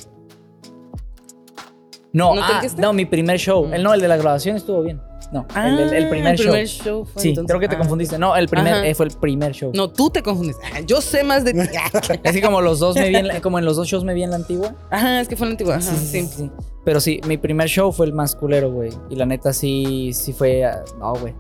No, 2.14 2.34
¿No 2.34 2.42
ah, 2.44 2.62
no, 2.78 2.94
mi 2.94 3.06
primer 3.06 3.38
show. 3.38 3.68
Mm. 3.68 3.74
El, 3.74 3.84
no, 3.84 3.94
el 3.94 4.00
de 4.02 4.08
la 4.08 4.16
grabación 4.18 4.56
estuvo 4.56 4.82
bien. 4.82 5.02
No, 5.32 5.46
Ah, 5.56 5.68
el, 5.68 5.80
el- 5.80 5.94
el 5.94 6.10
primer 6.10 6.38
show. 6.38 6.54
show 6.66 7.06
fue 7.06 7.22
sí, 7.22 7.30
entonces. 7.30 7.48
creo 7.50 7.60
que 7.60 7.68
te 7.68 7.76
Ah. 7.76 7.80
confundiste. 7.80 8.18
No, 8.20 8.36
el 8.36 8.48
primer 8.48 8.86
eh, 8.86 8.94
fue 8.96 9.08
el 9.08 9.12
primer 9.14 9.52
show. 9.54 9.72
No, 9.74 9.90
tú 9.90 10.10
te 10.10 10.22
confundes. 10.22 10.56
Ah, 10.74 10.82
Yo 10.86 11.02
sé 11.02 11.24
más 11.24 11.44
de 11.44 11.54
ti. 11.54 11.60
Así 12.24 12.42
como 12.42 12.62
los 12.62 12.80
dos 12.80 12.96
me 12.96 13.10
vi 13.10 13.16
en 13.16 13.28
la- 13.28 13.42
como 13.42 13.58
en 13.60 13.66
los 13.66 13.76
dos 13.76 13.88
shows 13.88 14.04
me 14.04 14.14
vi 14.14 14.24
en 14.24 14.30
la 14.30 14.36
antigua. 14.38 14.76
Ajá, 14.92 15.20
es 15.22 15.28
que 15.28 15.36
fue 15.36 15.48
la 15.48 15.52
antigua. 15.52 15.76
Ajá, 15.76 15.82
Sí, 15.92 15.98
sí, 15.98 16.06
sí. 16.22 16.28
sí, 16.28 16.34
sí. 16.44 16.52
Pero 16.86 17.00
sí, 17.00 17.20
mi 17.28 17.38
primer 17.38 17.68
show 17.68 17.92
fue 17.92 18.06
el 18.06 18.14
más 18.14 18.36
culero, 18.36 18.72
güey. 18.72 18.92
Y 19.10 19.16
la 19.16 19.26
neta 19.26 19.52
sí, 19.54 20.12
sí 20.14 20.32
fue. 20.34 20.64
ah, 20.64 20.84
No, 21.00 21.14
güey. 21.16 21.34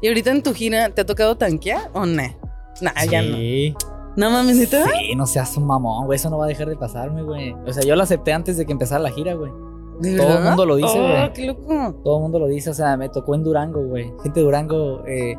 ¿Y 0.00 0.08
ahorita 0.08 0.30
en 0.30 0.42
tu 0.42 0.54
gira 0.54 0.88
te 0.90 1.02
ha 1.02 1.06
tocado 1.06 1.36
tanquear 1.36 1.90
o 1.92 2.06
no? 2.06 2.22
Nah, 2.80 2.92
Ah, 2.94 3.04
ya 3.06 3.22
no. 3.22 3.36
Sí. 3.36 3.74
No 4.16 4.30
mames, 4.30 4.56
¿neta? 4.56 4.84
Sí, 4.84 5.14
no 5.14 5.26
seas 5.26 5.54
un 5.58 5.66
mamón, 5.66 6.06
güey. 6.06 6.16
Eso 6.16 6.30
no 6.30 6.38
va 6.38 6.46
a 6.46 6.48
dejar 6.48 6.68
de 6.70 6.76
pasarme, 6.76 7.22
güey. 7.22 7.52
O 7.66 7.72
sea, 7.72 7.82
yo 7.82 7.94
lo 7.96 8.02
acepté 8.02 8.32
antes 8.32 8.56
de 8.56 8.64
que 8.64 8.72
empezara 8.72 8.98
la 9.02 9.10
gira, 9.10 9.34
güey. 9.34 9.52
¿De 10.00 10.16
Todo 10.16 10.38
el 10.38 10.44
mundo 10.44 10.66
lo 10.66 10.76
dice, 10.76 10.98
Oh, 10.98 11.08
güey. 11.08 11.32
qué 11.32 11.46
loco. 11.46 11.94
Todo 12.04 12.16
el 12.16 12.22
mundo 12.22 12.38
lo 12.38 12.46
dice. 12.48 12.70
O 12.70 12.74
sea, 12.74 12.96
me 12.96 13.08
tocó 13.08 13.34
en 13.34 13.42
Durango, 13.44 13.82
güey. 13.86 14.12
Gente 14.22 14.40
de 14.40 14.44
Durango, 14.44 15.04
eh, 15.06 15.34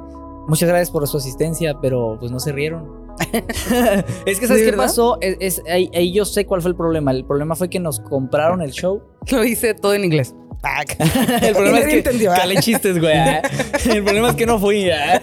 muchas 0.48 0.68
gracias 0.70 0.92
por 0.92 1.08
su 1.08 1.18
asistencia, 1.18 1.76
pero 1.82 2.18
pues 2.20 2.32
no 2.32 2.40
se 2.40 2.52
rieron. 2.52 3.06
es 4.26 4.40
que, 4.40 4.48
¿sabes 4.48 4.62
¿De 4.62 4.66
qué 4.66 4.72
verdad? 4.72 4.86
pasó? 4.86 5.18
Es, 5.22 5.38
es- 5.40 5.64
ahí, 5.70 5.90
ahí 5.94 6.12
yo 6.14 6.24
sé 6.26 6.46
cuál 6.46 6.62
fue 6.62 6.70
el 6.72 6.78
problema. 6.78 7.12
El 7.12 7.26
problema 7.26 7.56
fue 7.56 7.70
que 7.70 7.80
nos 7.80 8.00
compraron 8.00 8.62
el 8.62 8.72
show. 8.72 9.02
Lo 9.32 9.44
hice 9.44 9.74
todo 9.74 9.94
en 9.94 10.06
inglés. 10.06 10.36
El 11.44 11.54
problema 11.54 11.80
es 11.80 11.86
que 11.86 11.98
entendió. 12.00 12.32
calé 12.32 12.56
chistes, 12.58 13.00
güey. 13.00 13.14
ah. 13.16 13.42
El 13.90 14.04
problema 14.04 14.30
es 14.32 14.36
que 14.36 14.46
no 14.48 14.58
fui. 14.58 14.90
ah. 14.90 15.22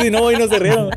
si 0.00 0.10
no 0.10 0.20
voy, 0.22 0.36
no 0.36 0.48
se 0.48 0.58
rieron. 0.58 0.90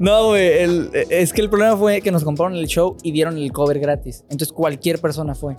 No, 0.00 0.26
güey. 0.26 0.58
el- 0.58 0.90
Es 1.08 1.32
que 1.32 1.40
el 1.40 1.48
problema 1.48 1.76
fue 1.76 2.00
que 2.02 2.10
nos 2.10 2.24
compraron 2.24 2.56
el 2.56 2.66
show 2.66 2.96
y 3.04 3.12
dieron 3.12 3.36
el 3.38 3.52
cover 3.52 3.78
gratis. 3.78 4.22
Entonces 4.24 4.52
cualquier 4.52 5.00
persona 5.00 5.34
fue. 5.36 5.54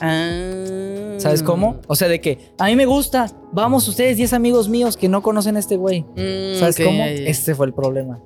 Ah. 0.00 1.14
¿Sabes 1.18 1.42
cómo? 1.42 1.76
O 1.86 1.94
sea, 1.94 2.08
de 2.08 2.20
que 2.20 2.38
a 2.58 2.66
mí 2.66 2.76
me 2.76 2.86
gusta. 2.86 3.26
Vamos 3.52 3.86
ustedes, 3.88 4.16
10 4.16 4.32
amigos 4.32 4.68
míos 4.68 4.96
que 4.96 5.08
no 5.08 5.22
conocen 5.22 5.56
a 5.56 5.58
este 5.58 5.76
güey. 5.76 6.02
Mm, 6.16 6.58
¿Sabes 6.58 6.76
cómo? 6.82 7.02
Ese 7.04 7.54
fue 7.54 7.66
el 7.66 7.74
problema. 7.74 8.20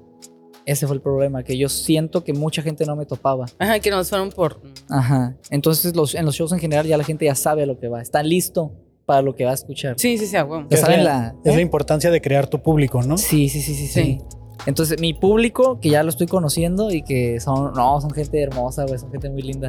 Ese 0.67 0.87
fue 0.87 0.97
el 0.97 1.03
problema, 1.03 1.43
que 1.43 1.59
yo 1.59 1.69
siento 1.69 2.25
que 2.25 2.33
mucha 2.33 2.63
gente 2.63 2.87
no 2.87 2.97
me 2.97 3.05
topaba. 3.05 3.45
Ajá, 3.59 3.81
que 3.81 3.91
nos 3.91 4.09
fueron 4.09 4.31
por. 4.31 4.63
Ajá. 4.89 5.37
Entonces 5.51 5.95
los, 5.95 6.15
en 6.15 6.25
los 6.25 6.35
shows 6.37 6.53
en 6.53 6.59
general 6.59 6.87
ya 6.87 6.97
la 6.97 7.05
gente 7.05 7.27
ya 7.27 7.35
sabe 7.35 7.65
a 7.65 7.67
lo 7.67 7.79
que 7.79 7.89
va. 7.89 8.01
Está 8.01 8.23
listo 8.23 8.73
para 9.05 9.21
lo 9.21 9.35
que 9.35 9.45
va 9.45 9.51
a 9.51 9.55
escuchar. 9.55 9.97
Sí, 9.99 10.17
sí, 10.17 10.25
sí. 10.27 10.33
Ya 10.33 10.47
Es 10.71 10.81
saben 10.81 11.05
la- 11.05 11.19
la... 11.19 11.35
Es 11.45 11.53
¿eh? 11.53 11.57
la 11.57 11.61
importancia 11.61 12.11
de 12.11 12.21
crear 12.23 12.47
tu 12.47 12.63
público, 12.63 13.03
¿no? 13.03 13.19
Sí, 13.19 13.51
sí, 13.51 13.61
sí, 13.61 13.75
sí, 13.75 13.87
sí. 13.89 14.03
Sí. 14.03 14.21
Entonces, 14.67 14.99
mi 14.99 15.13
público, 15.13 15.79
que 15.81 15.91
ya 15.91 16.03
lo 16.03 16.09
estoy 16.09 16.27
conociendo 16.27 16.91
y 16.91 17.03
que 17.03 17.39
son, 17.41 17.75
no, 17.75 18.01
son 18.01 18.11
gente 18.13 18.41
hermosa, 18.41 18.85
güey, 18.87 18.99
son 18.99 19.11
gente 19.11 19.29
muy 19.29 19.43
linda. 19.43 19.69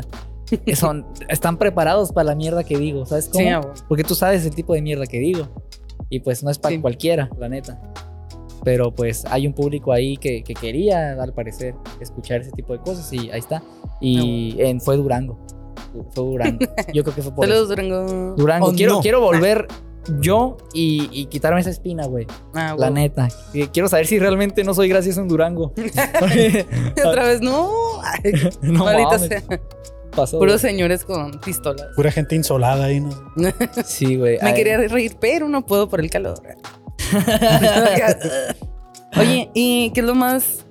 Que 0.66 0.76
Son, 0.76 1.06
están 1.28 1.58
preparados 1.58 2.12
para 2.12 2.26
la 2.26 2.36
mierda 2.36 2.64
que 2.64 2.78
digo, 2.78 3.06
¿sabes 3.06 3.30
cómo? 3.32 3.44
Sí, 3.44 3.50
a 3.50 3.60
huevo. 3.60 3.74
Porque 3.88 4.04
tú 4.04 4.14
sabes 4.16 4.46
el 4.46 4.54
tipo 4.54 4.74
de 4.74 4.82
mierda 4.82 5.06
que 5.08 5.20
digo. 5.20 5.48
Y 6.10 6.20
pues 6.20 6.44
no 6.44 6.52
es 6.52 6.60
para 6.60 6.76
Sí. 6.76 6.82
cualquiera, 6.82 7.30
la 7.40 7.50
neta. 7.50 7.82
Pero 8.64 8.94
pues 8.94 9.26
hay 9.26 9.48
un 9.48 9.54
público 9.54 9.92
ahí 9.92 10.18
que, 10.18 10.44
que 10.44 10.54
quería, 10.54 11.14
al 11.22 11.34
parecer, 11.34 11.76
escuchar 12.00 12.42
ese 12.42 12.52
tipo 12.52 12.74
de 12.74 12.80
cosas 12.80 13.12
y 13.14 13.30
ahí 13.32 13.40
está. 13.40 13.64
Y 14.02 14.56
en, 14.60 14.82
fue 14.82 14.98
Durango. 14.98 15.38
Fue 16.14 16.24
Durango. 16.26 16.60
Yo 16.94 17.04
creo 17.04 17.16
que 17.16 17.22
fue 17.22 17.34
por 17.34 17.46
Saludos, 17.48 17.70
eso. 17.72 17.76
Durango. 17.82 18.36
Durango. 18.36 18.68
Oh, 18.68 18.74
quiero, 18.74 18.94
no. 18.94 19.02
quiero 19.02 19.22
volver 19.22 19.68
yo 20.20 20.58
y, 20.74 21.10
y 21.12 21.26
quitarme 21.28 21.62
esa 21.62 21.70
espina, 21.72 22.06
güey. 22.06 22.28
Ah, 22.54 22.76
La 22.78 22.88
huevo. 22.88 22.96
neta. 22.96 23.28
Quiero 23.72 23.88
saber 23.88 24.06
si 24.08 24.20
realmente 24.20 24.64
no 24.64 24.74
soy 24.76 24.90
gracioso 24.90 25.22
en 25.22 25.28
Durango. 25.28 25.74
Otra 27.06 27.26
vez, 27.26 27.42
no. 27.42 27.70
Ay, 28.04 28.34
no 28.62 28.84
maldita 28.84 29.10
mames, 29.12 29.28
sea. 29.28 29.44
Pasó, 30.16 30.40
Puros 30.40 30.62
güey. 30.62 30.72
señores 30.74 31.04
con 31.04 31.40
pistolas. 31.42 31.88
Pura 31.96 32.12
gente 32.12 32.36
insolada 32.36 32.86
ahí, 32.86 33.02
¿no? 33.02 33.10
Sí, 33.86 34.16
güey. 34.16 34.38
Me 34.42 34.50
Ay, 34.50 34.54
quería 34.56 34.78
reír, 34.78 35.18
pero 35.20 35.50
no 35.50 35.66
puedo 35.66 35.90
por 35.90 36.00
el 36.00 36.10
calor. 36.10 36.42
Oye, 39.18 39.50
¿y 39.54 39.92
qué 39.92 40.02
es 40.02 40.06
lo 40.06 40.16
más? 40.16 40.66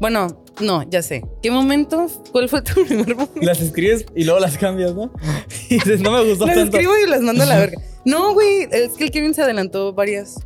Bueno, 0.00 0.42
no, 0.60 0.82
ya 0.88 1.02
sé. 1.02 1.24
¿Qué 1.42 1.50
momento? 1.50 2.06
¿Cuál 2.32 2.48
fue 2.48 2.62
tu 2.62 2.74
primer 2.86 3.14
momento? 3.14 3.40
Las 3.42 3.60
escribes 3.60 4.06
y 4.14 4.24
luego 4.24 4.40
las 4.40 4.56
cambias, 4.58 4.94
¿no? 4.94 5.12
Y 5.68 5.74
dices, 5.74 6.00
no 6.00 6.12
me 6.12 6.24
gustó 6.28 6.46
Las 6.46 6.56
tanto. 6.56 6.76
escribo 6.76 6.92
y 7.04 7.08
las 7.10 7.20
mando 7.20 7.42
a 7.44 7.46
la 7.46 7.58
verga. 7.58 7.80
No, 8.04 8.34
güey, 8.34 8.68
es 8.70 8.92
que 8.92 9.04
el 9.04 9.10
Kevin 9.10 9.34
se 9.34 9.42
adelantó 9.42 9.92
varias 9.92 10.36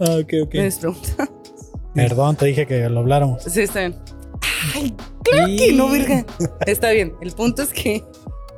Ah, 0.00 0.16
ok, 0.20 0.32
ok. 0.44 0.54
mis 0.54 0.76
preguntas. 0.78 1.16
Perdón, 1.94 2.36
te 2.36 2.46
dije 2.46 2.66
que 2.66 2.88
lo 2.88 3.00
habláramos. 3.00 3.42
Sí, 3.44 3.60
está 3.62 3.80
bien. 3.80 3.94
Ay, 4.74 4.94
claro 5.24 5.46
que 5.56 5.72
no, 5.72 5.88
verga. 5.90 6.24
Está 6.66 6.90
bien. 6.90 7.14
El 7.20 7.32
punto 7.32 7.62
es 7.62 7.72
que 7.72 8.04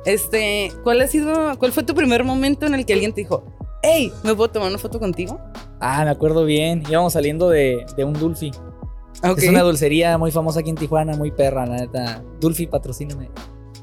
Este, 0.05 0.71
¿cuál 0.83 1.01
ha 1.01 1.07
sido, 1.07 1.57
cuál 1.57 1.71
fue 1.71 1.83
tu 1.83 1.95
primer 1.95 2.23
momento 2.23 2.65
en 2.65 2.75
el 2.75 2.85
que 2.85 2.93
alguien 2.93 3.11
te 3.13 3.21
dijo, 3.21 3.43
hey, 3.81 4.11
¿me 4.23 4.35
puedo 4.35 4.51
tomar 4.51 4.69
una 4.69 4.77
foto 4.77 4.99
contigo? 4.99 5.39
Ah, 5.79 6.03
me 6.03 6.11
acuerdo 6.11 6.45
bien. 6.45 6.83
Íbamos 6.89 7.13
saliendo 7.13 7.49
de, 7.49 7.85
de 7.97 8.03
un 8.03 8.13
Dulfi. 8.13 8.51
Es 9.37 9.49
una 9.49 9.61
dulcería 9.61 10.17
muy 10.17 10.29
famosa 10.31 10.59
aquí 10.59 10.69
en 10.69 10.75
Tijuana, 10.75 11.15
muy 11.17 11.31
perra, 11.31 11.65
la 11.65 11.77
neta. 11.77 12.23
Dulfi, 12.39 12.67
patrocíname. 12.67 13.31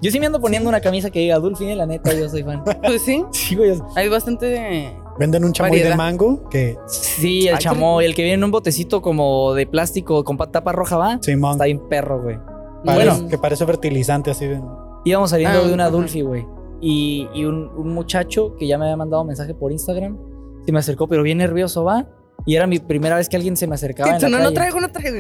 Yo 0.01 0.11
sí 0.11 0.21
me 0.21 0.27
ando 0.27 0.41
poniendo 0.41 0.69
una 0.69 0.81
camisa 0.81 1.11
que 1.11 1.21
diga 1.21 1.39
Dulfi, 1.39 1.71
eh, 1.71 1.77
la 1.77 1.87
neta, 1.87 2.13
yo 2.15 2.29
soy 2.29 2.43
fan. 2.45 2.63
Pues 2.83 3.03
sí, 3.03 3.25
Sí, 3.33 3.57
güey. 3.57 3.79
hay 3.97 4.09
bastante 4.09 4.47
de... 4.47 4.93
Venden 5.19 5.45
un 5.45 5.53
chamoy 5.53 5.79
de 5.81 5.95
mango 5.95 6.49
que 6.49 6.77
Sí, 6.87 7.47
el 7.49 7.55
Ay, 7.57 7.61
chamoy, 7.61 8.05
el 8.05 8.15
que 8.15 8.23
viene 8.23 8.35
en 8.37 8.45
un 8.45 8.51
botecito 8.51 9.03
como 9.03 9.53
de 9.55 9.67
plástico 9.67 10.25
con 10.25 10.37
pa- 10.37 10.51
tapa 10.51 10.73
roja, 10.73 10.97
¿va? 10.97 11.19
Simón 11.21 11.53
Está 11.53 11.65
bien 11.65 11.81
perro, 11.89 12.23
güey. 12.23 12.39
parece- 12.85 13.11
Bueno. 13.13 13.29
que 13.29 13.39
parece 13.39 13.67
fertilizante 13.67 14.31
así. 14.31 14.47
de- 14.47 14.61
Íbamos 15.05 15.31
saliendo 15.31 15.61
Ah, 15.61 15.67
de 15.67 15.73
una. 15.75 15.91
Dulfi, 15.91 16.23
güey. 16.23 16.47
Y, 16.81 17.29
y 17.35 17.45
un, 17.45 17.69
un 17.77 17.93
muchacho 17.95 18.57
que 18.57 18.67
ya 18.67 18.79
me 18.79 18.87
había 18.87 18.97
mandado 18.97 19.23
mensaje 19.25 19.55
por 19.55 19.71
Instagram 19.71 20.19
se 20.65 20.73
me 20.73 20.79
acercó, 20.79 21.07
pero 21.09 21.23
bien 21.23 21.39
nervioso, 21.39 21.85
¿va? 21.85 22.07
Y 22.47 22.57
era 22.57 22.67
mi 22.67 22.79
primera 22.79 23.17
vez 23.17 23.29
que 23.29 23.37
alguien 23.37 23.57
se 23.57 23.67
me 23.67 23.75
acercaba. 23.75 24.19
Sí, 24.19 24.27
en 24.27 24.33
la 24.33 24.39
no, 24.39 24.45
no 24.45 24.45
calle. 24.51 24.55
traigo, 24.57 24.81
no 24.81 24.91
traigo. 24.91 25.19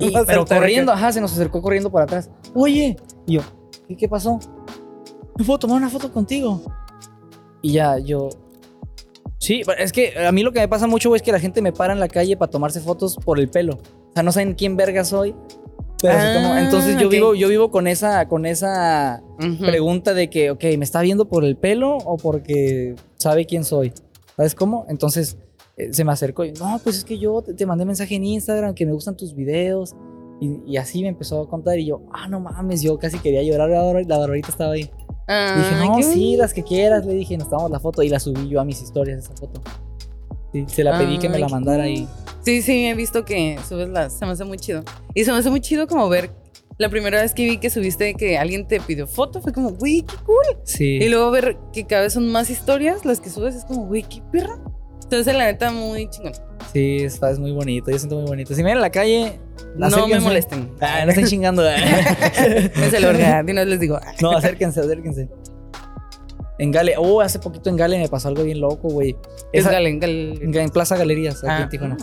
Y- 0.00 0.12
pero 0.26 0.44
corriendo, 0.46 0.90
acá. 0.92 1.00
ajá, 1.00 1.12
se 1.12 1.20
nos 1.20 1.32
acercó 1.32 1.60
corriendo 1.62 1.90
por 1.90 2.02
atrás. 2.02 2.30
Oye, 2.54 2.96
y 3.26 3.34
yo, 3.34 3.42
¿qué, 3.86 3.96
qué 3.96 4.08
pasó? 4.08 4.38
¿Me 5.36 5.44
puedo 5.44 5.58
tomar 5.58 5.76
una 5.76 5.90
foto 5.90 6.10
contigo? 6.12 6.62
Y 7.62 7.72
ya, 7.72 7.98
yo. 7.98 8.28
Sí, 9.38 9.62
es 9.78 9.92
que 9.92 10.18
a 10.26 10.32
mí 10.32 10.42
lo 10.42 10.52
que 10.52 10.60
me 10.60 10.68
pasa 10.68 10.86
mucho, 10.86 11.08
güey, 11.10 11.18
es 11.18 11.22
que 11.22 11.32
la 11.32 11.40
gente 11.40 11.60
me 11.62 11.72
para 11.72 11.92
en 11.92 12.00
la 12.00 12.08
calle 12.08 12.36
para 12.36 12.50
tomarse 12.50 12.80
fotos 12.80 13.16
por 13.16 13.38
el 13.38 13.48
pelo. 13.48 13.74
O 13.74 14.12
sea, 14.14 14.22
no 14.22 14.32
saben 14.32 14.54
quién 14.54 14.76
verga 14.76 15.04
soy. 15.04 15.34
Pero 16.02 16.14
Ah, 16.18 16.56
entonces 16.60 16.96
yo 16.98 17.06
ok. 17.06 17.12
vivo, 17.12 17.34
yo 17.34 17.48
vivo 17.48 17.70
con 17.70 17.86
esa, 17.86 18.28
con 18.28 18.44
esa 18.44 19.22
Ujú. 19.38 19.64
pregunta 19.64 20.12
de 20.14 20.28
que, 20.28 20.50
ok, 20.50 20.62
¿me 20.78 20.84
está 20.84 21.00
viendo 21.00 21.26
por 21.26 21.44
el 21.44 21.56
pelo 21.56 21.96
o 21.96 22.16
porque 22.18 22.94
sabe 23.16 23.46
quién 23.46 23.64
soy? 23.64 23.92
¿Sabes 24.36 24.54
cómo? 24.54 24.84
Entonces 24.90 25.38
eh, 25.78 25.92
se 25.92 26.04
me 26.04 26.12
acercó 26.12 26.44
y, 26.44 26.52
no, 26.52 26.78
pues 26.84 26.98
es 26.98 27.04
que 27.04 27.18
yo 27.18 27.40
te, 27.42 27.54
te 27.54 27.64
mandé 27.64 27.86
mensaje 27.86 28.14
en 28.14 28.24
Instagram 28.24 28.74
que 28.74 28.84
me 28.84 28.92
gustan 28.92 29.16
tus 29.16 29.34
videos. 29.34 29.94
Y, 30.38 30.60
y 30.66 30.76
así 30.76 31.00
me 31.00 31.08
empezó 31.08 31.40
a 31.40 31.48
contar 31.48 31.78
y 31.78 31.86
yo, 31.86 32.02
ah, 32.12 32.28
no 32.28 32.40
mames, 32.40 32.82
yo 32.82 32.98
casi 32.98 33.18
quería 33.18 33.42
llorar, 33.42 33.70
la 33.70 33.82
la 34.02 34.18
Barbarita 34.18 34.48
estaba 34.50 34.72
ahí. 34.72 34.90
Ay, 35.26 35.62
dije, 35.62 35.86
no, 35.86 36.02
sí, 36.02 36.36
las 36.36 36.54
que 36.54 36.62
quieras, 36.62 37.04
le 37.04 37.14
dije, 37.14 37.36
nos 37.36 37.50
tomamos 37.50 37.70
la 37.70 37.80
foto 37.80 38.02
y 38.02 38.08
la 38.08 38.20
subí 38.20 38.48
yo 38.48 38.60
a 38.60 38.64
mis 38.64 38.80
historias, 38.80 39.24
esa 39.24 39.34
foto. 39.34 39.60
Sí, 40.52 40.64
se 40.68 40.84
la 40.84 40.96
pedí 40.98 41.18
que 41.18 41.28
me 41.28 41.38
la 41.38 41.48
mandara 41.48 41.88
y... 41.88 42.08
Sí, 42.44 42.62
sí, 42.62 42.86
he 42.86 42.94
visto 42.94 43.24
que 43.24 43.58
subes 43.68 43.88
las. 43.88 44.16
Se 44.16 44.24
me 44.24 44.32
hace 44.32 44.44
muy 44.44 44.58
chido. 44.58 44.84
Y 45.14 45.24
se 45.24 45.32
me 45.32 45.38
hace 45.38 45.50
muy 45.50 45.60
chido 45.60 45.88
como 45.88 46.08
ver. 46.08 46.30
La 46.78 46.88
primera 46.88 47.20
vez 47.22 47.34
que 47.34 47.44
vi 47.44 47.58
que 47.58 47.70
subiste 47.70 48.14
que 48.14 48.38
alguien 48.38 48.68
te 48.68 48.80
pidió 48.80 49.06
foto 49.06 49.40
fue 49.40 49.52
como, 49.52 49.70
güey, 49.70 50.02
qué 50.02 50.16
cool. 50.24 50.58
Sí. 50.64 50.98
Y 51.00 51.08
luego 51.08 51.30
ver 51.30 51.56
que 51.72 51.86
cada 51.86 52.02
vez 52.02 52.12
son 52.12 52.30
más 52.30 52.50
historias 52.50 53.04
las 53.04 53.18
que 53.18 53.30
subes 53.30 53.56
es 53.56 53.64
como, 53.64 53.86
güey, 53.86 54.02
qué 54.02 54.22
perra. 54.30 54.60
Entonces, 55.04 55.34
la 55.34 55.44
neta, 55.44 55.70
muy 55.70 56.08
chingón. 56.10 56.32
Sí, 56.72 56.98
está, 57.04 57.30
es 57.30 57.38
muy 57.38 57.52
bonito, 57.52 57.90
yo 57.90 57.98
siento 57.98 58.16
muy 58.16 58.26
bonito. 58.26 58.54
Si 58.54 58.62
me 58.62 58.70
ven 58.70 58.76
en 58.78 58.82
la 58.82 58.90
calle... 58.90 59.38
No 59.76 60.06
me 60.08 60.18
molesten. 60.20 60.72
Ah, 60.80 61.02
no 61.04 61.10
estén 61.10 61.26
chingando. 61.26 61.62
Me 61.62 62.90
se 62.90 62.98
lo 63.00 63.12
de 63.12 63.42
vez 63.42 63.66
les 63.66 63.78
digo. 63.80 63.98
No, 64.20 64.30
acérquense, 64.32 64.80
acérquense. 64.80 65.28
En 66.58 66.70
Gale, 66.70 66.94
oh, 66.96 67.20
hace 67.20 67.38
poquito 67.38 67.68
en 67.68 67.76
Gale 67.76 67.98
me 67.98 68.08
pasó 68.08 68.28
algo 68.28 68.42
bien 68.42 68.60
loco, 68.60 68.88
güey. 68.88 69.14
Es 69.52 69.60
Esa- 69.62 69.72
Galen, 69.72 70.00
Galen. 70.00 70.38
en, 70.42 70.54
en 70.56 70.70
Plaza 70.70 70.96
Galerías, 70.96 71.36
aquí 71.44 71.46
Ah. 71.48 71.60
en 71.64 71.68
Tijuana. 71.68 71.96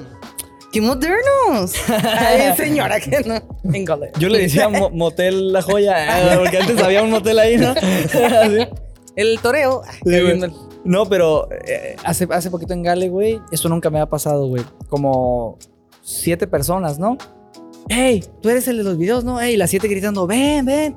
¡Qué 0.71 0.81
modernos! 0.81 1.73
Ay, 1.89 2.53
señora, 2.57 2.99
que 2.99 3.21
no. 3.25 3.41
En 3.73 3.83
Galen. 3.85 4.11
Yo 4.19 4.29
le 4.29 4.39
decía 4.39 4.69
mo- 4.69 4.91
motel 4.91 5.51
La 5.51 5.61
Joya, 5.63 6.33
eh, 6.33 6.37
porque 6.37 6.57
antes 6.59 6.81
había 6.81 7.01
un 7.01 7.09
motel 7.09 7.39
ahí, 7.39 7.57
¿no? 7.57 7.73
Sí. 8.11 8.67
El 9.15 9.39
toreo. 9.41 9.81
Sí, 10.05 10.19
güey. 10.21 10.39
No, 10.85 11.05
pero 11.05 11.47
eh, 11.51 11.95
hace, 12.03 12.27
hace 12.31 12.51
poquito 12.51 12.73
en 12.73 12.83
Gale, 12.83 13.09
güey, 13.09 13.41
eso 13.51 13.69
nunca 13.69 13.89
me 13.89 13.99
ha 13.99 14.09
pasado, 14.09 14.47
güey. 14.47 14.63
Como 14.89 15.57
siete 16.01 16.47
personas, 16.47 16.99
¿no? 16.99 17.17
¡Ey! 17.89 18.23
Tú 18.41 18.49
eres 18.49 18.67
el 18.67 18.77
de 18.77 18.83
los 18.83 18.97
videos, 18.97 19.23
¿no? 19.23 19.39
¡Ey! 19.39 19.57
Las 19.57 19.69
siete 19.69 19.87
gritando, 19.87 20.27
ven, 20.27 20.65
ven. 20.65 20.95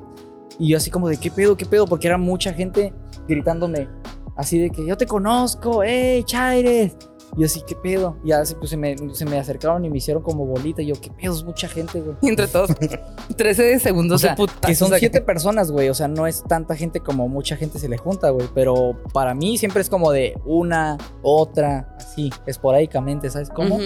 Y 0.58 0.68
yo 0.68 0.76
así 0.76 0.90
como 0.90 1.08
de, 1.08 1.16
¿qué 1.18 1.30
pedo, 1.30 1.56
qué 1.56 1.66
pedo? 1.66 1.86
Porque 1.86 2.08
era 2.08 2.18
mucha 2.18 2.52
gente 2.52 2.92
gritándome 3.28 3.88
así 4.36 4.58
de 4.58 4.70
que 4.70 4.86
yo 4.86 4.96
te 4.96 5.06
conozco, 5.06 5.82
¡ey, 5.82 6.22
Chaires! 6.24 6.96
Y 7.36 7.40
yo 7.40 7.46
así, 7.46 7.62
¿qué 7.66 7.76
pedo? 7.76 8.16
Y 8.24 8.28
ya 8.28 8.44
se, 8.44 8.54
pues, 8.54 8.70
se, 8.70 8.76
me, 8.76 8.96
se 9.12 9.24
me 9.26 9.38
acercaron 9.38 9.84
y 9.84 9.90
me 9.90 9.98
hicieron 9.98 10.22
como 10.22 10.46
bolita. 10.46 10.80
Y 10.80 10.86
yo, 10.86 10.94
¿qué 11.00 11.10
pedo? 11.10 11.34
Es 11.34 11.44
mucha 11.44 11.68
gente, 11.68 12.00
güey. 12.00 12.16
Y 12.22 12.28
entre 12.28 12.46
todos, 12.48 12.70
13 13.36 13.78
segundos 13.78 14.16
O 14.16 14.18
sea, 14.18 14.30
de 14.30 14.36
puta. 14.36 14.66
que 14.66 14.74
son 14.74 14.90
siete 14.98 15.20
personas, 15.20 15.70
güey. 15.70 15.90
O 15.90 15.94
sea, 15.94 16.08
no 16.08 16.26
es 16.26 16.42
tanta 16.44 16.74
gente 16.74 17.00
como 17.00 17.28
mucha 17.28 17.56
gente 17.56 17.78
se 17.78 17.88
le 17.88 17.98
junta, 17.98 18.30
güey. 18.30 18.48
Pero 18.54 18.96
para 19.12 19.34
mí 19.34 19.58
siempre 19.58 19.82
es 19.82 19.90
como 19.90 20.12
de 20.12 20.34
una, 20.46 20.96
otra, 21.22 21.94
así, 21.98 22.30
esporádicamente, 22.46 23.28
¿sabes 23.28 23.50
cómo? 23.50 23.78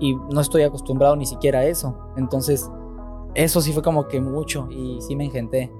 Y 0.00 0.14
no 0.14 0.40
estoy 0.40 0.62
acostumbrado 0.62 1.14
ni 1.14 1.26
siquiera 1.26 1.60
a 1.60 1.64
eso. 1.64 1.96
Entonces, 2.16 2.68
eso 3.34 3.60
sí 3.60 3.72
fue 3.72 3.82
como 3.82 4.08
que 4.08 4.20
mucho 4.20 4.68
y 4.70 4.98
sí 5.00 5.14
me 5.14 5.24
engenté. 5.26 5.70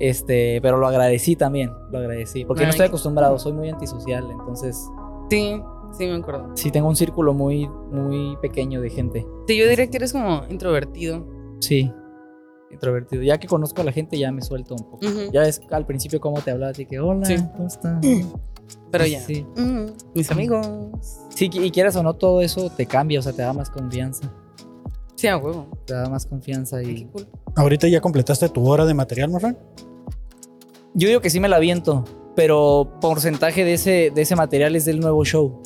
Este, 0.00 0.60
pero 0.60 0.78
lo 0.78 0.88
agradecí 0.88 1.36
también, 1.36 1.70
lo 1.90 1.98
agradecí. 1.98 2.44
Porque 2.44 2.62
Ay, 2.62 2.66
no 2.66 2.70
estoy 2.70 2.86
acostumbrado, 2.86 3.38
soy 3.38 3.52
muy 3.52 3.68
antisocial. 3.68 4.28
Entonces, 4.30 4.88
Sí, 5.30 5.60
sí, 5.96 6.06
me 6.06 6.14
acuerdo. 6.16 6.50
sí 6.54 6.70
tengo 6.70 6.88
un 6.88 6.96
círculo 6.96 7.34
muy, 7.34 7.68
muy 7.68 8.36
pequeño 8.42 8.80
de 8.80 8.90
gente. 8.90 9.26
Sí, 9.46 9.56
yo 9.56 9.68
diría 9.68 9.88
que 9.88 9.96
eres 9.96 10.12
como 10.12 10.42
introvertido. 10.50 11.26
Sí, 11.60 11.90
introvertido. 12.70 13.22
Ya 13.22 13.38
que 13.38 13.46
conozco 13.46 13.80
a 13.82 13.84
la 13.84 13.92
gente, 13.92 14.18
ya 14.18 14.32
me 14.32 14.42
suelto 14.42 14.74
un 14.74 14.84
poco. 14.90 15.00
Ya 15.32 15.42
ves 15.42 15.60
al 15.70 15.86
principio 15.86 16.20
cómo 16.20 16.40
te 16.40 16.50
hablaba, 16.50 16.72
de 16.72 16.86
que 16.86 16.98
hola, 17.00 17.24
Sí. 17.26 17.36
¿cómo 17.56 17.66
estás? 17.68 18.04
Pero 18.90 19.06
ya. 19.06 19.20
Sí. 19.20 19.44
Mis 20.14 20.30
amigos. 20.30 20.66
Sí, 21.30 21.50
y 21.52 21.70
quieras 21.70 21.96
o 21.96 22.02
no, 22.02 22.14
todo 22.14 22.40
eso 22.40 22.70
te 22.70 22.86
cambia, 22.86 23.18
o 23.18 23.22
sea, 23.22 23.32
te 23.32 23.42
da 23.42 23.52
más 23.52 23.70
confianza. 23.70 24.32
Sí, 25.16 25.26
a 25.28 25.36
huevo. 25.36 25.66
Te 25.84 25.94
da 25.94 26.08
más 26.08 26.26
confianza 26.26 26.78
Ay, 26.78 26.90
y... 26.90 26.94
qué 27.04 27.06
cool. 27.10 27.26
Ahorita 27.56 27.86
ya 27.88 28.00
completaste 28.00 28.48
tu 28.48 28.66
hora 28.68 28.84
de 28.86 28.94
material, 28.94 29.30
Morfran. 29.30 29.56
Yo 30.94 31.08
digo 31.08 31.20
que 31.20 31.30
sí 31.30 31.40
me 31.40 31.48
la 31.48 31.56
aviento, 31.56 32.04
pero 32.36 32.98
porcentaje 33.00 33.64
de 33.64 33.74
ese, 33.74 34.12
de 34.14 34.22
ese 34.22 34.36
material 34.36 34.76
es 34.76 34.84
del 34.84 35.00
nuevo 35.00 35.24
show. 35.24 35.60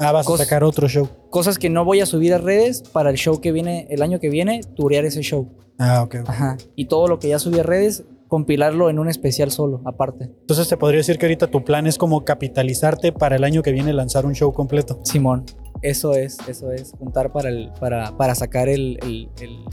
Ah, 0.00 0.12
vas 0.12 0.26
Cos- 0.26 0.40
a 0.40 0.44
sacar 0.44 0.64
otro 0.64 0.88
show. 0.88 1.08
Cosas 1.30 1.58
que 1.58 1.68
no 1.70 1.84
voy 1.84 2.00
a 2.00 2.06
subir 2.06 2.32
a 2.34 2.38
redes 2.38 2.82
para 2.92 3.10
el 3.10 3.16
show 3.16 3.40
que 3.40 3.52
viene, 3.52 3.86
el 3.90 4.02
año 4.02 4.18
que 4.18 4.30
viene, 4.30 4.62
turear 4.74 5.04
ese 5.04 5.20
show. 5.22 5.48
Ah, 5.78 6.02
ok. 6.02 6.16
ok. 6.22 6.28
Ajá. 6.30 6.56
Y 6.74 6.86
todo 6.86 7.06
lo 7.06 7.18
que 7.18 7.28
ya 7.28 7.38
subí 7.38 7.58
a 7.58 7.62
redes, 7.62 8.04
compilarlo 8.28 8.88
en 8.90 8.98
un 8.98 9.08
especial 9.08 9.50
solo, 9.50 9.82
aparte. 9.84 10.24
Entonces 10.40 10.68
te 10.68 10.76
podría 10.76 10.98
decir 10.98 11.18
que 11.18 11.26
ahorita 11.26 11.48
tu 11.48 11.64
plan 11.64 11.86
es 11.86 11.98
como 11.98 12.24
capitalizarte 12.24 13.12
para 13.12 13.36
el 13.36 13.44
año 13.44 13.62
que 13.62 13.72
viene 13.72 13.92
lanzar 13.92 14.24
un 14.24 14.34
show 14.34 14.52
completo. 14.52 15.00
Simón, 15.04 15.44
eso 15.82 16.14
es, 16.14 16.38
eso 16.48 16.70
es, 16.72 16.92
juntar 16.98 17.32
para, 17.32 17.48
el, 17.50 17.70
para, 17.80 18.16
para 18.16 18.34
sacar 18.34 18.68
el, 18.68 18.98
el, 19.02 19.28
el- 19.40 19.64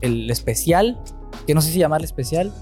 el 0.00 0.30
especial, 0.30 0.98
que 1.46 1.54
no 1.54 1.60
sé 1.60 1.70
si 1.70 1.78
llamarle 1.78 2.06
especial, 2.06 2.52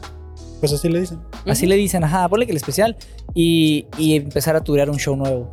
Pues 0.61 0.75
así 0.75 0.91
le 0.91 1.01
dicen. 1.01 1.21
así 1.47 1.65
le 1.67 1.75
dicen, 1.77 2.05
ajá, 2.05 2.29
ponle 2.29 2.45
que 2.45 2.53
el 2.53 2.59
especial, 2.59 2.99
y, 3.33 3.87
y 3.97 4.17
empezar 4.17 4.57
a 4.57 4.61
turear 4.63 4.91
un 4.91 4.99
show 4.99 5.17
nuevo. 5.17 5.51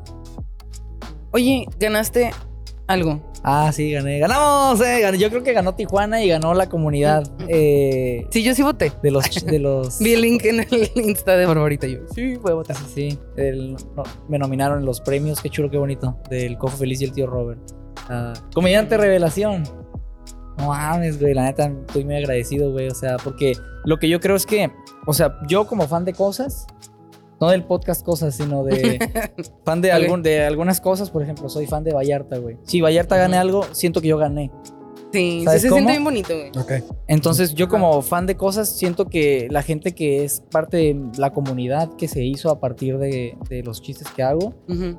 Oye, 1.38 1.67
ganaste 1.80 2.32
algo. 2.88 3.21
Ah, 3.43 3.69
sí, 3.71 3.91
gané. 3.91 4.17
Ganamos, 4.17 4.82
eh. 4.82 5.02
gané. 5.02 5.19
Yo 5.19 5.30
creo 5.30 5.43
que 5.43 5.54
ganó 5.54 5.76
Tijuana 5.76 6.23
y 6.23 6.30
ganó 6.30 6.56
la 6.56 6.67
comunidad 6.67 7.30
eh, 7.47 8.26
Sí, 8.32 8.41
yo 8.41 8.56
sí 8.56 8.63
voté. 8.63 8.91
de 9.04 9.12
los. 9.12 9.23
De 9.45 9.60
los 9.60 10.00
Vi 10.00 10.13
el 10.13 10.21
link 10.21 10.43
en 10.45 10.62
el 10.62 10.91
Insta 10.95 11.38
de 11.38 11.45
Barbarita. 11.45 11.86
Yo, 11.86 12.00
sí, 12.15 12.38
voy 12.38 12.54
a 12.54 12.56
votar. 12.56 12.76
Sí, 12.76 13.12
sí. 13.12 13.19
El- 13.36 13.73
no, 13.95 14.02
me 14.28 14.39
nominaron 14.39 14.80
en 14.80 14.86
los 14.88 15.00
premios. 15.00 15.39
Qué 15.39 15.52
chulo, 15.52 15.69
qué 15.69 15.78
bonito. 15.78 16.17
Del 16.32 16.58
Cojo 16.58 16.76
Feliz 16.76 17.00
y 17.02 17.06
el 17.06 17.12
tío 17.12 17.28
Robert. 17.28 17.60
Ah, 18.10 18.34
comediante 18.52 18.97
revelación. 18.97 19.62
No 20.58 20.69
mames, 20.69 21.19
güey. 21.21 21.36
La 21.36 21.43
neta, 21.43 21.71
estoy 21.86 22.04
muy 22.04 22.15
agradecido, 22.15 22.71
güey. 22.71 22.88
O 22.88 22.95
sea, 22.95 23.17
porque 23.17 23.54
lo 23.86 24.00
que 24.00 24.10
yo 24.10 24.19
creo 24.19 24.36
es 24.36 24.47
que, 24.47 24.71
o 25.06 25.13
sea, 25.13 25.36
yo 25.47 25.67
como 25.67 25.88
fan 25.88 26.04
de 26.04 26.13
cosas, 26.13 26.65
no 27.39 27.50
del 27.50 27.63
podcast 27.63 28.04
cosas, 28.04 28.36
sino 28.36 28.63
de 28.63 29.00
fan 29.65 29.82
de, 29.82 29.91
algún, 29.91 30.23
de 30.23 30.43
algunas 30.43 30.82
cosas, 30.82 31.10
por 31.10 31.21
ejemplo, 31.23 31.50
soy 31.50 31.67
fan 31.67 31.83
de 31.83 31.94
Vallarta, 31.94 32.38
güey. 32.38 32.58
Si 32.63 32.81
Vallarta 32.81 33.17
gane 33.17 33.35
Ujú. 33.38 33.42
algo, 33.42 33.63
siento 33.73 34.02
que 34.02 34.08
yo 34.08 34.17
gané. 34.17 34.52
Sí, 35.13 35.40
sí 35.40 35.46
¿Sabes 35.46 35.62
se 35.62 35.69
cómo? 35.69 35.77
siente 35.77 35.92
bien 35.94 36.04
bonito, 36.04 36.33
güey. 36.35 36.50
Ok. 36.60 36.83
Entonces 37.08 37.54
yo 37.54 37.69
como 37.69 38.02
fan 38.02 38.25
de 38.25 38.35
cosas 38.35 38.67
siento 38.69 39.06
que 39.06 39.48
la 39.50 39.62
gente 39.63 39.96
que 39.96 40.25
es 40.25 40.42
parte 40.52 40.77
de 40.77 41.02
la 41.17 41.31
comunidad 41.31 41.94
que 41.96 42.08
se 42.10 42.23
hizo 42.25 42.50
a 42.50 42.60
partir 42.60 42.98
de, 42.98 43.38
de 43.50 43.63
los 43.63 43.81
chistes 43.81 44.10
que 44.10 44.21
hago, 44.23 44.54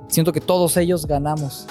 siento 0.09 0.32
que 0.32 0.41
todos 0.41 0.76
ellos 0.78 1.07
ganamos. 1.07 1.66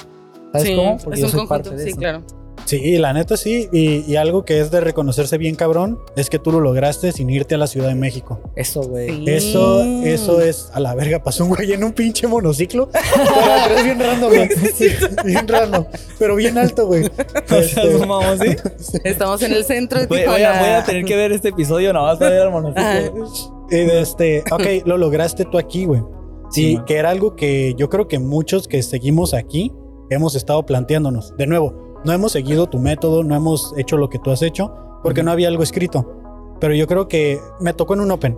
¿Sabes 0.53 0.67
sí, 0.67 0.75
cómo? 0.75 0.97
Porque 0.97 1.15
es 1.15 1.19
yo 1.21 1.25
un 1.25 1.31
soy 1.31 1.39
conjunto, 1.47 1.63
parte 1.69 1.75
de 1.77 1.83
sí, 1.83 1.89
eso. 1.89 1.97
claro. 1.99 2.23
Sí, 2.67 2.97
la 2.97 3.13
neta 3.13 3.37
sí. 3.37 3.69
Y, 3.71 4.03
y 4.11 4.17
algo 4.17 4.43
que 4.43 4.59
es 4.59 4.71
de 4.71 4.81
reconocerse 4.81 5.37
bien 5.37 5.55
cabrón 5.55 5.99
es 6.17 6.29
que 6.29 6.37
tú 6.37 6.51
lo 6.51 6.59
lograste 6.59 7.13
sin 7.13 7.29
irte 7.29 7.55
a 7.55 7.57
la 7.57 7.67
Ciudad 7.67 7.87
de 7.87 7.95
México. 7.95 8.41
Eso, 8.55 8.81
güey. 8.81 9.09
Sí. 9.09 9.23
Eso, 9.27 9.83
eso 10.03 10.41
es 10.41 10.69
a 10.73 10.81
la 10.81 10.93
verga. 10.93 11.23
Pasó 11.23 11.45
un 11.45 11.51
güey 11.55 11.71
en 11.71 11.83
un 11.85 11.93
pinche 11.93 12.27
monociclo. 12.27 12.89
Pero 12.91 13.53
atrás 13.53 13.83
bien 13.85 13.99
random, 13.99 14.29
güey. 14.29 14.49
Bien 15.25 15.47
random. 15.47 15.85
Pero 16.19 16.35
bien 16.35 16.57
alto, 16.57 16.87
güey. 16.87 17.05
Este. 17.49 19.09
Estamos 19.09 19.41
en 19.41 19.53
el 19.53 19.63
centro 19.63 19.99
de 20.01 20.07
Voy, 20.07 20.19
Tijuana. 20.19 20.49
voy 20.49 20.57
a, 20.57 20.59
voy 20.59 20.69
a 20.69 20.83
tener 20.83 21.05
que 21.05 21.15
ver 21.15 21.31
este 21.31 21.49
episodio 21.49 21.93
nada 21.93 22.07
más 22.07 22.17
para 22.17 22.31
ver 22.31 22.41
al 22.41 22.47
Ajá. 22.49 22.59
monociclo. 22.61 23.67
Y 23.69 23.75
de 23.75 24.01
este, 24.01 24.43
ok, 24.51 24.85
lo 24.85 24.97
lograste 24.97 25.45
tú 25.45 25.57
aquí, 25.57 25.85
güey. 25.85 26.01
Sí, 26.49 26.73
y 26.73 26.83
que 26.85 26.95
era 26.95 27.09
algo 27.09 27.35
que 27.35 27.73
yo 27.77 27.89
creo 27.89 28.07
que 28.07 28.19
muchos 28.19 28.67
que 28.67 28.81
seguimos 28.83 29.33
aquí 29.33 29.73
hemos 30.09 30.35
estado 30.35 30.65
planteándonos. 30.65 31.35
De 31.37 31.47
nuevo, 31.47 31.86
no 32.05 32.13
hemos 32.13 32.31
seguido 32.31 32.67
tu 32.67 32.79
método, 32.79 33.23
no 33.23 33.35
hemos 33.35 33.73
hecho 33.77 33.97
lo 33.97 34.09
que 34.09 34.19
tú 34.19 34.31
has 34.31 34.41
hecho, 34.41 34.73
porque 35.03 35.21
Ujú. 35.21 35.25
no 35.25 35.31
había 35.31 35.47
algo 35.47 35.63
escrito. 35.63 36.13
Pero 36.59 36.73
yo 36.73 36.87
creo 36.87 37.07
que 37.07 37.39
me 37.59 37.73
tocó 37.73 37.93
en 37.93 38.01
un 38.01 38.11
Open. 38.11 38.37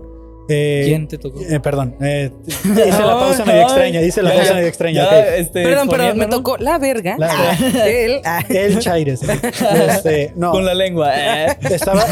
Eh, 0.51 0.81
¿Quién 0.87 1.07
te 1.07 1.19
tocó? 1.19 1.39
eh, 1.47 1.59
perdón, 1.59 1.95
eh, 2.01 2.31
hice 2.47 2.89
la 2.89 3.19
pausa 3.19 3.45
medio 3.45 3.61
extraña, 3.61 4.01
hice 4.01 4.23
la 4.23 4.33
pausa 4.33 4.55
medio 4.55 4.67
extraña. 4.67 5.03
Ya, 5.03 5.07
ok. 5.19 5.25
este, 5.37 5.63
Perdón, 5.63 5.89
perdón, 5.89 6.17
me 6.17 6.25
tocó 6.25 6.57
la 6.57 6.79
verga. 6.79 7.15
La- 7.19 7.29
Ah, 7.31 7.87
él. 7.87 8.19
ah. 8.25 8.41
El 8.49 8.79
Chaires. 8.79 9.21
Este, 9.21 10.33
no, 10.35 10.51
Con 10.51 10.65
la 10.65 10.73
lengua. 10.73 11.11
eh. 11.15 11.55
estaba, 11.69 12.03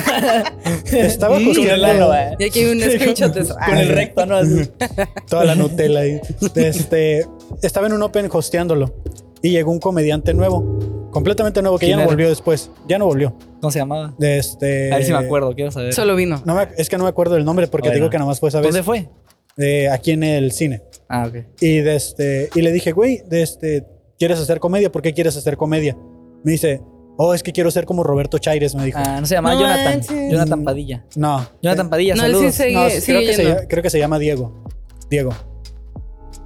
estaba 0.91 1.33
Con 1.35 1.41
el 1.47 1.47
costeando 1.55 1.85
ano, 1.87 2.13
eh. 2.13 2.35
Y 2.37 2.43
aquí 2.43 2.59
hay 2.59 2.65
un 2.71 2.79
screenshot 2.81 3.33
de 3.33 3.41
eso. 3.41 3.55
Con 3.65 3.75
el 3.77 3.89
recto, 3.89 4.25
¿no? 4.27 4.35
Así. 4.35 4.69
toda 5.29 5.43
la 5.43 5.55
Nutella 5.55 6.01
ahí. 6.01 6.21
Este, 6.55 7.25
estaba 7.63 7.87
en 7.87 7.93
un 7.93 8.03
Open 8.03 8.29
hosteándolo 8.31 8.93
y 9.41 9.49
llegó 9.49 9.71
un 9.71 9.79
comediante 9.79 10.35
nuevo, 10.35 10.77
completamente 11.17 11.61
nuevo, 11.61 11.77
que 11.77 11.85
ya 11.85 11.89
¿Quién 11.89 11.97
no 11.97 12.03
era? 12.03 12.11
volvió 12.11 12.29
después. 12.29 12.71
Ya 12.87 12.97
no 12.97 13.05
volvió. 13.05 13.33
¿Cómo 13.61 13.71
se 13.71 13.79
llamaba? 13.79 14.13
De 14.17 14.37
este, 14.37 14.91
A 14.93 14.97
ver 14.97 15.05
si 15.05 15.11
me 15.11 15.17
acuerdo, 15.19 15.53
quiero 15.55 15.71
saber. 15.71 15.93
Solo 15.93 16.15
vino. 16.15 16.41
No 16.45 16.55
me- 16.55 16.67
es 16.77 16.89
que 16.89 16.97
no 16.97 17.03
me 17.03 17.09
acuerdo 17.09 17.35
del 17.35 17.45
nombre 17.45 17.67
porque 17.67 17.89
te 17.89 17.95
digo 17.95 18.09
que 18.09 18.17
nada 18.17 18.27
más 18.29 18.39
fue 18.39 18.49
esa 18.49 18.59
vez. 18.59 18.67
¿Dónde 18.67 18.83
fue? 18.83 19.09
Eh, 19.57 19.89
aquí 19.89 20.11
en 20.11 20.23
el 20.23 20.51
cine. 20.51 20.83
Ah, 21.09 21.25
ok. 21.27 21.35
Y, 21.61 21.77
de 21.79 21.95
este, 21.95 22.49
y 22.53 22.61
le 22.61 22.71
dije, 22.71 22.91
güey, 22.91 23.23
de 23.27 23.41
este, 23.41 23.85
¿quieres 24.19 24.39
hacer 24.39 24.59
comedia? 24.59 24.91
¿Por 24.91 25.01
qué 25.01 25.13
quieres 25.13 25.35
hacer 25.35 25.57
comedia? 25.57 25.97
Me 26.43 26.51
dice, 26.51 26.81
oh, 27.17 27.33
es 27.33 27.41
que 27.41 27.51
quiero 27.51 27.71
ser 27.71 27.85
como 27.85 28.03
Roberto 28.03 28.37
Chaires, 28.37 28.75
me 28.75 28.85
dijo. 28.85 28.99
Ah, 29.01 29.19
no 29.19 29.25
se 29.25 29.33
llamaba 29.33 29.55
No 29.55 29.61
Jonathan. 29.61 29.85
manches. 29.85 30.31
Jonathan 30.31 30.63
Padilla. 30.63 31.05
No. 31.15 31.47
Jonathan 31.63 31.89
Padilla, 31.89 32.13
No, 32.15 32.25
él 32.25 32.31
sí 32.35 32.51
saludos. 32.51 32.53
se- 32.55 32.71
No, 32.71 32.89
sigue- 32.89 33.03
creo, 33.05 33.21
que 33.21 33.33
se, 33.61 33.67
creo 33.67 33.83
que 33.83 33.89
se 33.89 33.97
llama 33.99 34.19
Diego. 34.19 34.63
Diego. 35.09 35.31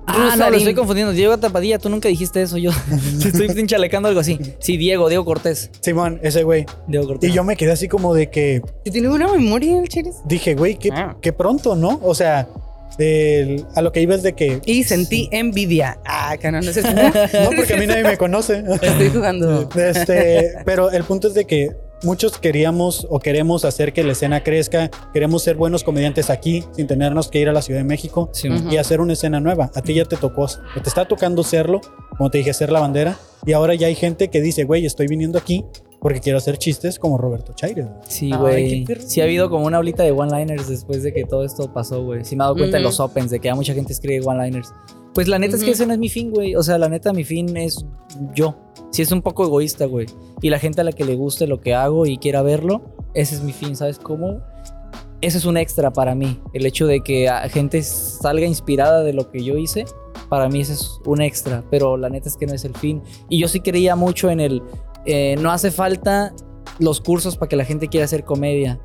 Ah, 0.07 0.35
no, 0.37 0.49
lo 0.49 0.57
estoy 0.57 0.73
confundiendo. 0.73 1.13
Diego 1.13 1.37
Tapadilla, 1.37 1.79
tú 1.79 1.89
nunca 1.89 2.09
dijiste 2.09 2.41
eso. 2.41 2.57
Yo 2.57 2.71
estoy 3.25 3.47
pinchalecando 3.49 4.07
algo 4.09 4.19
así. 4.19 4.39
Sí, 4.59 4.75
Diego, 4.77 5.07
Diego 5.09 5.23
Cortés. 5.25 5.69
Simón, 5.81 6.19
ese 6.23 6.43
güey. 6.43 6.65
Diego 6.87 7.07
Cortés. 7.07 7.29
Y 7.29 7.33
yo 7.33 7.43
me 7.43 7.55
quedé 7.55 7.71
así 7.71 7.87
como 7.87 8.13
de 8.13 8.29
que 8.29 8.61
¿Y 8.83 8.91
tiene 8.91 9.09
una 9.09 9.27
memoria 9.31 9.79
el 9.79 9.87
Chiris? 9.87 10.15
dije, 10.25 10.55
güey, 10.55 10.75
qué, 10.77 10.89
Ah. 10.91 11.15
qué 11.21 11.31
pronto, 11.33 11.75
¿no? 11.75 11.99
O 12.03 12.13
sea, 12.15 12.47
el- 12.97 13.65
a 13.75 13.81
lo 13.81 13.91
que 13.91 14.01
iba 14.01 14.15
es 14.15 14.23
de 14.23 14.33
que. 14.33 14.59
Y 14.65 14.83
sentí 14.83 15.29
envidia. 15.31 15.97
Ah, 16.05 16.35
que 16.39 16.51
no, 16.51 16.61
no 16.61 16.71
sé. 16.73 16.81
No, 16.83 17.49
porque 17.55 17.73
a 17.73 17.77
mí 17.77 17.87
nadie 17.87 18.03
me 18.03 18.17
conoce. 18.17 18.63
Estoy 18.81 19.09
jugando. 19.09 19.69
Este, 19.75 20.55
pero 20.65 20.91
el 20.91 21.03
punto 21.03 21.27
es 21.29 21.33
de 21.33 21.45
que 21.45 21.71
muchos 22.03 22.37
queríamos 22.37 23.07
o 23.09 23.19
queremos 23.19 23.65
hacer 23.65 23.93
que 23.93 24.03
la 24.03 24.13
escena 24.13 24.43
crezca, 24.43 24.89
queremos 25.13 25.43
ser 25.43 25.55
buenos 25.55 25.83
comediantes 25.83 26.29
aquí 26.29 26.63
sin 26.71 26.87
tenernos 26.87 27.27
que 27.29 27.39
ir 27.39 27.49
a 27.49 27.53
la 27.53 27.61
Ciudad 27.61 27.79
de 27.79 27.85
México 27.85 28.29
Sí, 28.33 28.49
y 28.69 28.77
hacer 28.77 29.01
una 29.01 29.13
escena 29.13 29.39
nueva. 29.39 29.71
A 29.75 29.81
ti 29.81 29.93
ya 29.93 30.05
te 30.05 30.17
tocó, 30.17 30.47
te 30.47 30.87
está 30.87 31.05
tocando 31.05 31.43
serlo, 31.43 31.81
como 32.17 32.29
te 32.29 32.39
dije, 32.39 32.53
ser 32.53 32.71
la 32.71 32.79
bandera. 32.79 33.17
Y 33.45 33.53
ahora 33.53 33.73
ya 33.75 33.87
hay 33.87 33.95
gente 33.95 34.29
que 34.29 34.41
dice, 34.41 34.63
güey, 34.65 34.85
estoy 34.85 35.07
viniendo 35.07 35.37
aquí 35.39 35.65
porque 35.99 36.19
quiero 36.19 36.39
hacer 36.39 36.57
chistes 36.57 36.97
como 36.97 37.17
Roberto 37.19 37.53
Chaires. 37.53 37.85
Sí, 38.07 38.31
güey. 38.31 38.85
Sí 39.05 39.21
ha 39.21 39.25
habido 39.25 39.49
como 39.51 39.65
una 39.67 39.77
olita 39.79 40.01
de 40.03 40.11
one-liners 40.11 40.67
después 40.67 41.03
de 41.03 41.13
que 41.13 41.25
todo 41.25 41.43
esto 41.45 41.71
pasó, 41.71 42.03
güey. 42.03 42.25
Sí 42.25 42.35
me 42.35 42.43
he 42.43 42.45
dado 42.45 42.55
cuenta 42.55 42.77
en 42.77 42.83
Ujú. 42.83 42.89
los 42.89 42.99
opens 42.99 43.29
de 43.29 43.39
que 43.39 43.47
ya 43.49 43.55
mucha 43.55 43.73
gente 43.75 43.93
escribe 43.93 44.25
one-liners. 44.25 44.73
Pues 45.14 45.28
la 45.28 45.39
neta 45.39 45.57
es 45.57 45.64
que 45.64 45.72
ese 45.72 45.86
no 45.86 45.93
es 45.93 45.99
mi 45.99 46.09
fin, 46.09 46.32
güey. 46.32 46.55
O 46.55 46.64
sea, 46.64 46.78
la 46.78 46.88
neta 46.88 47.12
mi 47.12 47.24
fin 47.24 47.55
es 47.57 47.86
yo. 48.34 48.55
Sí 48.91 49.01
es 49.01 49.12
un 49.12 49.22
poco 49.22 49.43
egoísta, 49.45 49.86
güey. 49.86 50.07
Y 50.41 50.49
la 50.49 50.59
gente 50.59 50.82
a 50.82 50.84
la 50.84 50.91
que 50.91 51.03
le 51.03 51.16
guste 51.16 51.47
lo 51.47 51.59
que 51.59 51.74
hago 51.74 52.05
y 52.05 52.18
quiera 52.18 52.41
verlo, 52.41 52.82
ese 53.14 53.36
es 53.36 53.41
mi 53.41 53.51
fin, 53.51 53.76
¿sabes 53.76 53.99
cómo? 53.99 54.41
Ese 55.22 55.38
es 55.38 55.45
un 55.45 55.57
extra 55.57 55.91
para 55.91 56.16
mí. 56.16 56.39
El 56.53 56.66
hecho 56.66 56.88
de 56.88 57.01
que 57.01 57.30
gente 57.49 57.84
salga 57.84 58.45
inspirada 58.45 59.03
de 59.03 59.14
lo 59.14 59.30
que 59.30 59.43
yo 59.43 59.57
hice, 59.57 59.86
para 60.30 60.49
mí 60.49 60.62
ese 60.62 60.74
es 60.74 60.99
un 61.05 61.22
extra. 61.22 61.64
Pero 61.70 61.97
la 61.97 62.09
neta 62.09 62.30
es 62.30 62.38
que 62.38 62.47
no 62.47 62.53
es 62.53 62.66
el 62.66 62.76
fin. 62.76 63.01
Y 63.30 63.39
yo 63.39 63.47
sí 63.47 63.59
creía 63.59 63.95
mucho 63.95 64.30
en 64.30 64.39
el... 64.39 64.64
eh, 65.05 65.36
no 65.39 65.51
hace 65.51 65.72
falta 65.72 66.34
los 66.80 67.01
cursos 67.01 67.38
para 67.38 67.49
que 67.49 67.55
la 67.55 67.66
gente 67.66 67.88
quiera 67.88 68.05
hacer 68.05 68.24
comedia. 68.24 68.80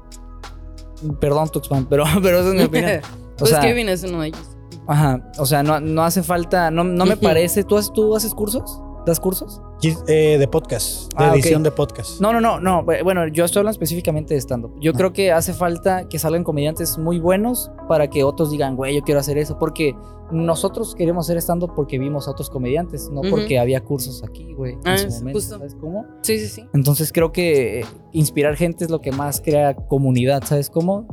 Perdón, 1.21 1.49
Tuxpan, 1.51 1.89
pero, 1.89 2.05
pero 2.23 2.41
esa 2.41 2.49
es 2.49 2.55
mi 2.55 2.63
opinión. 2.65 3.01
O 3.37 3.41
pues 3.41 3.51
sea, 3.51 3.61
Kevin 3.61 3.91
es 3.91 4.03
uno 4.03 4.23
de 4.23 4.29
ellos. 4.29 4.56
Ajá, 4.87 5.21
o 5.39 5.47
sea, 5.47 5.63
no, 5.63 5.81
no 5.81 6.03
hace 6.03 6.23
falta, 6.23 6.71
no, 6.71 6.85
no 6.85 7.07
me 7.07 7.17
parece. 7.17 7.65
¿Tú, 7.65 7.77
has- 7.77 7.93
¿Tú 7.93 8.15
haces 8.15 8.35
cursos? 8.35 8.81
¿Das 9.05 9.21
cursos? 9.21 9.61
Eh, 10.09 10.37
de 10.37 10.49
podcast, 10.49 11.13
de 11.17 11.25
Ah, 11.25 11.33
edición 11.33 11.63
de 11.63 11.71
podcast. 11.71 12.21
No, 12.21 12.33
no, 12.33 12.41
no, 12.41 12.59
no. 12.59 12.85
bu- 12.85 13.05
Bueno, 13.05 13.29
yo 13.29 13.45
estoy 13.45 13.61
hablando 13.61 13.73
específicamente 13.75 14.35
de 14.35 14.41
stand-up. 14.41 14.73
Yo 14.81 14.91
Ah. 14.93 14.97
creo 14.97 15.13
que 15.13 15.31
hace 15.31 15.53
falta 15.53 16.09
que 16.09 16.19
salgan 16.19 16.43
comediantes 16.43 16.99
muy 16.99 17.21
buenos 17.21 17.71
para 17.89 18.09
que 18.11 18.25
otros 18.25 18.51
digan, 18.51 18.75
güey, 18.75 18.97
yo 18.97 19.03
quiero 19.03 19.21
hacer 19.21 19.39
eso. 19.39 19.61
Porque 19.61 19.95
nosotros 20.33 20.97
queremos 20.97 21.27
hacer 21.27 21.37
stand-up 21.41 21.73
porque 21.77 22.01
vimos 22.01 22.27
a 22.27 22.33
otros 22.33 22.51
comediantes, 22.51 23.09
no 23.11 23.21
porque 23.31 23.61
había 23.61 23.81
cursos 23.85 24.25
aquí, 24.25 24.53
güey. 24.55 24.73
En 24.73 24.81
Ah, 24.85 24.99
su 24.99 25.09
momento, 25.19 25.39
justo. 25.39 25.59
¿Sabes 25.59 25.77
cómo? 25.77 26.05
Sí, 26.23 26.39
sí, 26.41 26.49
sí. 26.49 26.69
Entonces 26.75 27.13
creo 27.13 27.31
que 27.31 27.81
eh, 27.81 27.85
inspirar 28.11 28.57
gente 28.57 28.85
es 28.85 28.91
lo 28.91 29.01
que 29.01 29.13
más 29.13 29.41
crea 29.41 29.77
comunidad, 29.77 30.43
¿sabes 30.45 30.69
cómo? 30.69 31.07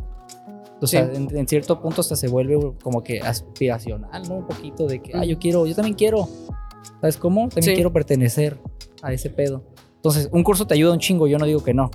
O 0.84 0.88
sea, 0.88 1.10
Sí. 1.10 1.16
en, 1.30 1.38
en 1.38 1.48
cierto 1.48 1.82
punto 1.82 2.02
hasta 2.02 2.16
se 2.16 2.28
vuelve 2.28 2.58
como 2.82 3.04
que 3.04 3.20
aspiracional, 3.22 4.24
¿no? 4.28 4.36
Un 4.36 4.48
poquito 4.48 4.86
de 4.88 5.02
que, 5.02 5.12
ah, 5.16 5.26
yo 5.26 5.38
quiero, 5.40 5.66
yo 5.66 5.76
también 5.76 5.96
quiero, 5.96 6.28
¿sabes 7.02 7.18
cómo? 7.18 7.50
También 7.50 7.64
Sí. 7.64 7.74
quiero 7.76 7.92
pertenecer 7.94 8.58
a 9.02 9.14
ese 9.14 9.30
pedo. 9.30 9.64
Entonces, 9.96 10.30
un 10.32 10.44
curso 10.44 10.68
te 10.68 10.74
ayuda 10.74 10.92
un 10.94 11.00
chingo, 11.00 11.28
yo 11.28 11.38
no 11.38 11.46
digo 11.46 11.64
que 11.64 11.74
no. 11.74 11.90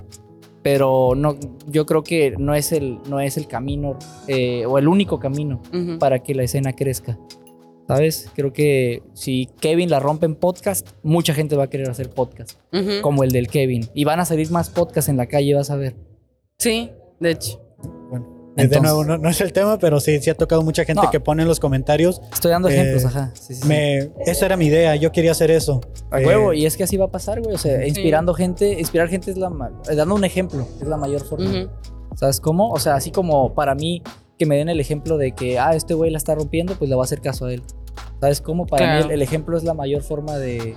Pero 0.61 1.13
no, 1.15 1.37
yo 1.67 1.85
creo 1.85 2.03
que 2.03 2.35
no 2.37 2.53
es 2.53 2.71
el, 2.73 2.99
no 3.09 3.19
es 3.21 3.37
el 3.37 3.47
camino 3.47 3.97
eh, 4.27 4.65
o 4.65 4.77
el 4.77 4.87
único 4.89 5.17
camino 5.19 5.61
Ujú. 5.73 5.99
para 5.99 6.19
que 6.19 6.35
la 6.35 6.43
escena 6.43 6.73
crezca. 6.73 7.17
¿Sabes? 7.87 8.29
Creo 8.35 8.53
que 8.53 9.01
si 9.13 9.47
Kevin 9.61 9.89
la 9.89 9.99
rompe 9.99 10.25
en 10.27 10.35
podcast, 10.35 10.87
mucha 11.01 11.33
gente 11.33 11.55
va 11.55 11.63
a 11.63 11.69
querer 11.69 11.89
hacer 11.89 12.09
podcast 12.11 12.59
Ujú. 12.71 13.01
como 13.01 13.23
el 13.23 13.31
del 13.31 13.47
Kevin. 13.47 13.87
Y 13.95 14.03
van 14.03 14.19
a 14.19 14.25
salir 14.25 14.51
más 14.51 14.69
podcasts 14.69 15.09
en 15.09 15.17
la 15.17 15.25
calle, 15.27 15.55
vas 15.55 15.71
a 15.71 15.75
ver. 15.75 15.95
Sí, 16.59 16.91
de 17.19 17.31
hecho. 17.31 17.61
De 18.55 18.79
nuevo, 18.81 19.05
no, 19.05 19.17
no 19.17 19.29
es 19.29 19.39
el 19.41 19.53
tema, 19.53 19.77
pero 19.79 19.99
sí, 19.99 20.19
sí 20.19 20.29
ha 20.29 20.35
tocado 20.35 20.61
mucha 20.63 20.83
gente 20.83 21.03
No. 21.03 21.11
que 21.11 21.19
pone 21.19 21.43
en 21.43 21.47
los 21.47 21.59
comentarios. 21.59 22.21
Estoy 22.33 22.51
dando 22.51 22.67
Eh, 22.67 22.73
ejemplos, 22.73 23.05
ajá. 23.05 23.31
Sí, 23.35 23.53
sí, 23.53 23.61
sí. 23.61 23.67
Me, 23.67 24.11
esa 24.25 24.45
era 24.47 24.57
mi 24.57 24.65
idea, 24.65 24.95
yo 24.95 25.11
quería 25.11 25.31
hacer 25.31 25.49
eso. 25.51 25.79
A 26.11 26.19
Eh, 26.19 26.25
huevo, 26.25 26.53
y 26.53 26.65
es 26.65 26.75
que 26.75 26.83
así 26.83 26.97
va 26.97 27.05
a 27.05 27.11
pasar, 27.11 27.41
güey. 27.41 27.55
O 27.55 27.57
sea, 27.57 27.79
Sí. 27.81 27.87
inspirando 27.87 28.33
gente, 28.33 28.79
inspirar 28.79 29.07
gente 29.07 29.31
es 29.31 29.37
la 29.37 29.49
eh, 29.89 29.95
dando 29.95 30.15
un 30.15 30.25
ejemplo, 30.25 30.67
es 30.81 30.87
la 30.87 30.97
mayor 30.97 31.21
forma. 31.21 31.69
¿Sabes 32.15 32.41
cómo? 32.41 32.69
O 32.71 32.79
sea, 32.79 32.95
así 32.95 33.11
como 33.11 33.53
para 33.53 33.75
mí 33.75 34.01
que 34.37 34.45
me 34.45 34.57
den 34.57 34.67
el 34.69 34.79
ejemplo 34.79 35.17
de 35.17 35.31
que, 35.33 35.59
ah, 35.59 35.73
este 35.75 35.93
güey 35.93 36.11
la 36.11 36.17
está 36.17 36.35
rompiendo, 36.35 36.75
pues 36.75 36.89
le 36.89 36.95
voy 36.95 37.03
a 37.03 37.05
hacer 37.05 37.21
caso 37.21 37.45
a 37.45 37.53
él. 37.53 37.61
¿Sabes 38.19 38.41
cómo? 38.41 38.65
Para 38.65 38.95
mí 38.97 39.03
el, 39.05 39.11
el 39.11 39.21
ejemplo 39.21 39.57
es 39.57 39.63
la 39.63 39.73
mayor 39.73 40.01
forma 40.01 40.37
de, 40.37 40.75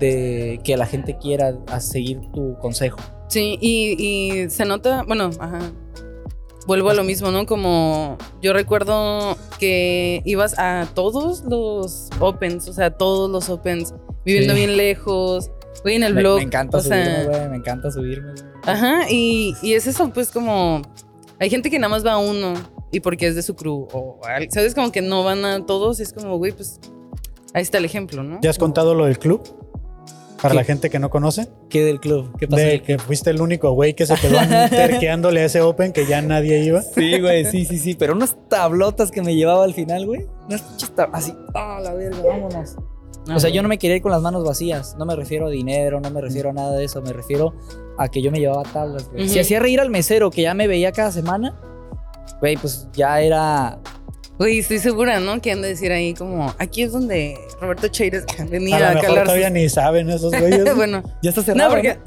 de 0.00 0.60
que 0.64 0.76
la 0.76 0.86
gente 0.86 1.16
quiera 1.18 1.54
a 1.68 1.80
seguir 1.80 2.20
tu 2.32 2.56
consejo. 2.58 2.98
Sí, 3.28 3.58
y, 3.60 3.96
y 4.44 4.50
se 4.50 4.64
nota, 4.64 5.04
bueno, 5.06 5.30
ajá. 5.38 5.58
Vuelvo 6.68 6.90
a 6.90 6.94
lo 6.94 7.02
mismo, 7.02 7.30
¿no? 7.32 7.46
Como 7.46 8.16
yo 8.42 8.52
recuerdo 8.52 9.36
que 9.58 10.20
ibas 10.24 10.54
a 10.58 10.86
todos 10.94 11.42
los 11.48 12.10
opens, 12.20 12.68
o 12.68 12.72
sea, 12.74 12.90
todos 12.90 13.28
los 13.30 13.48
opens, 13.48 13.94
viviendo 14.24 14.52
Sí. 14.52 14.58
bien 14.60 14.76
lejos, 14.76 15.50
güey, 15.82 15.96
en 15.96 16.02
el 16.04 16.14
Me, 16.14 16.20
blog. 16.20 16.36
me 16.36 16.42
encanta 16.44 16.76
o 16.76 16.80
subirme, 16.82 17.24
güey. 17.24 17.48
Me 17.48 17.56
encanta 17.56 17.90
subirme, 17.90 18.32
güey. 18.32 18.44
Ajá, 18.66 19.10
y, 19.10 19.54
y 19.62 19.72
es 19.72 19.86
eso, 19.86 20.10
pues 20.10 20.30
como 20.30 20.82
hay 21.40 21.48
gente 21.48 21.70
que 21.70 21.78
nada 21.78 21.88
más 21.88 22.04
va 22.04 22.12
a 22.12 22.18
uno 22.18 22.52
y 22.92 23.00
porque 23.00 23.26
es 23.28 23.34
de 23.34 23.42
su 23.42 23.56
crew, 23.56 23.88
o 23.92 24.20
sabes, 24.50 24.74
como 24.74 24.92
que 24.92 25.00
no 25.00 25.24
van 25.24 25.44
a 25.46 25.64
todos, 25.64 26.00
y 26.00 26.02
es 26.02 26.12
como, 26.12 26.36
güey, 26.36 26.52
pues 26.52 26.80
ahí 27.54 27.62
está 27.62 27.78
el 27.78 27.86
ejemplo, 27.86 28.22
¿no? 28.22 28.40
¿Ya 28.42 28.50
has 28.50 28.58
contado 28.58 28.94
lo 28.94 29.06
del 29.06 29.18
club? 29.18 29.42
Para 30.40 30.50
¿Qué? 30.50 30.56
la 30.56 30.64
gente 30.64 30.88
que 30.88 30.98
no 30.98 31.10
conoce. 31.10 31.48
¿Qué 31.68 31.84
del 31.84 31.98
club? 31.98 32.32
¿Qué 32.38 32.46
pasó? 32.46 32.62
De 32.62 32.80
que 32.82 32.98
fuiste 32.98 33.30
el 33.30 33.40
único 33.40 33.72
güey 33.72 33.94
que 33.94 34.06
se 34.06 34.14
quedó 34.14 34.38
terqueándole 34.70 35.40
a 35.40 35.44
ese 35.46 35.60
Open 35.60 35.92
que 35.92 36.06
ya 36.06 36.22
nadie 36.22 36.62
iba. 36.62 36.80
Sí, 36.82 37.20
güey, 37.20 37.44
sí, 37.44 37.64
sí, 37.64 37.78
sí. 37.78 37.94
Pero 37.94 38.14
unas 38.14 38.36
tablotas 38.48 39.10
que 39.10 39.20
me 39.20 39.34
llevaba 39.34 39.64
al 39.64 39.74
final, 39.74 40.06
güey. 40.06 40.26
Unas 40.46 40.64
así, 41.12 41.34
ah, 41.54 41.80
la 41.82 41.92
verga, 41.92 42.22
vámonos. 42.22 42.76
O 43.34 43.40
sea, 43.40 43.50
yo 43.50 43.62
no 43.62 43.68
me 43.68 43.78
quería 43.78 43.96
ir 43.96 44.02
con 44.02 44.12
las 44.12 44.22
manos 44.22 44.44
vacías. 44.44 44.96
No 44.98 45.04
me 45.04 45.14
refiero 45.14 45.46
a 45.48 45.50
dinero, 45.50 46.00
no 46.00 46.10
me 46.10 46.20
refiero 46.20 46.50
a 46.50 46.52
nada 46.52 46.76
de 46.76 46.84
eso. 46.84 47.02
Me 47.02 47.12
refiero 47.12 47.54
a 47.98 48.08
que 48.08 48.22
yo 48.22 48.30
me 48.30 48.38
llevaba 48.38 48.62
tablas, 48.62 49.10
güey. 49.10 49.28
Si 49.28 49.38
hacía 49.38 49.60
reír 49.60 49.80
al 49.80 49.90
mesero, 49.90 50.30
que 50.30 50.42
ya 50.42 50.54
me 50.54 50.66
veía 50.66 50.92
cada 50.92 51.12
semana, 51.12 51.60
güey, 52.40 52.56
pues 52.56 52.88
ya 52.92 53.20
era. 53.20 53.80
Güey, 54.38 54.60
estoy 54.60 54.78
segura, 54.78 55.18
¿no? 55.20 55.40
Que 55.40 55.50
han 55.52 55.62
de 55.62 55.68
decir 55.68 55.90
ahí 55.90 56.14
como, 56.14 56.54
aquí 56.58 56.82
es 56.82 56.92
donde 56.92 57.36
Roberto 57.60 57.88
Cheires 57.88 58.24
venía 58.50 58.76
A 58.76 58.80
lo 58.80 58.86
a, 58.86 59.02
mejor 59.02 59.22
todavía 59.24 59.50
ni 59.50 59.68
saben 59.68 60.08
esos 60.10 60.32
güeyes. 60.32 60.74
bueno, 60.76 61.02
Ya 61.22 61.30
está 61.30 61.40
no, 61.40 61.44
cerrado. 61.46 61.70
porque. 61.70 61.98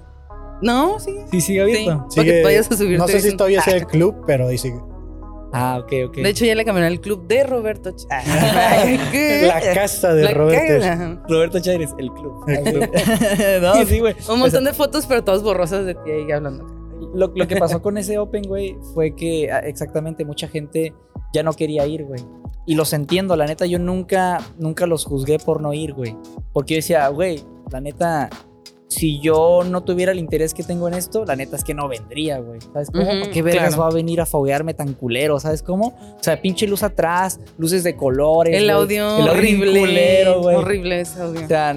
No, 0.61 0.99
sí. 0.99 1.11
Sí, 1.31 1.41
sigue 1.41 1.61
abierto. 1.61 2.05
Sí. 2.09 2.17
Para 2.17 2.29
que 2.29 2.43
vayas 2.43 2.71
a 2.71 2.77
subirte 2.77 2.97
no 2.99 3.07
sé 3.07 3.19
si 3.19 3.35
todavía 3.35 3.59
es 3.59 3.67
el 3.67 3.85
club, 3.87 4.23
pero 4.27 4.47
ahí 4.47 4.57
sigue. 4.57 4.79
Ah, 5.53 5.79
ok, 5.83 5.91
ok. 6.07 6.15
De 6.17 6.29
hecho, 6.29 6.45
ya 6.45 6.55
le 6.55 6.63
cambiaron 6.63 6.89
el 6.93 7.01
club 7.01 7.27
de 7.27 7.43
Roberto 7.43 7.89
Ch- 7.93 8.07
La 9.47 9.73
casa 9.73 10.13
de 10.13 10.23
La 10.23 10.31
Roberto. 10.31 10.79
cara. 10.79 11.23
Roberto 11.27 11.59
Chaires, 11.59 11.89
el 11.97 12.09
club. 12.11 12.45
El 12.47 12.63
club. 12.63 12.89
no, 13.61 13.85
sí, 13.85 13.99
güey. 13.99 14.15
Un 14.29 14.39
montón 14.39 14.63
de 14.63 14.71
fotos, 14.73 15.05
pero 15.07 15.23
todas 15.23 15.43
borrosas 15.43 15.85
de 15.85 15.95
ti 15.95 16.11
ahí 16.11 16.31
hablando. 16.31 16.65
Lo, 17.13 17.31
lo 17.35 17.47
que 17.47 17.55
pasó 17.57 17.81
con 17.81 17.97
ese 17.97 18.17
Open, 18.19 18.43
güey, 18.43 18.77
fue 18.93 19.13
que 19.15 19.51
ah, 19.51 19.59
exactamente 19.59 20.23
mucha 20.23 20.47
gente 20.47 20.93
ya 21.33 21.43
no 21.43 21.53
quería 21.53 21.85
ir, 21.87 22.03
güey. 22.05 22.21
Y 22.65 22.75
los 22.75 22.93
entiendo, 22.93 23.35
la 23.35 23.45
neta, 23.47 23.65
yo 23.65 23.79
nunca, 23.79 24.39
nunca 24.59 24.85
los 24.85 25.05
juzgué 25.05 25.39
por 25.39 25.61
no 25.61 25.73
ir, 25.73 25.93
güey. 25.93 26.15
Porque 26.53 26.75
yo 26.75 26.77
decía, 26.77 27.07
güey, 27.07 27.43
la 27.71 27.81
neta, 27.81 28.29
si 28.87 29.19
yo 29.19 29.63
no 29.63 29.81
tuviera 29.83 30.11
el 30.11 30.19
interés 30.19 30.53
que 30.53 30.61
tengo 30.63 30.87
en 30.87 30.93
esto, 30.93 31.25
la 31.25 31.35
neta 31.35 31.55
es 31.55 31.63
que 31.63 31.73
no 31.73 31.87
vendría, 31.87 32.39
güey. 32.39 32.59
¿Sabes 32.73 32.89
cómo? 32.91 33.03
Ujú, 33.03 33.19
¿Por 33.21 33.29
qué 33.31 33.41
vergas 33.41 33.67
claro. 33.69 33.81
va 33.83 33.87
a 33.87 33.91
venir 33.93 34.21
a 34.21 34.25
foguearme 34.25 34.73
tan 34.73 34.93
culero? 34.93 35.39
¿Sabes 35.39 35.63
cómo? 35.63 35.87
O 36.19 36.23
sea, 36.23 36.39
pinche 36.41 36.67
luz 36.67 36.83
atrás, 36.83 37.39
luces 37.57 37.83
de 37.83 37.95
colores. 37.95 38.55
El 38.55 38.69
audio 38.69 39.17
El 39.17 39.29
horrible. 39.29 39.79
culero, 39.79 40.41
güey. 40.41 40.55
horrible 40.55 41.01
ese 41.01 41.21
audio. 41.21 41.43
O 41.43 41.47
sea, 41.47 41.75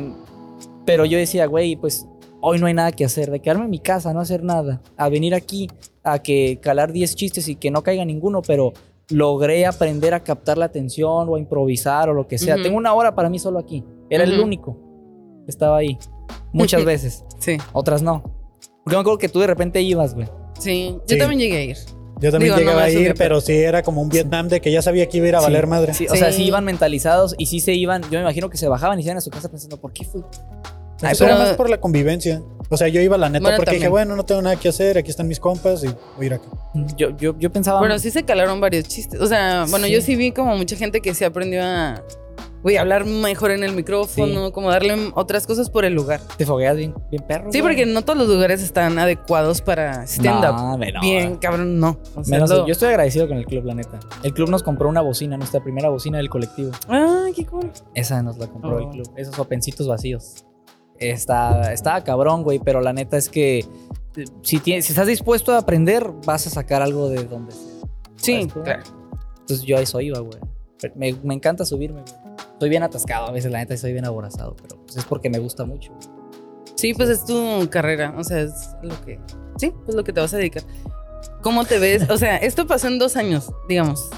pero 0.85 1.07
yo 1.07 1.17
decía, 1.17 1.47
güey, 1.47 1.77
pues 1.77 2.07
hoy 2.43 2.59
no 2.59 2.67
hay 2.67 2.75
nada 2.75 2.93
que 2.93 3.05
hacer. 3.07 3.31
De 3.31 3.41
quedarme 3.41 3.65
en 3.65 3.71
mi 3.71 3.79
casa, 3.79 4.13
no 4.13 4.21
hacer 4.21 4.43
nada. 4.43 4.83
A 4.99 5.09
venir 5.09 5.35
aquí, 5.35 5.71
a 6.03 6.19
que 6.19 6.59
calar 6.61 6.93
10 6.93 7.15
chistes 7.17 7.49
y 7.49 7.57
que 7.57 7.71
no 7.71 7.83
caiga 7.83 8.05
ninguno, 8.05 8.43
pero 8.43 8.75
logré 9.11 9.67
aprender 9.67 10.15
a 10.15 10.21
captar 10.25 10.57
la 10.59 10.65
atención 10.67 11.29
o 11.29 11.37
a 11.37 11.39
improvisar 11.39 12.09
o 12.09 12.15
lo 12.15 12.27
que 12.27 12.39
sea. 12.39 12.57
Tengo 12.57 12.77
una 12.77 12.95
hora 12.95 13.15
para 13.15 13.29
mí 13.29 13.39
solo 13.39 13.59
aquí. 13.59 13.85
Era 14.11 14.25
el 14.25 14.39
único. 14.41 14.79
que 15.45 15.51
Estaba 15.51 15.77
ahí. 15.79 15.99
Muchas 16.53 16.85
veces. 16.87 17.25
Sí, 17.39 17.59
Otras 17.73 18.03
no. 18.03 18.23
Porque 18.85 18.97
me 18.97 19.01
acuerdo 19.01 19.19
que 19.19 19.29
tú 19.29 19.41
de 19.41 19.47
repente 19.47 19.81
ibas, 19.83 20.15
güey. 20.15 20.29
sí. 20.59 20.93
Yo 21.07 21.15
Sí. 21.15 21.19
también 21.19 21.41
llegué 21.41 21.57
a 21.59 21.63
ir. 21.65 21.77
Yo 22.21 22.31
también 22.31 22.55
Digo, 22.55 22.59
llegaba 22.59 22.85
a 22.85 22.91
ir, 22.91 23.15
pero 23.19 23.41
sí 23.41 23.53
era 23.53 23.83
como 23.83 24.01
un 24.01 24.09
Vietnam 24.09 24.49
de 24.49 24.61
que 24.61 24.71
ya 24.71 24.81
sabía 24.83 25.09
que 25.09 25.17
iba 25.19 25.27
a 25.27 25.29
ir 25.31 25.37
a 25.37 25.41
Sí. 25.41 25.45
valer 25.47 25.67
madre. 25.67 25.95
Sí, 25.95 26.07
o 26.09 26.15
sea, 26.15 26.31
Sí. 26.31 26.39
sí 26.39 26.45
iban 26.45 26.65
mentalizados 26.65 27.35
y 27.39 27.47
sí 27.47 27.61
se 27.61 27.75
iban. 27.75 28.03
Yo 28.05 28.11
me 28.13 28.21
imagino 28.21 28.49
que 28.49 28.57
se 28.57 28.69
bajaban 28.69 28.99
y 28.99 29.03
se 29.03 29.09
iban 29.09 29.19
a 29.19 29.21
su 29.21 29.31
casa 29.31 29.51
pensando, 29.51 29.79
¿por 29.81 29.93
qué 29.93 30.05
fui? 30.05 30.23
Ay, 31.03 31.15
pero 31.19 31.31
pero- 31.31 31.39
más 31.39 31.53
por 31.55 31.69
la 31.71 31.79
convivencia. 31.81 32.43
O 32.71 32.77
sea, 32.77 32.89
yo 32.89 33.01
iba 33.01 33.19
la 33.19 33.29
neta 33.29 33.43
Bueno, 33.43 33.57
porque 33.59 33.73
dije, 33.77 33.89
bueno, 33.89 34.17
no 34.17 34.25
tengo 34.25 34.41
nada 34.41 34.57
que 34.57 34.69
hacer, 34.71 34.97
aquí 34.97 35.11
están 35.11 35.29
mis 35.29 35.39
compas 35.39 35.85
y 35.85 35.89
voy 36.17 36.23
a 36.23 36.25
ir 36.25 36.35
acá. 36.35 36.47
Yo, 36.97 37.11
yo, 37.17 37.39
yo 37.39 37.53
pensaba. 37.53 37.79
Bueno, 37.79 37.99
sí 37.99 38.11
se 38.11 38.23
calaron 38.25 38.61
varios 38.61 38.89
chistes. 38.89 39.21
O 39.21 39.27
sea, 39.27 39.67
bueno, 39.69 39.87
Sí. 39.87 39.93
yo 39.93 40.01
sí 40.01 40.17
vi 40.17 40.33
como 40.33 40.57
mucha 40.57 40.75
gente 40.77 41.01
que 41.01 41.13
se 41.15 41.25
aprendió 41.27 41.63
a 41.63 42.03
güey, 42.63 42.79
hablar 42.79 43.05
mejor 43.05 43.51
en 43.51 43.63
el 43.63 43.73
micrófono, 43.75 44.51
como 44.51 44.71
darle 44.71 45.11
otras 45.15 45.47
cosas 45.47 45.69
por 45.69 45.85
el 45.85 45.93
lugar. 45.93 46.21
Te 46.39 46.47
fogueas 46.47 46.75
bien, 46.79 46.95
bien 47.11 47.23
perro. 47.29 47.53
Sí, 47.53 47.61
güey. 47.61 47.75
porque 47.75 47.85
no 47.85 48.01
todos 48.03 48.19
los 48.19 48.27
lugares 48.27 48.63
están 48.63 48.99
adecuados 48.99 49.61
para 49.61 50.05
stand-up. 50.07 50.57
No. 50.57 50.79
Bien, 51.03 51.37
cabrón, 51.37 51.79
no. 51.79 51.99
O 52.15 52.25
sea, 52.25 52.37
Menos- 52.39 52.49
lo- 52.49 52.67
yo 52.67 52.73
estoy 52.73 52.89
agradecido 52.89 53.29
con 53.29 53.37
el 53.37 53.45
club, 53.45 53.67
la 53.67 53.75
neta. 53.75 54.01
El 54.23 54.33
club 54.33 54.49
nos 54.49 54.63
compró 54.63 54.89
una 54.89 55.03
bocina, 55.03 55.37
nuestra 55.37 55.63
primera 55.63 55.91
bocina 55.91 56.17
del 56.17 56.31
colectivo. 56.31 56.71
Ah, 56.89 57.27
qué 57.37 57.45
cool. 57.45 57.71
Esa 57.95 58.23
nos 58.23 58.39
la 58.39 58.47
compró 58.47 58.77
Oh. 58.77 58.79
el 58.79 58.89
club. 58.89 59.11
Esos 59.19 59.39
opencitos 59.39 59.87
vacíos. 59.87 60.47
Está, 60.99 61.73
estaba 61.73 62.03
cabrón, 62.05 62.43
güey, 62.43 62.59
pero 62.59 62.81
la 62.81 62.93
neta 62.93 63.17
es 63.17 63.29
que 63.29 63.59
eh, 63.59 64.25
si, 64.43 64.59
tienes, 64.59 64.87
si 64.87 64.93
estás 64.93 65.07
dispuesto 65.07 65.53
a 65.53 65.59
aprender, 65.59 66.09
vas 66.25 66.47
a 66.47 66.51
sacar 66.51 66.83
algo 66.83 67.09
de 67.09 67.25
donde 67.25 67.53
sea. 67.53 67.63
Sí, 68.17 68.33
¿Sabes 68.35 68.53
cómo? 68.53 68.65
claro. 68.65 68.83
Entonces 69.41 69.63
yo 69.67 69.77
a 69.77 69.81
eso 69.81 70.01
iba, 70.01 70.19
güey. 70.21 70.39
Me, 70.95 71.15
me 71.23 71.35
encanta 71.35 71.65
subirme, 71.65 72.03
güey. 72.03 72.15
Estoy 72.53 72.69
bien 72.69 72.83
atascado 72.83 73.27
a 73.27 73.33
veces, 73.33 73.51
la 73.51 73.59
neta, 73.59 73.75
estoy 73.75 73.93
bien 73.93 74.05
aborazado, 74.05 74.55
pero 74.57 74.81
pues, 74.85 74.97
es 74.97 75.05
porque 75.05 75.29
me 75.29 75.39
gusta 75.39 75.65
mucho. 75.65 75.93
Sí, 76.77 76.95
pues 76.95 77.09
es 77.09 77.25
tu 77.25 77.69
carrera. 77.71 78.15
O 78.17 78.25
sea, 78.25 78.41
es 78.41 78.77
lo 78.83 79.01
que. 79.05 79.19
Sí, 79.59 79.73
pues 79.85 79.97
lo 79.97 80.05
que 80.05 80.13
te 80.13 80.21
vas 80.21 80.33
a 80.35 80.39
dedicar. 80.39 80.63
¿Cómo 81.43 81.65
te 81.65 81.79
ves? 81.79 82.09
O 82.11 82.17
sea, 82.17 82.37
esto 82.37 82.67
pasó 82.67 82.89
en 82.89 82.99
dos 82.99 83.17
años, 83.17 83.53
digamos. 83.69 84.11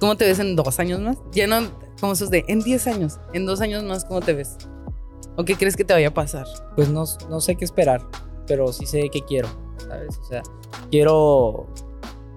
¿Cómo 0.00 0.16
te 0.16 0.26
ves 0.26 0.38
en 0.38 0.56
dos 0.56 0.78
años 0.80 1.00
más? 1.00 1.16
Ya 1.32 1.46
no, 1.46 1.60
como 2.00 2.14
esos 2.14 2.30
de 2.30 2.44
en 2.48 2.60
10 2.60 2.86
años, 2.88 3.20
en 3.32 3.46
dos 3.46 3.60
años 3.60 3.84
más, 3.84 4.04
¿cómo 4.04 4.20
te 4.20 4.32
ves? 4.32 4.56
¿O 5.36 5.44
qué 5.44 5.56
crees 5.56 5.76
que 5.76 5.84
te 5.84 5.94
vaya 5.94 6.08
a 6.08 6.14
pasar? 6.14 6.46
Pues 6.76 6.90
no, 6.90 7.04
no 7.28 7.40
sé 7.40 7.56
qué 7.56 7.64
esperar, 7.64 8.02
pero 8.46 8.72
sí 8.72 8.86
sé 8.86 9.08
qué 9.10 9.22
quiero, 9.22 9.48
¿sabes? 9.78 10.18
O 10.18 10.24
sea, 10.24 10.42
quiero 10.90 11.66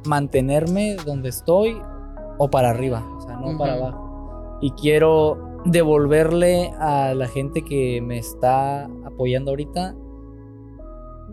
mantenerme 0.06 0.96
donde 1.06 1.30
estoy 1.30 1.82
o 2.38 2.50
para 2.50 2.70
arriba, 2.70 3.04
o 3.18 3.22
sea, 3.22 3.36
no 3.38 3.58
para 3.58 3.74
abajo. 3.74 4.60
Y 4.62 4.72
quiero 4.72 5.60
devolverle 5.66 6.72
a 6.80 7.14
la 7.14 7.28
gente 7.28 7.64
que 7.64 8.02
me 8.02 8.18
está 8.18 8.86
apoyando 9.06 9.52
ahorita 9.52 9.96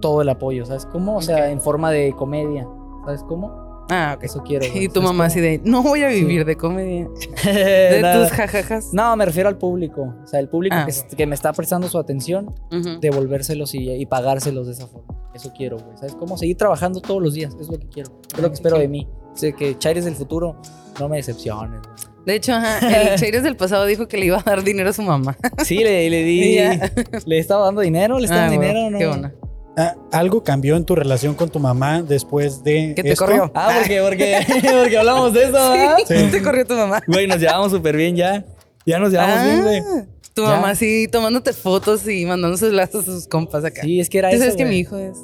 todo 0.01 0.23
el 0.23 0.29
apoyo, 0.29 0.65
¿sabes 0.65 0.87
cómo? 0.87 1.17
O 1.17 1.23
sea, 1.23 1.51
en 1.51 1.61
forma 1.61 1.91
de 1.91 2.13
comedia, 2.13 2.67
¿sabes 3.05 3.23
cómo? 3.25 3.62
Ah. 3.93 4.19
Eso 4.23 4.43
quiero. 4.43 4.67
güey, 4.71 4.85
Y 4.85 4.89
tu 4.89 4.95
¿sabes 4.95 5.09
mamá 5.09 5.27
así 5.27 5.41
de, 5.41 5.61
no 5.65 5.83
voy 5.83 6.03
a 6.03 6.09
vivir 6.09 6.45
de 6.45 6.57
comedia. 6.57 7.09
de 7.45 8.03
tus 8.15 8.31
jajajas. 8.33 8.91
No, 8.93 9.15
me 9.17 9.25
refiero 9.27 9.49
al 9.49 9.59
público. 9.59 10.15
O 10.23 10.27
sea, 10.27 10.41
el 10.41 10.49
público 10.49 10.77
Ah, 10.79 10.87
que, 10.87 10.93
bueno. 10.93 11.09
que 11.17 11.27
me 11.27 11.35
está 11.35 11.53
prestando 11.53 11.89
su 11.89 11.99
atención, 11.99 12.55
Ujú. 12.71 13.01
devolvérselos 13.01 13.75
y, 13.75 13.91
y 13.93 14.07
pagárselos 14.07 14.67
de 14.67 14.73
esa 14.73 14.87
forma. 14.87 15.15
Eso 15.35 15.53
quiero, 15.57 15.79
güey. 15.79 15.97
¿Sabes 15.97 16.15
cómo? 16.15 16.37
Seguir 16.37 16.57
trabajando 16.57 17.01
todos 17.01 17.23
los 17.23 17.35
días. 17.35 17.57
Es 17.61 17.69
lo 17.69 17.79
que 17.79 17.89
quiero. 17.89 18.11
Es 18.35 18.41
lo 18.41 18.49
que 18.49 18.55
espero 18.55 18.79
de 18.79 18.89
mí. 18.89 19.09
Sé 19.35 19.55
que 19.55 19.79
Chaires 19.79 20.05
del 20.05 20.15
futuro 20.15 20.57
no 21.01 21.09
me 21.09 21.17
decepciones. 21.17 21.81
güey. 21.81 22.13
De 22.27 22.35
hecho, 22.37 22.53
ajá, 22.53 22.79
el 23.13 23.15
Cheires 23.19 23.43
del 23.43 23.57
pasado 23.57 23.85
dijo 23.87 24.07
que 24.09 24.17
le 24.17 24.27
iba 24.27 24.39
a 24.39 24.43
dar 24.43 24.63
dinero 24.63 24.91
a 24.91 24.93
su 24.93 25.03
mamá. 25.03 25.37
Sí, 25.65 25.79
le, 25.79 26.09
le 26.11 26.23
di. 26.23 26.59
¿Le 27.27 27.39
estaba 27.39 27.65
dando 27.65 27.81
dinero? 27.81 28.19
¿Le 28.19 28.25
estaba 28.27 28.43
Ah, 28.43 28.51
dando 28.51 28.61
bueno, 28.63 28.75
dinero? 28.75 28.91
No. 28.91 28.99
Qué 28.99 29.07
bueno. 29.09 29.33
Ah, 29.77 29.95
¿Algo 30.13 30.43
cambió 30.45 30.77
en 30.77 30.85
tu 30.85 30.95
relación 30.95 31.35
con 31.35 31.49
tu 31.49 31.59
mamá 31.59 32.03
después 32.03 32.63
de 32.63 32.93
Que 32.95 33.03
te 33.03 33.13
esto? 33.13 33.25
corrió. 33.25 33.51
Ah, 33.55 33.75
porque, 33.79 34.01
porque, 34.03 34.47
porque 34.81 34.99
hablamos 34.99 35.33
de 35.33 35.45
eso. 35.45 35.75
Sí. 36.07 36.29
Te 36.31 36.43
corrió 36.43 36.67
tu 36.67 36.75
mamá. 36.75 37.01
Güey, 37.07 37.27
nos 37.27 37.39
llevamos 37.39 37.73
súper 37.73 37.97
bien 37.97 38.15
ya. 38.17 38.45
Ya 38.85 38.99
nos 38.99 39.11
llevamos 39.11 39.45
bien, 39.45 39.63
güey. 39.63 39.81
Ah, 39.81 40.05
Tu 40.35 40.43
Ya. 40.43 40.49
mamá 40.51 40.71
así 40.71 41.09
tomándote 41.11 41.53
fotos 41.55 42.07
y 42.09 42.27
mandándose 42.27 42.71
lazos 42.71 43.09
a 43.09 43.13
sus 43.13 43.27
compas 43.29 43.65
acá. 43.65 43.83
Sí, 43.83 44.01
es 44.01 44.09
que 44.11 44.19
era 44.19 44.31
eso. 44.31 44.41
sabes 44.41 44.57
que 44.57 44.65
mi 44.67 44.79
hijo 44.79 44.97
es. 44.99 45.17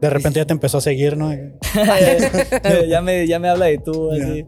De 0.00 0.10
repente 0.10 0.38
ya 0.38 0.44
te 0.46 0.52
empezó 0.52 0.78
a 0.78 0.80
seguir, 0.80 1.16
¿no? 1.16 1.32
ya, 2.88 3.00
me, 3.00 3.26
ya 3.26 3.38
me 3.40 3.48
habla 3.48 3.66
de 3.66 3.78
tú, 3.78 4.10
así. 4.12 4.46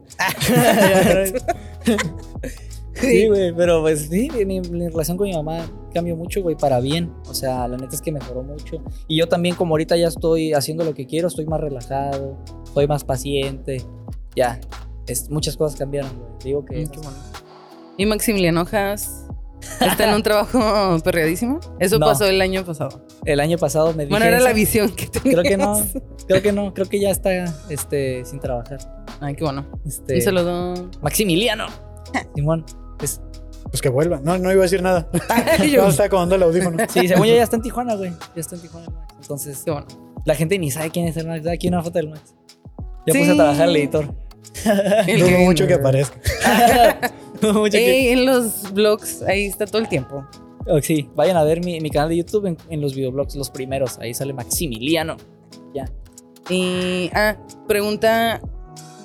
Sí, 3.00 3.28
güey, 3.28 3.54
pero 3.54 3.80
pues 3.82 4.08
sí, 4.10 4.28
mi, 4.46 4.60
mi 4.60 4.88
relación 4.88 5.16
con 5.16 5.26
mi 5.28 5.34
mamá 5.34 5.64
cambió 5.94 6.16
mucho, 6.16 6.42
güey, 6.42 6.56
para 6.56 6.80
bien. 6.80 7.12
O 7.28 7.34
sea, 7.34 7.66
la 7.68 7.76
neta 7.76 7.94
es 7.94 8.02
que 8.02 8.12
mejoró 8.12 8.42
mucho. 8.42 8.82
Y 9.08 9.16
yo 9.18 9.28
también, 9.28 9.54
como 9.54 9.74
ahorita 9.74 9.96
ya 9.96 10.08
estoy 10.08 10.52
haciendo 10.52 10.84
lo 10.84 10.94
que 10.94 11.06
quiero, 11.06 11.28
estoy 11.28 11.46
más 11.46 11.60
relajado, 11.60 12.36
estoy 12.64 12.86
más 12.86 13.04
paciente. 13.04 13.82
Ya, 14.36 14.60
es, 15.06 15.30
muchas 15.30 15.56
cosas 15.56 15.78
cambiaron, 15.78 16.10
güey. 16.18 16.30
Digo 16.44 16.64
que 16.64 16.84
Mm, 16.84 16.88
qué 16.88 16.98
bueno. 16.98 17.16
Y 17.96 18.06
Maximiliano 18.06 18.64
Haas 18.70 19.26
está 19.80 20.08
en 20.08 20.14
un 20.14 20.22
trabajo 20.22 20.98
perreadísimo. 21.02 21.60
Eso 21.78 21.98
No. 21.98 22.06
pasó 22.06 22.26
el 22.26 22.40
año 22.40 22.64
pasado. 22.64 23.04
el 23.24 23.40
año 23.40 23.58
pasado 23.58 23.92
me 23.94 24.04
dije. 24.04 24.10
Bueno, 24.10 24.26
era 24.26 24.36
eso. 24.38 24.46
la 24.46 24.52
visión 24.52 24.90
que 24.90 25.08
Creo 25.08 25.42
teníamos. 25.42 25.82
que 25.82 25.98
no, 25.98 26.04
creo 26.26 26.42
que 26.42 26.52
no, 26.52 26.74
creo 26.74 26.88
que 26.88 27.00
ya 27.00 27.10
está 27.10 27.30
este, 27.68 28.24
sin 28.24 28.40
trabajar. 28.40 28.78
Ay, 29.20 29.34
qué 29.34 29.44
bueno. 29.44 29.66
Este, 29.84 30.14
Un 30.16 30.20
saludo. 30.22 30.74
Maximiliano. 31.02 31.66
Simón. 32.34 32.64
Es- 33.02 33.20
Pues 33.70 33.80
que 33.82 33.88
vuelva. 33.88 34.20
No, 34.22 34.38
no 34.38 34.50
iba 34.52 34.60
a 34.60 34.62
decir 34.62 34.82
nada. 34.82 35.08
Yo, 35.70 35.82
No, 35.82 35.88
está 35.90 36.04
acomodando 36.04 36.34
el 36.36 36.42
audífono. 36.42 36.78
sí, 36.88 37.06
según 37.08 37.26
yo 37.26 37.34
ya 37.34 37.42
está 37.42 37.56
en 37.56 37.62
Tijuana, 37.62 37.94
güey. 37.96 38.10
Ya 38.34 38.40
está 38.40 38.56
en 38.56 38.62
Tijuana, 38.62 38.88
Max. 38.90 39.14
Entonces, 39.20 39.62
bueno. 39.66 39.86
La 40.26 40.34
gente 40.34 40.58
ni 40.58 40.70
sabe 40.70 40.90
quién 40.90 41.06
es 41.08 41.16
el 41.16 41.26
Max. 41.26 41.46
Aquí 41.46 41.68
una 41.68 41.82
foto 41.82 41.98
del 41.98 42.10
Max. 42.10 42.34
Ya 43.06 43.12
Sí. 43.14 43.18
puse 43.20 43.30
a 43.32 43.34
trabajar 43.36 43.68
el 43.68 43.76
editor. 43.76 44.14
El 45.06 45.20
Dudo 45.20 45.38
mucho 45.40 45.66
que 45.66 45.74
aparezca. 45.74 46.18
Mucho 47.42 47.70
que- 47.72 48.12
en 48.12 48.26
los 48.26 48.72
vlogs, 48.72 49.22
ahí 49.22 49.46
está 49.46 49.64
todo 49.66 49.80
el 49.80 49.88
tiempo. 49.88 50.26
Oh, 50.66 50.80
sí, 50.82 51.08
vayan 51.14 51.38
a 51.38 51.44
ver 51.44 51.64
mi, 51.64 51.80
mi 51.80 51.88
canal 51.88 52.10
de 52.10 52.16
YouTube 52.18 52.44
en, 52.46 52.58
en 52.68 52.80
los 52.82 52.94
videoblogs, 52.94 53.34
los 53.36 53.48
primeros. 53.50 53.98
Ahí 53.98 54.12
sale 54.12 54.34
Maximiliano. 54.34 55.16
Ya. 55.74 55.86
Y, 56.50 57.10
ah, 57.14 57.36
pregunta, 57.66 58.40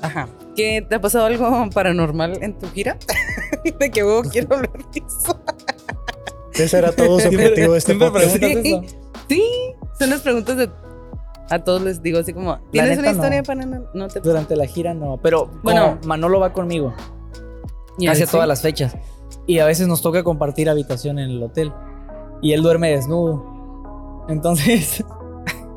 ajá, 0.02 0.28
¿qué 0.56 0.86
te 0.88 0.96
ha 0.96 1.02
pasado 1.02 1.26
algo 1.26 1.70
paranormal 1.74 2.42
en 2.42 2.58
tu 2.58 2.68
gira? 2.70 2.98
de 3.80 3.92
que 3.92 4.04
huevo 4.04 4.24
quiero 4.24 4.56
hablar 4.56 4.72
de 4.94 5.00
eso. 5.00 5.40
Ese 6.54 6.78
era 6.78 6.92
todo 6.94 7.20
su 7.20 7.28
objetivo 7.28 7.74
de 7.74 7.78
este 7.78 7.96
podcast. 7.96 8.38
Sí. 8.38 8.82
Sí, 9.28 9.44
son 10.00 10.10
las 10.10 10.22
preguntas 10.22 10.56
de 10.58 10.70
a 11.50 11.60
todos 11.60 11.82
les 11.82 12.02
digo 12.02 12.20
así 12.20 12.34
como, 12.34 12.58
¿tienes 12.72 12.92
neta, 12.98 13.02
una 13.02 13.12
historia 13.12 13.38
no. 13.40 13.44
paranormal? 13.44 13.90
No 13.94 14.08
te 14.08 14.20
Durante 14.20 14.56
la 14.56 14.66
gira 14.66 14.94
no. 14.94 15.20
Pero 15.22 15.52
Bueno. 15.64 16.00
Manolo 16.06 16.40
va 16.40 16.54
conmigo. 16.54 16.94
Ya, 17.98 18.12
Hace 18.12 18.26
sí. 18.26 18.32
todas 18.32 18.48
las 18.48 18.62
fechas. 18.62 18.98
Y 19.46 19.60
a 19.60 19.66
veces 19.66 19.88
nos 19.88 20.02
toca 20.02 20.24
compartir 20.24 20.70
habitación 20.70 21.20
en 21.20 21.30
el 21.30 21.44
hotel. 21.44 21.72
Y 22.42 22.54
él 22.54 22.64
duerme 22.64 22.92
desnudo. 22.92 24.26
Entonces, 24.28 25.04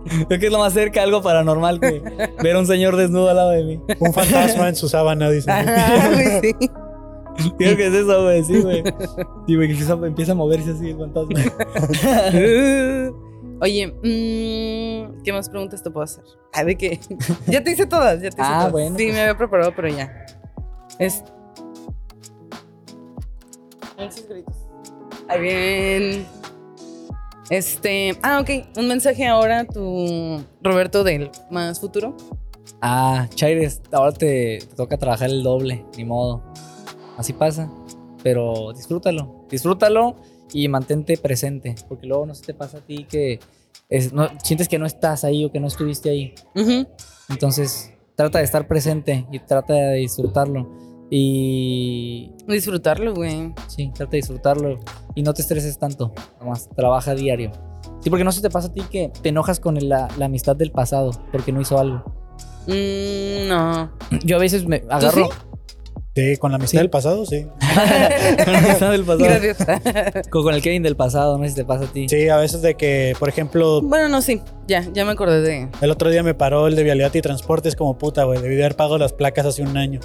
creo 0.28 0.40
que 0.40 0.46
es 0.46 0.52
lo 0.52 0.58
más 0.58 0.72
cerca 0.72 1.02
algo 1.02 1.22
paranormal 1.22 1.80
que 1.80 2.02
ver 2.42 2.56
a 2.56 2.58
un 2.58 2.66
señor 2.66 2.96
desnudo 2.96 3.28
al 3.30 3.36
lado 3.36 3.50
de 3.50 3.64
mí. 3.64 3.80
Un 4.00 4.12
fantasma 4.12 4.68
en 4.68 4.76
su 4.76 4.88
sábana, 4.88 5.30
dice. 5.30 5.50
Ajá, 5.50 6.10
güey, 6.12 6.40
sí. 6.40 6.54
Creo 7.56 7.76
que 7.76 7.86
es 7.86 7.94
eso, 7.94 8.24
güey. 8.24 8.42
Sí, 8.42 8.60
güey. 8.62 8.82
Sí, 9.46 9.54
güey, 9.54 9.68
que 9.68 9.72
empieza, 9.74 9.92
empieza 9.92 10.32
a 10.32 10.34
moverse 10.34 10.72
así 10.72 10.90
el 10.90 10.98
fantasma. 10.98 11.40
Oye, 13.60 13.86
mm, 13.88 15.22
¿qué 15.22 15.32
más 15.32 15.48
preguntas 15.48 15.82
te 15.82 15.90
puedo 15.90 16.04
hacer? 16.04 16.24
Ah, 16.52 16.64
de 16.64 16.76
qué. 16.76 16.98
ya 17.46 17.62
te 17.62 17.72
hice 17.72 17.86
todas, 17.86 18.14
ya 18.20 18.30
te 18.30 18.40
hice 18.40 18.42
Ah, 18.42 18.58
todas. 18.60 18.72
bueno, 18.72 18.96
Sí, 18.98 19.04
pues. 19.04 19.14
me 19.14 19.20
había 19.20 19.36
preparado, 19.36 19.72
pero 19.74 19.88
ya. 19.88 20.26
Es. 20.98 21.22
Muchos 23.98 24.28
gritos. 24.28 24.56
Ahí 25.28 25.40
bien. 25.40 26.26
Este. 27.50 28.16
Ah, 28.22 28.40
ok. 28.40 28.76
Un 28.76 28.88
mensaje 28.88 29.26
ahora 29.26 29.60
a 29.60 29.64
tu 29.64 30.42
Roberto 30.62 31.04
del 31.04 31.30
más 31.50 31.80
futuro. 31.80 32.16
Ah, 32.82 33.26
Chaires, 33.34 33.80
ahora 33.92 34.12
te, 34.12 34.58
te 34.60 34.74
toca 34.76 34.96
trabajar 34.98 35.30
el 35.30 35.42
doble, 35.42 35.84
ni 35.96 36.04
modo. 36.04 36.42
Así 37.16 37.32
pasa. 37.32 37.70
Pero 38.22 38.72
disfrútalo, 38.74 39.46
disfrútalo 39.50 40.16
y 40.52 40.68
mantente 40.68 41.16
presente, 41.16 41.74
porque 41.88 42.06
luego 42.06 42.26
no 42.26 42.34
se 42.34 42.44
te 42.44 42.54
pasa 42.54 42.78
a 42.78 42.80
ti 42.80 43.04
que 43.08 43.38
es- 43.88 44.12
no, 44.12 44.28
sientes 44.42 44.68
que 44.68 44.78
no 44.78 44.86
estás 44.86 45.24
ahí 45.24 45.44
o 45.44 45.52
que 45.52 45.60
no 45.60 45.66
estuviste 45.68 46.10
ahí. 46.10 46.34
Entonces, 47.28 47.92
trata 48.16 48.38
de 48.38 48.44
estar 48.44 48.66
presente 48.66 49.26
y 49.32 49.38
trata 49.38 49.72
de 49.74 49.94
disfrutarlo. 49.96 50.68
Y 51.10 52.32
Disfrutarlo, 52.46 53.14
güey. 53.14 53.52
sí, 53.66 53.90
trata 53.94 54.10
de 54.12 54.16
disfrutarlo 54.18 54.78
y 55.14 55.22
no 55.22 55.34
te 55.34 55.42
estreses 55.42 55.78
tanto. 55.78 56.12
Nomás 56.40 56.68
trabaja 56.76 57.14
diario. 57.14 57.50
Sí, 58.00 58.10
porque 58.10 58.24
no 58.24 58.32
se 58.32 58.40
te 58.42 58.50
pasa 58.50 58.68
a 58.68 58.72
ti 58.72 58.82
que 58.90 59.10
te 59.22 59.30
enojas 59.30 59.58
con 59.60 59.76
la, 59.88 60.08
la 60.18 60.26
amistad 60.26 60.54
del 60.56 60.70
pasado 60.70 61.10
porque 61.32 61.52
no 61.52 61.60
hizo 61.60 61.78
algo. 61.78 62.04
Mm, 62.66 63.48
no. 63.48 63.90
Yo 64.24 64.36
a 64.36 64.38
veces 64.40 64.66
me 64.66 64.82
agarro. 64.88 65.28
Sí, 66.14 66.36
con 66.36 66.50
la 66.50 66.56
amistad 66.56 66.72
Sí. 66.72 66.82
del 66.82 66.90
pasado, 66.90 67.24
sí. 67.26 67.46
con 68.44 68.52
la 68.52 68.58
amistad 68.58 68.90
del 68.90 69.04
pasado. 69.04 69.24
Gracias. 69.24 70.28
Con, 70.30 70.42
con 70.44 70.54
el 70.54 70.62
Kevin 70.62 70.82
del 70.82 70.96
pasado, 70.96 71.38
no 71.38 71.44
sé 71.44 71.50
si 71.50 71.56
te 71.56 71.64
pasa 71.64 71.84
a 71.84 71.92
ti. 71.92 72.08
Sí, 72.08 72.28
a 72.28 72.36
veces 72.36 72.60
de 72.60 72.74
que, 72.74 73.14
por 73.20 73.28
ejemplo, 73.28 73.80
bueno, 73.82 74.08
no, 74.08 74.20
sí. 74.20 74.42
Ya, 74.66 74.84
ya 74.92 75.04
me 75.04 75.12
acordé 75.12 75.40
de. 75.42 75.68
el 75.80 75.90
otro 75.90 76.10
día 76.10 76.22
me 76.24 76.34
paró 76.34 76.66
el 76.66 76.74
de 76.76 76.82
vialidad 76.82 77.14
y 77.14 77.20
transporte, 77.22 77.68
es 77.68 77.76
como 77.76 77.98
puta, 77.98 78.24
güey, 78.24 78.40
debí 78.42 78.56
de 78.56 78.64
haber 78.64 78.74
pagado 78.76 78.98
las 78.98 79.12
placas 79.12 79.46
hace 79.46 79.62
un 79.62 79.76
año. 79.76 80.00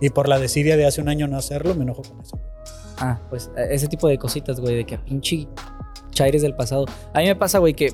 Y 0.00 0.10
por 0.10 0.28
la 0.28 0.38
desidia 0.38 0.76
de 0.76 0.86
hace 0.86 1.00
un 1.00 1.08
año 1.08 1.26
no 1.26 1.36
hacerlo, 1.36 1.74
me 1.74 1.82
enojo 1.82 2.02
con 2.02 2.20
eso. 2.20 2.38
Ah, 2.98 3.20
pues 3.30 3.50
eh, 3.56 3.68
ese 3.70 3.88
tipo 3.88 4.08
de 4.08 4.18
cositas, 4.18 4.60
güey, 4.60 4.76
de 4.76 4.84
que 4.84 4.98
pinche 4.98 5.48
chaires 6.10 6.42
del 6.42 6.54
pasado. 6.54 6.86
A 7.14 7.20
mí 7.20 7.26
me 7.26 7.36
pasa, 7.36 7.58
güey, 7.58 7.74
que 7.74 7.92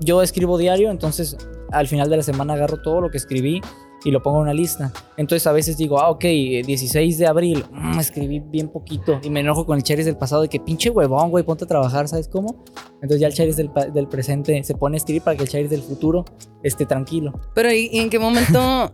yo 0.00 0.22
escribo 0.22 0.58
diario, 0.58 0.90
entonces 0.90 1.36
al 1.70 1.88
final 1.88 2.10
de 2.10 2.18
la 2.18 2.22
semana 2.22 2.54
agarro 2.54 2.82
todo 2.82 3.00
lo 3.00 3.10
que 3.10 3.16
escribí 3.16 3.60
y 4.04 4.10
lo 4.10 4.22
pongo 4.22 4.38
en 4.38 4.42
una 4.42 4.54
lista. 4.54 4.92
Entonces 5.16 5.46
a 5.46 5.52
veces 5.52 5.76
digo, 5.76 6.00
ah, 6.00 6.10
ok, 6.10 6.24
eh, 6.24 6.62
16 6.66 7.18
de 7.18 7.26
abril, 7.26 7.64
mm, 7.70 7.98
escribí 7.98 8.40
bien 8.40 8.68
poquito 8.68 9.20
y 9.22 9.30
me 9.30 9.40
enojo 9.40 9.64
con 9.64 9.76
el 9.76 9.84
chaires 9.84 10.06
del 10.06 10.16
pasado 10.16 10.42
de 10.42 10.48
que 10.48 10.60
pinche 10.60 10.90
huevón, 10.90 11.30
güey, 11.30 11.44
ponte 11.44 11.64
a 11.64 11.68
trabajar, 11.68 12.08
¿sabes 12.08 12.28
cómo? 12.28 12.64
Entonces 12.94 13.20
ya 13.20 13.28
el 13.28 13.34
chaires 13.34 13.56
del, 13.56 13.70
del 13.92 14.08
presente 14.08 14.62
se 14.64 14.74
pone 14.74 14.96
a 14.96 14.98
escribir 14.98 15.22
para 15.22 15.36
que 15.36 15.44
el 15.44 15.48
chaires 15.48 15.70
del 15.70 15.82
futuro 15.82 16.24
esté 16.62 16.84
tranquilo. 16.84 17.32
Pero 17.54 17.72
¿y, 17.72 17.88
y 17.92 18.00
en 18.00 18.10
qué 18.10 18.18
momento? 18.18 18.92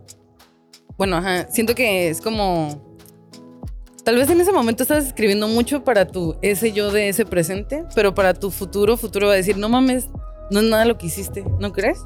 Bueno, 0.99 1.17
ajá. 1.17 1.47
Siento 1.49 1.73
que 1.73 2.09
es 2.09 2.21
como. 2.21 2.87
Tal 4.03 4.15
vez 4.15 4.29
en 4.29 4.39
ese 4.41 4.51
momento 4.51 4.83
estás 4.83 5.05
escribiendo 5.07 5.47
mucho 5.47 5.83
para 5.83 6.05
tu 6.07 6.35
ese 6.41 6.71
yo 6.71 6.91
de 6.91 7.09
ese 7.09 7.25
presente, 7.25 7.85
pero 7.95 8.13
para 8.13 8.33
tu 8.33 8.49
futuro, 8.51 8.97
futuro 8.97 9.27
va 9.27 9.33
a 9.33 9.35
decir, 9.35 9.57
no 9.57 9.69
mames, 9.69 10.09
no 10.51 10.59
es 10.61 10.65
nada 10.65 10.85
lo 10.85 10.97
que 10.97 11.07
hiciste, 11.07 11.43
¿no 11.59 11.71
crees? 11.73 11.99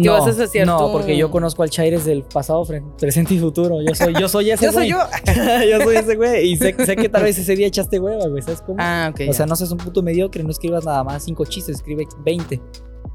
Que 0.00 0.08
vas 0.10 0.26
a 0.26 0.32
saciar 0.32 0.66
no, 0.66 0.76
tu- 0.86 0.92
porque 0.92 1.16
yo 1.16 1.30
conozco 1.30 1.62
al 1.62 1.70
Chaires 1.70 2.04
del 2.04 2.24
pasado, 2.24 2.64
presente 2.98 3.34
y 3.34 3.38
futuro. 3.38 3.76
Yo 3.80 3.94
soy, 3.94 4.12
yo 4.18 4.28
soy 4.28 4.50
ese 4.52 4.64
Yo 4.66 4.72
soy 4.72 4.90
güey. 4.92 5.04
yo. 5.26 5.78
yo 5.78 5.84
soy 5.84 5.96
ese 5.96 6.16
güey. 6.16 6.50
Y 6.52 6.56
sé, 6.56 6.74
sé 6.84 6.96
que 6.96 7.08
tal 7.08 7.22
vez 7.22 7.38
ese 7.38 7.54
día 7.54 7.68
echaste 7.68 8.00
hueva, 8.00 8.26
güey. 8.26 8.42
¿Sabes 8.42 8.60
cómo? 8.60 8.76
Ah, 8.80 9.10
ok. 9.12 9.20
o 9.28 9.32
sea, 9.32 9.46
no 9.46 9.54
seas 9.54 9.70
un 9.70 9.78
puto 9.78 10.02
mediocre, 10.02 10.42
no 10.42 10.50
escribas 10.50 10.84
nada 10.84 11.04
más 11.04 11.24
cinco 11.24 11.44
chistes, 11.44 11.76
escribe 11.76 12.06
20. 12.24 12.60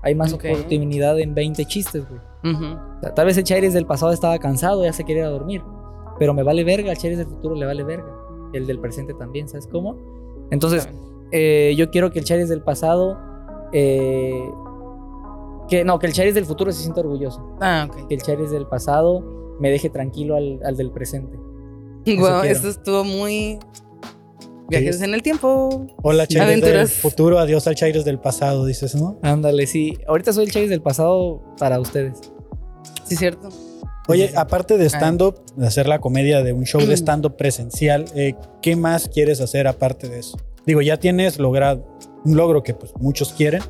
Hay 0.01 0.15
más 0.15 0.33
Ok. 0.33 0.45
oportunidad 0.45 1.19
en 1.19 1.35
20 1.35 1.65
chistes, 1.65 2.07
güey. 2.07 2.21
O 2.55 3.01
sea, 3.01 3.13
tal 3.13 3.25
vez 3.25 3.37
el 3.37 3.43
Chaires 3.43 3.73
del 3.73 3.85
pasado 3.85 4.11
estaba 4.13 4.37
cansado, 4.39 4.83
ya 4.83 4.93
se 4.93 5.03
quería 5.03 5.23
ir 5.23 5.27
a 5.27 5.31
dormir. 5.31 5.61
Pero 6.17 6.33
me 6.33 6.43
vale 6.43 6.63
verga, 6.63 6.91
al 6.91 6.97
Chaires 6.97 7.17
del 7.19 7.27
futuro 7.27 7.55
le 7.55 7.65
vale 7.65 7.83
verga. 7.83 8.07
El 8.53 8.65
del 8.65 8.79
presente 8.79 9.13
también, 9.13 9.47
¿sabes 9.49 9.67
cómo? 9.67 9.95
Entonces, 10.51 10.87
eh, 11.31 11.73
yo 11.77 11.89
quiero 11.91 12.11
que 12.11 12.19
el 12.19 12.25
Chaires 12.25 12.49
del 12.49 12.61
pasado. 12.61 13.17
eh, 13.73 14.43
que 15.67 15.83
no, 15.85 15.99
que 15.99 16.07
el 16.07 16.13
Chaires 16.13 16.33
del 16.33 16.45
futuro 16.45 16.71
se 16.71 16.81
sienta 16.81 17.01
orgulloso. 17.01 17.45
Ah, 17.61 17.87
ok. 17.89 18.07
Que 18.07 18.15
el 18.15 18.21
Chaires 18.23 18.49
del 18.49 18.65
pasado 18.65 19.55
me 19.59 19.69
deje 19.69 19.89
tranquilo 19.89 20.35
al, 20.35 20.59
al 20.65 20.75
del 20.77 20.91
presente. 20.91 21.37
Wow, 22.19 22.41
esto 22.43 22.69
estuvo 22.69 23.03
muy. 23.03 23.59
Viajes 24.69 24.97
Sí. 24.99 25.03
en 25.03 25.13
el 25.13 25.21
tiempo. 25.23 25.87
Hola, 26.03 26.27
Chaires 26.27 26.61
del 26.61 26.87
futuro, 26.87 27.39
adiós 27.39 27.65
al 27.67 27.75
Chaires 27.75 28.05
del 28.05 28.19
pasado, 28.19 28.65
dices, 28.65 28.95
¿no? 28.95 29.19
Ándale, 29.23 29.65
sí. 29.67 29.97
Ahorita 30.07 30.33
soy 30.33 30.45
el 30.45 30.51
Chaires 30.51 30.69
del 30.69 30.81
pasado 30.81 31.41
para 31.57 31.79
ustedes. 31.79 32.19
Sí, 33.05 33.15
cierto. 33.15 33.49
Oye, 34.07 34.31
aparte 34.35 34.77
de 34.77 34.85
stand-up, 34.89 35.39
de 35.55 35.67
hacer 35.67 35.87
la 35.87 35.99
comedia 35.99 36.41
de 36.43 36.51
un 36.53 36.65
show 36.65 36.81
de 36.81 36.95
stand-up 36.97 37.35
presencial, 37.35 38.05
eh, 38.15 38.33
¿qué 38.61 38.75
más 38.75 39.07
quieres 39.07 39.39
hacer 39.41 39.67
aparte 39.67 40.09
de 40.09 40.19
eso? 40.19 40.37
Digo, 40.65 40.81
ya 40.81 40.97
tienes 40.97 41.37
logrado 41.39 41.85
un 42.25 42.35
logro 42.35 42.63
que 42.63 42.73
pues 42.73 42.91
muchos 42.99 43.33
quieren. 43.33 43.61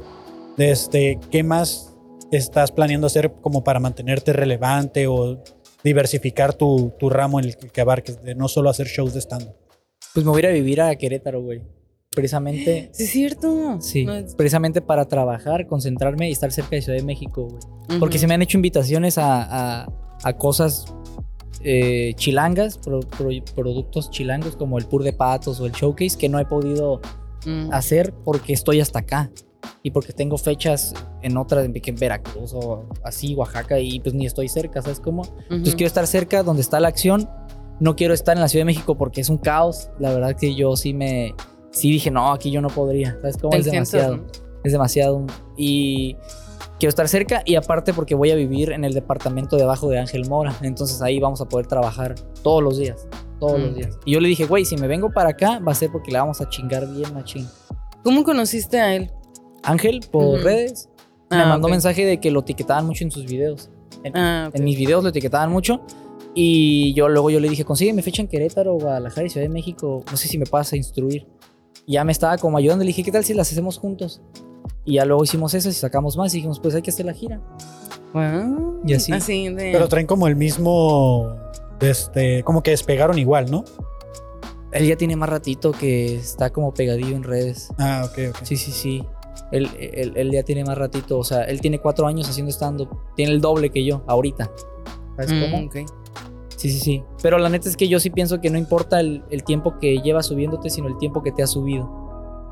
Este, 0.58 1.20
¿Qué 1.32 1.44
más 1.44 1.94
estás 2.32 2.72
planeando 2.72 3.08
hacer 3.08 3.34
como 3.42 3.64
para 3.64 3.80
mantenerte 3.80 4.32
relevante 4.34 5.08
o 5.08 5.42
diversificar 5.84 6.54
tu, 6.54 6.94
tu 7.00 7.10
ramo 7.10 7.40
en 7.40 7.46
el 7.46 7.56
que 7.58 7.82
abarques, 7.82 8.22
de 8.24 8.36
no 8.36 8.48
solo 8.48 8.70
hacer 8.70 8.88
shows 8.88 9.14
de 9.14 9.22
stand-up? 9.22 9.56
Pues 10.14 10.26
me 10.26 10.32
voy 10.32 10.40
a 10.42 10.46
ir 10.46 10.46
a 10.48 10.54
vivir 10.54 10.82
a 10.82 10.96
Querétaro, 10.96 11.42
güey. 11.42 11.62
Precisamente. 12.12 12.90
Sí, 12.94 13.04
es 13.04 13.10
cierto. 13.12 13.78
Sí, 13.82 14.06
No 14.06 14.16
es- 14.16 14.36
precisamente 14.36 14.82
para 14.82 15.06
trabajar, 15.06 15.68
concentrarme 15.68 16.30
y 16.30 16.32
estar 16.32 16.52
cerca 16.52 16.72
de 16.76 16.82
Ciudad 16.82 16.98
de 16.98 17.04
México, 17.06 17.48
güey. 17.48 18.00
Porque 18.00 18.18
Ujú. 18.18 18.22
se 18.22 18.28
me 18.28 18.34
han 18.34 18.42
hecho 18.42 18.58
invitaciones 18.58 19.18
a, 19.18 19.82
a- 19.84 19.88
a 20.24 20.34
cosas 20.38 20.86
eh, 21.62 22.14
chilangas, 22.16 22.78
pro- 22.78 23.02
pro- 23.02 23.30
productos 23.54 24.10
chilangos 24.12 24.56
como 24.56 24.78
el 24.78 24.86
Pur 24.86 25.04
de 25.04 25.12
Patos 25.12 25.60
o 25.60 25.66
el 25.66 25.74
Showcase 25.74 26.18
que 26.18 26.30
no 26.30 26.40
he 26.40 26.46
podido 26.46 27.02
Mm. 27.46 27.74
hacer 27.74 28.14
porque 28.24 28.54
estoy 28.54 28.80
hasta 28.80 29.00
acá 29.00 29.30
y 29.84 29.92
porque 29.92 30.14
tengo 30.14 30.38
fechas 30.38 30.94
en 31.22 31.36
otras, 31.38 31.66
en 31.66 31.96
Veracruz 31.96 32.54
o 32.54 32.86
así, 33.04 33.36
Oaxaca 33.36 33.78
y 33.80 34.00
pues 34.00 34.14
ni 34.16 34.26
estoy 34.26 34.48
cerca, 34.48 34.82
¿sabes 34.82 35.00
cómo? 35.02 35.24
Entonces 35.44 35.68
Ujú. 35.70 35.78
quiero 35.78 35.88
estar 35.88 36.08
cerca 36.08 36.44
donde 36.44 36.62
está 36.62 36.80
la 36.80 36.88
acción. 36.88 37.30
No 37.80 37.96
quiero 37.96 38.14
estar 38.14 38.36
en 38.36 38.42
la 38.42 38.48
Ciudad 38.48 38.62
de 38.62 38.66
México 38.66 38.98
porque 38.98 39.22
es 39.22 39.30
un 39.30 39.38
caos. 39.38 39.90
La 40.00 40.12
verdad 40.14 40.36
que 40.36 40.56
yo 40.56 40.76
sí 40.76 40.94
me... 40.94 41.34
Sí 41.72 41.92
dije, 41.92 42.12
no, 42.12 42.32
aquí 42.32 42.52
yo 42.52 42.62
no 42.62 42.68
podría. 42.70 43.14
¿Sabes 43.22 43.38
cómo? 43.38 43.54
Es 43.56 43.66
demasiado. 43.66 44.18
¿no? 44.18 44.24
Es 44.64 44.72
demasiado. 44.72 45.26
Y 45.56 46.16
quiero 46.80 46.90
estar 46.90 47.08
cerca 47.08 47.42
y 47.46 47.56
aparte 47.56 47.94
porque 47.94 48.16
voy 48.16 48.32
a 48.32 48.36
vivir 48.36 48.72
en 48.72 48.84
el 48.84 48.94
departamento 48.94 49.56
de 49.56 49.64
abajo 49.64 49.88
de 49.90 50.00
Ángel 50.00 50.28
Mora. 50.28 50.56
Entonces 50.62 51.02
ahí 51.02 51.20
vamos 51.20 51.42
a 51.42 51.46
poder 51.46 51.68
trabajar 51.68 52.16
todos 52.44 52.62
los 52.64 52.78
días. 52.78 53.08
Todos 53.40 53.60
los 53.60 53.72
Mm. 53.72 53.76
días. 53.76 54.00
Y 54.06 54.12
yo 54.14 54.20
le 54.20 54.28
dije, 54.28 54.46
güey, 54.46 54.66
si 54.66 54.76
me 54.76 54.88
vengo 54.88 55.12
para 55.12 55.30
acá 55.30 55.60
va 55.60 55.72
a 55.72 55.76
ser 55.76 55.92
porque 55.92 56.12
la 56.12 56.20
vamos 56.22 56.42
a 56.42 56.50
chingar 56.50 56.86
bien 56.92 57.14
machín. 57.14 57.48
¿Cómo 58.04 58.24
conociste 58.24 58.80
a 58.82 58.96
él? 58.96 59.12
Ángel, 59.64 60.02
por 60.12 60.24
Ujú. 60.40 60.44
redes, 60.44 60.90
me 61.30 61.38
Ah, 61.38 61.46
mandó 61.48 61.68
ok. 61.68 61.72
mensaje 61.72 62.04
de 62.06 62.20
que 62.20 62.32
lo 62.32 62.42
etiquetaban 62.42 62.86
mucho 62.86 63.04
en 63.06 63.12
sus 63.12 63.26
videos. 63.26 63.70
En, 64.04 64.18
Ah, 64.18 64.50
en 64.54 64.64
mis 64.64 64.78
videos 64.78 65.04
lo 65.04 65.10
etiquetaban 65.10 65.52
mucho. 65.52 65.82
Y 66.36 66.94
yo 66.94 67.10
luego 67.10 67.30
yo 67.30 67.40
le 67.40 67.50
dije, 67.50 67.66
consígueme 67.66 68.02
fecha 68.02 68.22
en 68.22 68.28
Querétaro, 68.28 68.76
Guadalajara 68.76 69.28
y 69.28 69.30
Ciudad 69.30 69.46
de 69.46 69.50
México. 69.54 70.04
No 70.10 70.18
sé 70.18 70.28
si 70.28 70.38
me 70.38 70.46
pasas 70.46 70.74
a 70.74 70.78
instruir. 70.78 71.28
Y 71.86 71.94
ya 71.94 72.04
me 72.04 72.12
estaba 72.12 72.38
como 72.38 72.58
ayudando. 72.58 72.84
Le 72.84 72.90
dije, 72.90 73.04
¿qué 73.04 73.12
tal 73.12 73.24
si 73.26 73.34
las 73.34 73.52
hacemos 73.52 73.78
juntos? 73.78 74.22
Y 74.86 74.94
ya 74.96 75.06
luego 75.06 75.24
hicimos 75.24 75.54
eso 75.54 75.70
y 75.70 75.74
sacamos 75.74 76.18
más. 76.18 76.34
Y 76.34 76.38
dijimos, 76.38 76.60
pues 76.60 76.76
hay 76.76 76.82
que 76.82 76.92
hacer 76.92 77.06
la 77.06 77.14
gira. 77.14 77.42
Wow. 78.14 78.82
Y 78.86 78.94
así. 78.94 79.12
Así 79.12 79.50
de. 79.50 79.72
Pero 79.72 79.88
traen 79.88 80.08
como 80.08 80.28
el 80.28 80.36
mismo, 80.36 81.36
este, 81.82 82.44
como 82.44 82.62
que 82.64 82.72
despegaron 82.72 83.18
igual, 83.18 83.50
¿no? 83.52 83.64
Él 84.72 84.88
ya 84.88 84.96
tiene 84.96 85.16
más 85.16 85.30
ratito 85.30 85.72
que 85.72 86.16
está 86.16 86.52
como 86.52 86.74
pegadillo 86.74 87.16
en 87.16 87.24
redes. 87.24 87.70
Ah, 87.80 88.04
ok, 88.06 88.20
ok. 88.30 88.38
Sí, 88.44 88.56
sí, 88.56 88.72
sí. 88.72 89.04
Él, 89.52 89.68
él, 89.80 90.14
él 90.16 90.32
ya 90.32 90.44
tiene 90.44 90.64
más 90.64 90.78
ratito. 90.78 91.18
O 91.18 91.24
sea, 91.24 91.44
él 91.46 91.60
tiene 91.60 91.80
cuatro 91.80 92.06
años 92.06 92.30
haciendo 92.30 92.52
stand-up. 92.52 92.90
Tiene 93.16 93.32
el 93.32 93.42
doble 93.42 93.72
que 93.72 93.84
yo 93.84 94.04
ahorita. 94.06 94.52
¿Sabes 95.16 95.32
Mm, 95.34 95.42
cómo? 95.52 95.66
ok. 95.66 95.76
Sí, 96.60 96.70
sí, 96.70 96.80
sí. 96.80 97.04
Pero 97.24 97.38
la 97.38 97.48
neta 97.48 97.70
es 97.70 97.78
que 97.78 97.88
yo 97.88 98.02
sí 98.02 98.10
pienso 98.10 98.42
que 98.42 98.50
no 98.50 98.58
importa 98.58 99.00
el, 99.00 99.24
el 99.30 99.46
tiempo 99.46 99.80
que 99.80 100.00
llevas 100.02 100.26
subiéndote, 100.26 100.70
sino 100.70 100.90
el 100.90 100.98
tiempo 100.98 101.24
que 101.24 101.32
te 101.32 101.42
has 101.42 101.52
subido. 101.52 101.90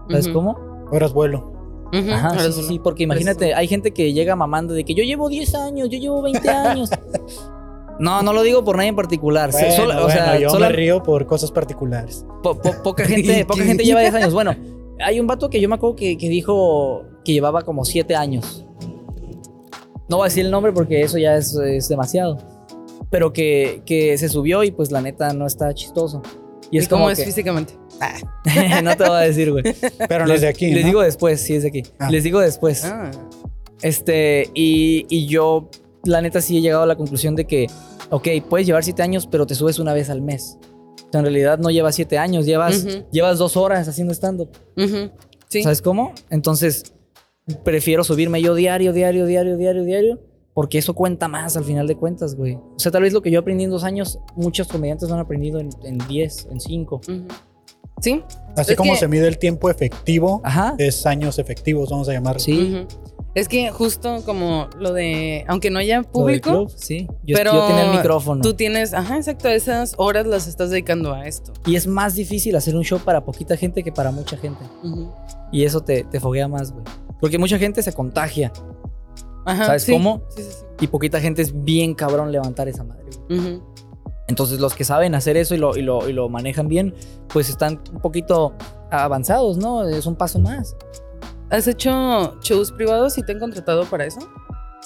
¿Sabes 0.10 0.28
Ujú. 0.28 0.34
cómo? 0.36 0.58
Horas 0.91 1.12
vuelo. 1.12 1.51
Ajá, 1.91 2.30
ahora 2.30 2.51
sí, 2.53 2.64
sí. 2.64 2.80
Porque 2.80 3.03
imagínate, 3.03 3.53
hay 3.53 3.68
gente 3.68 3.91
que 3.91 4.14
llega 4.14 4.36
mamando 4.38 4.74
de 4.74 4.86
que 4.86 4.93
yo 4.93 5.03
llevo 5.03 5.28
10 5.28 5.55
años, 5.55 5.89
yo 5.89 5.99
llevo 5.99 6.22
20 6.22 6.49
años. 6.49 6.89
No, 7.99 8.22
no 8.22 8.32
lo 8.32 8.43
digo 8.43 8.64
por 8.64 8.76
nadie 8.78 8.89
en 8.89 8.95
particular. 8.95 9.49
Bueno, 9.51 10.05
o 10.05 10.10
sea, 10.12 10.38
yo 10.38 10.51
sola- 10.51 10.70
me 10.70 10.76
río 10.76 11.01
por 11.01 11.26
cosas 11.26 11.49
particulares. 11.51 12.28
po- 12.43 12.53
po- 12.62 12.76
poca 12.84 13.03
gente, 13.08 13.43
poca 13.43 13.64
gente 13.64 13.84
lleva 13.84 14.01
10 14.01 14.14
años. 14.14 14.34
Bueno, 14.36 14.53
hay 15.03 15.20
un 15.20 15.26
vato 15.26 15.49
que 15.49 15.60
yo 15.60 15.68
me 15.68 15.74
acuerdo 15.76 15.95
que, 15.95 16.16
que 16.16 16.30
dijo 16.30 17.05
que 17.26 17.34
llevaba 17.34 17.64
como 17.64 17.84
7 17.86 18.16
años. 18.16 18.64
No 20.08 20.18
voy 20.18 20.26
a 20.26 20.30
decir 20.30 20.45
el 20.45 20.51
nombre 20.51 20.72
porque 20.74 21.01
eso 21.01 21.18
ya 21.18 21.36
es, 21.38 21.55
es 21.55 21.89
demasiado. 21.89 22.38
Pero 23.10 23.32
que, 23.34 23.82
que 23.86 24.18
se 24.18 24.28
subió 24.30 24.64
y 24.64 24.72
pues 24.72 24.91
la 24.91 25.01
neta 25.01 25.34
no 25.34 25.45
está 25.47 25.74
chistoso. 25.74 26.22
Y 26.70 26.76
¿Y, 26.78 26.80
es 26.80 26.88
cómo 26.89 27.03
como 27.03 27.12
es 27.12 27.20
que- 27.20 27.26
físicamente? 27.26 27.74
no 28.84 28.95
te 28.97 29.03
voy 29.03 29.16
a 29.16 29.20
decir, 29.22 29.51
güey. 29.51 29.64
Pero 30.10 30.28
no 30.28 30.34
es 30.34 30.41
de 30.41 30.47
aquí, 30.49 30.72
Les 30.72 30.82
¿no? 30.84 30.88
digo 30.88 31.01
después, 31.01 31.41
sí 31.41 31.55
es 31.55 31.64
de 31.64 31.70
aquí. 31.70 31.84
Ah. 31.99 32.12
Les 32.12 32.24
digo 32.24 32.39
después. 32.39 32.84
Ah. 32.86 33.10
Este, 33.82 34.49
y, 34.53 35.05
y 35.10 35.28
yo, 35.28 35.70
la 36.03 36.22
neta, 36.22 36.41
sí 36.41 36.58
he 36.58 36.62
llegado 36.62 36.84
a 36.84 36.88
la 36.88 36.95
conclusión 36.95 37.36
de 37.36 37.45
que, 37.45 37.68
ok, 38.10 38.28
puedes 38.49 38.68
llevar 38.68 38.84
siete 38.84 39.01
años, 39.03 39.28
pero 39.28 39.45
te 39.47 39.55
subes 39.55 39.80
una 39.80 39.93
vez 39.93 40.10
al 40.10 40.22
mes. 40.22 40.58
O 40.62 41.10
sea, 41.12 41.20
en 41.20 41.26
realidad 41.26 41.58
no 41.60 41.70
llevas 41.70 41.95
siete 41.95 42.18
años, 42.18 42.45
llevas, 42.45 42.86
llevas 43.12 43.38
dos 43.38 43.55
horas 43.55 43.88
haciendo 43.88 44.14
stand-up. 44.14 44.49
Sí. 45.47 45.64
¿Sabes 45.64 45.82
cómo? 45.82 46.14
Entonces, 46.30 46.84
prefiero 47.64 48.03
subirme 48.03 48.41
yo 48.41 48.53
diario, 48.55 48.91
diario, 48.91 49.26
diario, 49.26 49.55
diario, 49.58 49.84
diario, 49.86 50.20
Porque 50.58 50.80
eso 50.80 50.95
cuenta 50.95 51.28
más 51.28 51.55
al 51.55 51.64
final 51.66 51.86
de 51.86 51.95
cuentas, 51.95 52.34
güey. 52.34 52.55
O 52.55 52.80
sea, 52.80 52.91
tal 52.91 53.03
vez 53.03 53.14
lo 53.14 53.22
que 53.22 53.30
yo 53.30 53.39
aprendí 53.39 53.66
en 53.66 53.70
dos 53.70 53.84
años, 53.84 54.18
muchos 54.36 54.68
comediantes 54.68 55.08
lo 55.08 55.14
han 55.14 55.22
aprendido 55.22 55.60
en, 55.60 55.70
en 55.84 55.99
10, 56.08 56.47
en 56.49 56.60
5. 56.60 56.95
Ujú. 56.95 57.28
Sí. 58.01 58.24
Así 58.55 58.72
Es 58.72 58.78
como 58.78 58.93
que- 58.93 58.97
se 58.97 59.08
mide 59.08 59.28
el 59.28 59.38
tiempo 59.38 59.70
efectivo, 59.70 60.41
Ajá. 60.43 60.74
es 60.80 61.05
años 61.05 61.38
efectivos, 61.38 61.91
vamos 61.91 62.10
a 62.10 62.14
llamarlo. 62.14 62.39
Sí. 62.39 62.74
Ujú. 62.74 62.88
Es 63.36 63.47
que 63.47 63.70
justo 63.70 64.24
como 64.26 64.68
lo 64.80 64.93
de, 64.93 65.45
aunque 65.47 65.70
no 65.70 65.78
haya 65.78 66.01
público, 66.01 66.49
club, 66.49 66.72
sí. 66.76 67.08
Yo, 67.24 67.38
pero 67.38 67.53
yo 67.53 67.68
tenía 67.68 67.91
el 67.91 67.97
micrófono. 67.97 68.41
tú 68.41 68.55
tienes, 68.55 68.95
ajá, 68.95 69.18
exacto, 69.18 69.49
esas 69.49 69.93
horas 69.97 70.26
las 70.26 70.47
estás 70.47 70.72
dedicando 70.72 71.14
a 71.14 71.28
esto. 71.28 71.53
Y 71.68 71.76
es 71.76 71.86
más 71.86 72.16
difícil 72.16 72.55
hacer 72.55 72.76
un 72.76 72.84
show 72.84 72.97
para 72.97 73.24
poquita 73.24 73.55
gente 73.58 73.84
que 73.84 73.91
para 73.91 74.10
mucha 74.10 74.38
gente. 74.38 74.64
Ujú. 74.84 75.14
Y 75.51 75.66
eso 75.66 75.82
te, 75.82 76.03
te 76.03 76.20
foguea 76.20 76.47
más, 76.47 76.72
güey. 76.72 76.84
Porque 77.22 77.38
mucha 77.38 77.60
gente 77.60 77.84
se 77.84 77.93
contagia. 77.93 78.51
Ajá, 79.48 79.66
¿Sabes 79.66 79.84
sí. 79.84 79.91
cómo? 79.93 80.22
Sí, 80.30 80.43
sí, 80.43 80.50
sí. 80.52 80.66
Y 80.82 80.88
poquita 80.88 81.20
gente 81.20 81.41
es 81.41 81.64
bien 81.64 81.95
cabrón 81.95 82.32
levantar 82.32 82.68
esa 82.68 82.84
madre. 82.84 83.06
Entonces 84.28 84.60
los 84.60 84.74
que 84.76 84.84
saben 84.84 85.16
hacer 85.16 85.38
eso 85.38 85.56
y 85.56 85.58
lo, 85.58 85.76
y 85.78 85.82
lo, 85.82 86.08
y 86.10 86.14
lo 86.14 86.28
manejan 86.30 86.68
bien, 86.68 86.93
pues 87.30 87.50
están 87.50 87.82
un 87.93 88.02
poquito 88.02 88.54
avanzados, 88.91 89.58
¿no? 89.58 89.88
Es 89.88 90.06
un 90.06 90.16
paso 90.16 90.39
más. 90.39 90.76
¿Has 91.50 91.66
hecho 91.68 92.38
shows 92.41 92.72
privados 92.74 93.18
y 93.18 93.24
te 93.24 93.32
han 93.32 93.39
contratado 93.39 93.86
para 93.86 94.06
eso? 94.06 94.20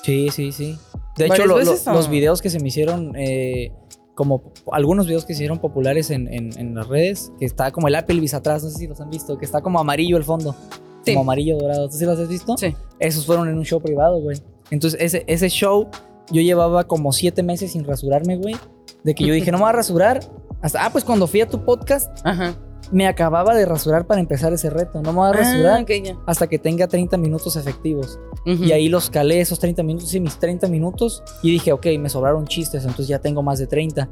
Sí, 0.04 0.30
sí, 0.32 0.52
sí. 0.52 0.78
De 1.18 1.26
hecho, 1.26 1.30
¿Varias 1.34 1.48
lo- 1.48 1.54
lo- 1.60 1.72
veces 1.72 1.88
o? 1.88 1.94
los 1.94 2.08
videos 2.10 2.42
que 2.42 2.50
se 2.52 2.60
me 2.60 2.68
hicieron, 2.68 3.16
eh, 3.16 3.74
como 4.14 4.54
algunos 4.72 5.08
videos 5.08 5.26
que 5.26 5.34
se 5.34 5.40
hicieron 5.40 5.58
populares 5.60 6.12
en, 6.12 6.32
en- 6.32 6.56
en 6.60 6.76
las 6.76 6.88
redes, 6.88 7.32
que 7.40 7.46
está 7.46 7.72
como 7.72 7.88
el 7.88 7.96
Applebee's 7.96 8.36
atrás, 8.36 8.64
no 8.64 8.70
sé 8.70 8.78
si 8.78 8.88
los 8.88 9.02
han 9.02 9.10
visto, 9.10 9.38
que 9.40 9.46
está 9.46 9.62
como 9.62 9.80
amarillo 9.80 10.18
el 10.18 10.24
fondo, 10.24 10.56
Sí. 11.06 11.14
como 11.14 11.22
amarillo 11.22 11.58
dorado. 11.58 11.90
¿Tú 11.90 11.98
sí 11.98 12.06
los 12.06 12.20
has 12.20 12.28
visto? 12.30 12.56
Sí. 12.58 12.76
Esos 13.00 13.26
fueron 13.26 13.50
en 13.50 13.58
un 13.58 13.64
show 13.66 13.82
privado, 13.82 14.20
güey. 14.22 14.38
Entonces, 14.70 15.00
ese, 15.02 15.24
ese 15.28 15.50
show, 15.50 15.88
yo 16.32 16.42
llevaba 16.42 16.84
como 16.86 17.12
siete 17.12 17.44
meses 17.44 17.72
sin 17.72 17.84
rasurarme, 17.84 18.38
güey. 18.38 18.56
De 19.04 19.16
que 19.16 19.26
yo 19.26 19.34
dije, 19.34 19.52
no 19.52 19.58
me 19.58 19.64
voy 19.64 19.70
a 19.70 19.74
rasurar. 19.74 20.20
Hasta, 20.62 20.86
ah, 20.86 20.90
pues 20.92 21.04
cuando 21.04 21.26
fui 21.28 21.42
a 21.42 21.48
tu 21.50 21.66
podcast, 21.66 22.16
Ajá. 22.24 22.54
me 22.92 23.08
acababa 23.08 23.56
de 23.56 23.66
rasurar 23.66 24.06
para 24.06 24.22
empezar 24.22 24.54
ese 24.54 24.70
reto. 24.70 25.02
No 25.02 25.12
me 25.12 25.18
voy 25.20 25.30
a 25.30 25.34
rasurar 25.34 25.80
Ah, 25.80 25.82
ok, 25.82 25.90
ya. 26.04 26.18
hasta 26.28 26.46
que 26.48 26.60
tenga 26.60 26.88
30 26.88 27.18
minutos 27.18 27.56
efectivos. 27.56 28.20
Ujú. 28.46 28.64
Y 28.64 28.72
ahí 28.72 28.88
los 28.88 29.10
calé 29.10 29.42
esos 29.42 29.58
30 29.60 29.82
minutos 29.82 30.14
y 30.14 30.20
mis 30.20 30.38
30 30.38 30.68
minutos. 30.68 31.24
Y 31.42 31.52
dije, 31.52 31.72
ok, 31.74 31.88
me 32.00 32.10
sobraron 32.10 32.46
chistes, 32.46 32.84
entonces 32.84 33.08
ya 33.08 33.18
tengo 33.20 33.42
más 33.42 33.58
de 33.58 33.66
30. 33.66 34.08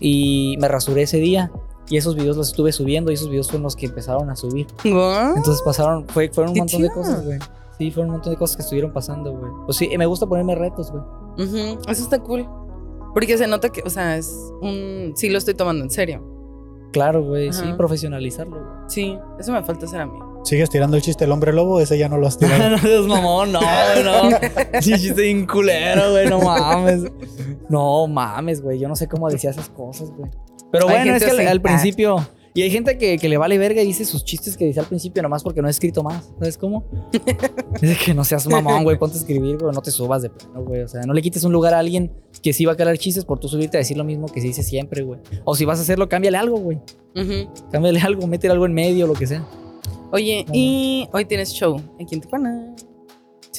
Y 0.00 0.56
me 0.58 0.68
rasuré 0.68 1.02
ese 1.02 1.18
día. 1.18 1.52
Y 1.88 1.96
esos 1.96 2.14
videos 2.14 2.36
los 2.36 2.48
estuve 2.48 2.70
subiendo 2.72 3.10
y 3.10 3.14
esos 3.14 3.28
videos 3.28 3.48
fueron 3.48 3.64
los 3.64 3.74
que 3.74 3.86
empezaron 3.86 4.30
a 4.30 4.36
subir. 4.36 4.66
Guau. 4.84 5.36
Entonces 5.36 5.62
pasaron, 5.64 6.06
fue, 6.08 6.28
fueron 6.32 6.50
un 6.50 6.54
Qué 6.54 6.60
montón 6.60 6.82
de 6.82 6.88
chido. 6.88 7.00
cosas, 7.00 7.24
güey. 7.24 7.38
Sí, 7.78 7.90
fueron 7.90 8.10
un 8.10 8.16
montón 8.16 8.32
de 8.32 8.38
cosas 8.38 8.56
que 8.56 8.62
estuvieron 8.62 8.92
pasando, 8.92 9.32
güey. 9.32 9.50
Pues 9.64 9.76
sí, 9.76 9.90
me 9.98 10.06
gusta 10.06 10.26
ponerme 10.26 10.54
retos, 10.54 10.92
güey. 10.92 11.02
Ujú, 11.48 11.80
Eso 11.88 12.02
está 12.04 12.18
cool. 12.20 12.46
Porque 13.14 13.36
se 13.38 13.46
nota 13.48 13.70
que, 13.70 13.82
o 13.84 13.90
sea, 13.90 14.16
es 14.16 14.32
un. 14.60 15.12
Sí, 15.16 15.30
lo 15.30 15.38
estoy 15.38 15.54
tomando 15.54 15.82
en 15.82 15.90
serio. 15.90 16.22
Claro, 16.92 17.22
güey, 17.24 17.52
sí, 17.52 17.64
profesionalizarlo, 17.76 18.56
güey. 18.56 18.70
Sí, 18.88 19.18
eso 19.38 19.52
me 19.52 19.62
falta 19.62 19.86
hacer 19.86 20.00
a 20.00 20.06
mí. 20.06 20.18
¿Sigues 20.44 20.70
tirando 20.70 20.96
el 20.96 21.02
chiste 21.02 21.24
del 21.24 21.32
hombre 21.32 21.52
lobo? 21.52 21.80
Ese 21.80 21.98
ya 21.98 22.08
no 22.08 22.16
lo 22.18 22.26
has 22.26 22.38
tirado. 22.38 22.70
no 22.70 22.78
seas 22.78 23.06
mamón, 23.06 23.52
no, 23.52 23.60
güey, 23.60 24.04
no. 24.04 24.36
Sí, 24.80 24.92
chiste 24.94 25.22
bien 25.22 25.46
culero, 25.46 26.12
güey, 26.12 26.28
no 26.28 26.40
mames. 26.40 27.02
No 27.68 28.06
mames, 28.08 28.60
güey, 28.62 28.80
yo 28.80 28.88
no 28.88 28.96
sé 28.96 29.06
cómo 29.08 29.28
decía 29.30 29.50
esas 29.50 29.68
cosas, 29.70 30.10
güey. 30.10 30.28
Pero 30.72 30.88
Hay 30.88 30.96
bueno, 30.96 31.14
es 31.16 31.24
que 31.24 31.30
al, 31.30 31.40
al 31.48 31.58
Ah. 31.58 31.62
principio... 31.62 32.28
Y 32.52 32.62
hay 32.62 32.70
gente 32.72 32.98
que, 32.98 33.16
que 33.16 33.28
le 33.28 33.38
vale 33.38 33.58
verga 33.58 33.80
y 33.80 33.86
dice 33.86 34.04
sus 34.04 34.24
chistes 34.24 34.56
que 34.56 34.64
dice 34.64 34.80
al 34.80 34.86
principio 34.86 35.22
nomás 35.22 35.44
porque 35.44 35.62
no 35.62 35.68
ha 35.68 35.70
escrito 35.70 36.02
más. 36.02 36.32
¿Sabes 36.40 36.58
cómo? 36.58 36.84
Dice 37.80 37.96
que 38.04 38.12
no 38.12 38.24
seas 38.24 38.44
mamón, 38.48 38.82
güey, 38.82 38.98
ponte 38.98 39.16
a 39.16 39.20
escribir, 39.20 39.56
güey, 39.56 39.72
no 39.72 39.80
te 39.80 39.92
subas 39.92 40.22
de 40.22 40.30
plano, 40.30 40.64
güey. 40.64 40.82
O 40.82 40.88
sea, 40.88 41.02
no 41.02 41.12
le 41.14 41.22
quites 41.22 41.44
un 41.44 41.52
lugar 41.52 41.74
a 41.74 41.78
alguien 41.78 42.10
que 42.42 42.52
sí 42.52 42.64
va 42.64 42.72
a 42.72 42.76
calar 42.76 42.98
chistes 42.98 43.24
por 43.24 43.38
tú 43.38 43.46
subirte 43.46 43.76
a 43.76 43.78
decir 43.78 43.96
lo 43.96 44.02
mismo 44.02 44.26
que 44.26 44.40
se 44.40 44.48
dice 44.48 44.64
siempre, 44.64 45.02
güey. 45.02 45.20
O 45.44 45.54
si 45.54 45.64
vas 45.64 45.78
a 45.78 45.82
hacerlo, 45.82 46.08
cámbiale 46.08 46.38
algo, 46.38 46.58
güey. 46.58 46.80
Cámbiale 47.70 48.00
algo, 48.00 48.26
métele 48.26 48.52
algo 48.52 48.66
en 48.66 48.72
medio, 48.74 49.06
lo 49.06 49.12
que 49.14 49.28
sea. 49.28 49.46
Oye, 50.10 50.44
y 50.52 51.08
hoy 51.12 51.24
tienes 51.26 51.52
show 51.52 51.80
aquí 52.02 52.16
en 52.16 52.20
Tijuana. 52.20 52.74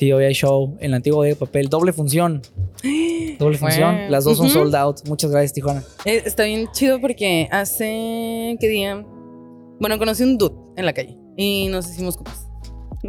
Sí, 0.01 0.11
hoy 0.11 0.23
hay 0.25 0.33
show 0.33 0.75
en 0.79 0.89
la 0.89 0.97
antigua 0.97 1.23
de 1.27 1.35
papel. 1.35 1.69
Doble 1.69 1.93
función. 1.93 2.41
Doble 3.37 3.55
función. 3.59 4.09
Las 4.09 4.23
dos 4.23 4.35
son 4.35 4.49
sold 4.49 4.73
out. 4.73 5.07
Muchas 5.07 5.29
gracias, 5.29 5.53
Tijuana. 5.53 5.83
Eh, 6.05 6.23
está 6.25 6.45
bien 6.45 6.67
chido 6.71 6.99
porque 6.99 7.47
hace. 7.51 8.57
¿Qué 8.59 8.67
día? 8.67 9.05
Bueno, 9.79 9.99
conocí 9.99 10.23
un 10.23 10.39
dude 10.39 10.55
en 10.75 10.87
la 10.87 10.93
calle 10.93 11.19
y 11.37 11.67
nos 11.67 11.87
hicimos 11.87 12.17
compas. 12.17 12.47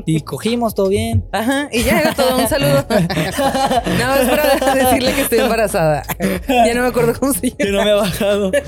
Y 0.05 0.20
cogimos, 0.20 0.74
todo 0.74 0.90
bien. 0.90 1.24
Ajá, 1.32 1.70
y 1.72 1.82
ya 1.82 1.99
era 1.99 2.14
todo. 2.14 2.36
Un 2.36 2.47
saludo. 2.47 2.84
Nada 2.90 4.24
más 4.24 4.28
para 4.28 4.74
decirle 4.74 5.14
que 5.14 5.22
estoy 5.22 5.38
embarazada. 5.38 6.03
Ya 6.20 6.74
no 6.74 6.82
me 6.82 6.88
acuerdo 6.88 7.18
cómo 7.18 7.32
se 7.32 7.49
llama. 7.49 7.57
Que 7.57 7.70
no 7.70 7.84
me 7.84 7.90
ha 7.90 7.95
bajado. 7.95 8.53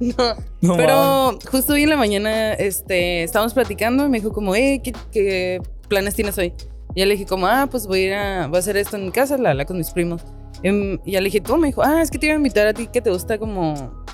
No, 0.00 0.34
No 0.60 0.76
pero 0.76 1.38
justo 1.50 1.74
hoy 1.74 1.84
en 1.84 1.90
la 1.90 1.96
mañana 1.96 2.52
este, 2.54 3.22
estábamos 3.22 3.54
platicando 3.54 4.04
y 4.04 4.08
me 4.08 4.18
dijo 4.18 4.32
como, 4.32 4.54
eh, 4.54 4.80
¿qué, 4.82 4.92
qué 5.12 5.62
planes 5.88 6.14
tienes 6.14 6.36
hoy? 6.36 6.52
Y 6.94 7.00
ya 7.00 7.06
le 7.06 7.12
dije 7.14 7.26
como, 7.26 7.46
ah, 7.46 7.66
pues 7.70 7.86
voy 7.86 8.00
a 8.00 8.06
ir 8.06 8.14
a, 8.14 8.46
voy 8.46 8.56
a 8.56 8.60
hacer 8.60 8.76
esto 8.76 8.96
en 8.96 9.06
mi 9.06 9.10
casa, 9.10 9.36
la 9.38 9.50
habla 9.50 9.64
con 9.64 9.76
mis 9.78 9.90
primos. 9.90 10.22
Em, 10.62 10.98
y 11.04 11.12
ya 11.12 11.20
le 11.20 11.24
dije, 11.26 11.40
tú, 11.40 11.56
me 11.56 11.66
dijo, 11.68 11.82
ah, 11.82 12.00
es 12.02 12.10
que 12.10 12.18
te 12.18 12.26
iba 12.26 12.34
a 12.34 12.36
invitar 12.38 12.66
a 12.66 12.72
ti 12.72 12.86
que 12.86 13.00
te 13.00 13.10
gusta 13.10 13.36
como, 13.38 14.04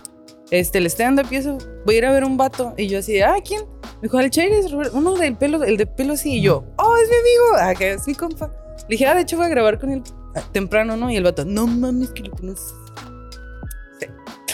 este, 0.51 0.79
el 0.79 0.87
stand-up 0.87 1.27
y 1.31 1.37
eso. 1.37 1.59
Voy 1.85 1.97
a 1.97 1.99
ir 1.99 2.07
a 2.07 2.13
ver 2.13 2.25
un 2.25 2.37
vato. 2.37 2.75
Y 2.77 2.87
yo 2.89 2.99
así 2.99 3.13
de, 3.13 3.23
ah, 3.25 3.37
¿quién? 3.47 3.63
Me 4.01 4.03
dijo, 4.09 4.19
el 4.19 4.31
Chayres, 4.31 4.71
Robert- 4.73 4.93
uno 4.95 5.15
del 5.15 5.37
pelo, 5.37 5.63
el 5.63 5.77
de 5.77 5.87
pelo 5.87 6.15
así. 6.15 6.39
Y 6.39 6.43
yo, 6.43 6.65
oh, 6.79 6.97
es 7.03 7.09
mi 7.09 7.17
amigo, 7.17 7.57
ah, 7.61 7.75
que 7.75 7.93
es 7.93 8.07
mi 8.07 8.15
compa. 8.15 8.51
Le 8.89 8.95
dije, 8.97 9.07
ah, 9.07 9.15
de 9.15 9.21
hecho 9.23 9.37
voy 9.37 9.47
a 9.47 9.49
grabar 9.51 9.79
con 9.79 9.91
él 9.91 10.03
ah, 10.35 10.43
temprano, 10.53 10.97
¿no? 10.97 11.11
Y 11.11 11.17
el 11.17 11.23
vato, 11.25 11.45
no 11.45 11.67
mames, 11.67 12.11
que 12.11 12.23
lo 12.23 12.31
conoces. 12.33 12.75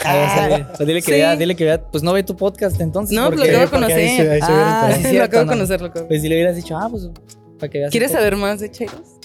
Ah, 0.05 0.33
sabía. 0.37 0.67
Pues 0.75 0.87
dile 0.87 0.99
que 1.01 1.05
Sí. 1.05 1.11
vea, 1.11 1.35
dile 1.35 1.55
que 1.55 1.65
vea. 1.65 1.81
Pues 1.81 2.03
no 2.03 2.13
ve 2.13 2.21
tu 2.23 2.35
podcast 2.35 2.79
entonces. 2.79 3.15
No, 3.17 3.27
pues 3.27 3.39
porque- 3.39 3.51
lo 3.53 3.57
acabo 3.59 3.71
de 3.81 3.87
Porque 3.87 3.93
ahí 3.93 4.09
se- 4.09 4.17
conocer. 4.17 4.31
ahí 4.31 4.41
se 4.41 4.47
Ah, 4.51 5.09
sí, 5.09 5.17
lo 5.17 5.23
acabo 5.23 5.39
de 5.39 5.45
no. 5.45 5.51
conocer, 5.53 5.81
lo 5.81 5.87
acabo 5.87 6.01
de 6.03 6.07
Pues 6.07 6.21
si 6.21 6.29
le 6.29 6.35
hubieras 6.35 6.55
dicho, 6.55 6.77
ah, 6.77 6.87
pues 6.89 7.09
para 7.59 7.69
que 7.69 7.79
veas. 7.79 7.91
¿Quieres 7.91 8.11
saber 8.11 8.35
más 8.35 8.59
de 8.59 8.71
Chairos? 8.71 9.17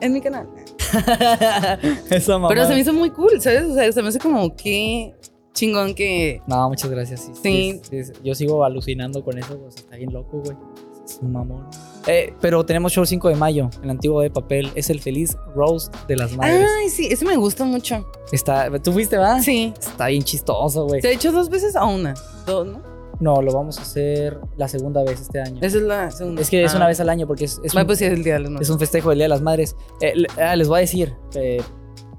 En 0.00 0.12
mi 0.12 0.20
canal. 0.20 0.48
Esa 2.10 2.32
mamá. 2.34 2.48
Pero 2.48 2.66
se 2.66 2.74
me 2.74 2.80
hizo 2.80 2.92
muy 2.92 3.10
cool, 3.10 3.40
¿sabes? 3.40 3.64
O 3.64 3.74
sea, 3.74 3.90
se 3.92 4.02
me 4.02 4.08
hace 4.08 4.18
como 4.18 4.54
que 4.56 5.14
chingón 5.52 5.94
que. 5.94 6.40
No, 6.46 6.68
muchas 6.68 6.90
gracias. 6.90 7.20
Sí, 7.20 7.32
Sí. 7.42 7.80
sí, 7.90 8.04
sí, 8.04 8.12
Yo 8.22 8.34
sigo 8.34 8.64
alucinando 8.64 9.24
con 9.24 9.38
eso, 9.38 9.58
pues 9.58 9.76
está 9.76 9.96
bien 9.96 10.12
loco, 10.12 10.40
güey. 10.44 10.56
Es 11.04 11.18
un 11.22 11.32
mamón. 11.32 11.66
Eh, 12.06 12.32
pero 12.40 12.64
tenemos 12.64 12.92
show 12.92 13.02
el 13.02 13.08
5 13.08 13.28
de 13.30 13.34
mayo, 13.34 13.70
el 13.82 13.90
antiguo 13.90 14.20
de 14.20 14.30
papel. 14.30 14.70
Es 14.74 14.88
el 14.90 15.00
feliz 15.00 15.36
roast 15.54 15.94
de 16.06 16.16
las 16.16 16.36
madres. 16.36 16.66
Ay, 16.80 16.90
sí, 16.90 17.08
ese 17.10 17.24
me 17.24 17.36
gusta 17.36 17.64
mucho. 17.64 18.06
Está, 18.30 18.70
¿Tú 18.78 18.92
fuiste, 18.92 19.16
va? 19.16 19.40
Sí. 19.42 19.72
Está 19.78 20.06
bien 20.08 20.22
chistoso, 20.22 20.86
güey. 20.86 21.00
¿Se 21.00 21.08
ha 21.08 21.12
hecho 21.12 21.32
dos 21.32 21.48
veces 21.50 21.74
o 21.76 21.86
una? 21.86 22.14
Dos, 22.46 22.66
¿no? 22.66 22.82
No, 23.20 23.42
lo 23.42 23.52
vamos 23.52 23.78
a 23.78 23.82
hacer 23.82 24.38
la 24.56 24.68
segunda 24.68 25.02
vez 25.02 25.20
este 25.20 25.40
año. 25.40 25.58
Esa 25.60 25.78
es 25.78 25.82
la 25.82 26.10
segunda. 26.10 26.40
Es 26.42 26.50
que 26.50 26.62
es 26.64 26.72
Ah. 26.74 26.76
una 26.76 26.86
vez 26.86 27.00
al 27.00 27.08
año 27.08 27.26
porque 27.26 27.46
es, 27.46 27.60
es, 27.64 27.74
un, 27.74 27.84
pues 27.86 27.98
sí, 27.98 28.04
es 28.04 28.12
el 28.12 28.22
día 28.22 28.34
de 28.34 28.40
las 28.40 28.48
es 28.48 28.52
madres. 28.52 28.70
un 28.70 28.78
festejo 28.78 29.08
del 29.10 29.18
Día 29.18 29.24
de 29.24 29.28
las 29.30 29.42
Madres. 29.42 29.76
Eh, 30.00 30.12
ah, 30.40 30.54
les 30.56 30.68
voy 30.68 30.78
a 30.78 30.80
decir, 30.80 31.14
eh, 31.34 31.60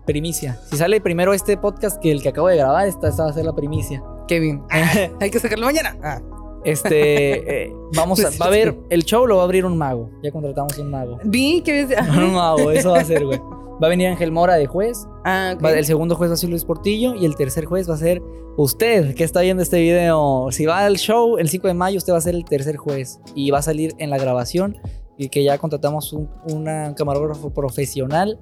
primicia. 0.06 0.60
Si 0.70 0.78
sale 0.78 1.00
primero 1.02 1.34
este 1.34 1.56
podcast 1.58 2.02
que 2.02 2.12
el 2.12 2.22
que 2.22 2.30
acabo 2.30 2.48
de 2.48 2.58
grabar, 2.58 2.88
esta, 2.88 3.08
esta 3.10 3.24
va 3.24 3.30
a 3.30 3.34
ser 3.34 3.46
la 3.46 3.54
primicia. 3.56 4.04
Qué 4.28 4.40
bien. 4.40 4.64
Hay 5.22 5.30
que 5.32 5.40
sacarlo 5.40 5.66
mañana. 5.66 5.98
Ah. 6.04 6.22
Este, 6.66 7.68
eh, 7.68 7.74
vamos 7.96 8.20
a, 8.26 8.30
va 8.38 8.46
a 8.46 8.48
haber, 8.50 8.78
el 8.90 9.04
show 9.06 9.26
lo 9.26 9.38
va 9.38 9.44
a 9.44 9.46
abrir 9.46 9.64
un 9.66 9.78
mago. 9.78 10.10
Ya 10.22 10.32
contratamos 10.32 10.78
un 10.78 10.92
mago. 10.92 11.18
Vi 11.24 11.62
que. 11.62 11.88
Un 12.18 12.34
mago, 12.34 12.72
eso 12.72 12.92
va 12.92 13.00
a 13.00 13.06
ser, 13.06 13.26
güey. 13.26 13.40
Va 13.82 13.88
a 13.88 13.90
venir 13.90 14.08
Ángel 14.08 14.32
Mora 14.32 14.56
de 14.56 14.66
juez. 14.68 15.08
Ah, 15.26 15.54
ok. 15.56 15.64
Va- 15.64 15.72
el 15.72 15.86
segundo 15.86 16.16
juez 16.16 16.30
va 16.30 16.34
a 16.34 16.38
ser 16.38 16.50
Luis 16.50 16.66
Portillo. 16.66 17.16
Y 17.16 17.26
el 17.26 17.36
tercer 17.36 17.66
juez 17.66 17.90
va 17.90 17.94
a 17.94 17.98
ser 17.98 18.22
usted, 18.58 19.16
que 19.16 19.24
está 19.24 19.42
viendo 19.42 19.64
este 19.64 19.80
video. 19.80 20.48
Si 20.52 20.66
va 20.66 20.80
al 20.86 20.98
show 20.98 21.38
el 21.38 21.50
5 21.50 21.68
de 21.68 21.74
mayo, 21.74 21.98
usted 21.98 22.12
va 22.14 22.18
a 22.18 22.22
ser 22.22 22.36
el 22.36 22.44
tercer 22.46 22.78
juez. 22.78 23.20
Y 23.36 23.52
va 23.52 23.60
a 23.60 23.62
salir 23.62 23.94
en 23.98 24.10
la 24.10 24.18
grabación. 24.18 24.78
Y 25.18 25.30
que 25.30 25.44
ya 25.44 25.58
contratamos 25.58 26.12
un, 26.14 26.30
una- 26.52 26.88
un 26.90 26.94
camarógrafo 26.94 27.50
profesional. 27.54 28.40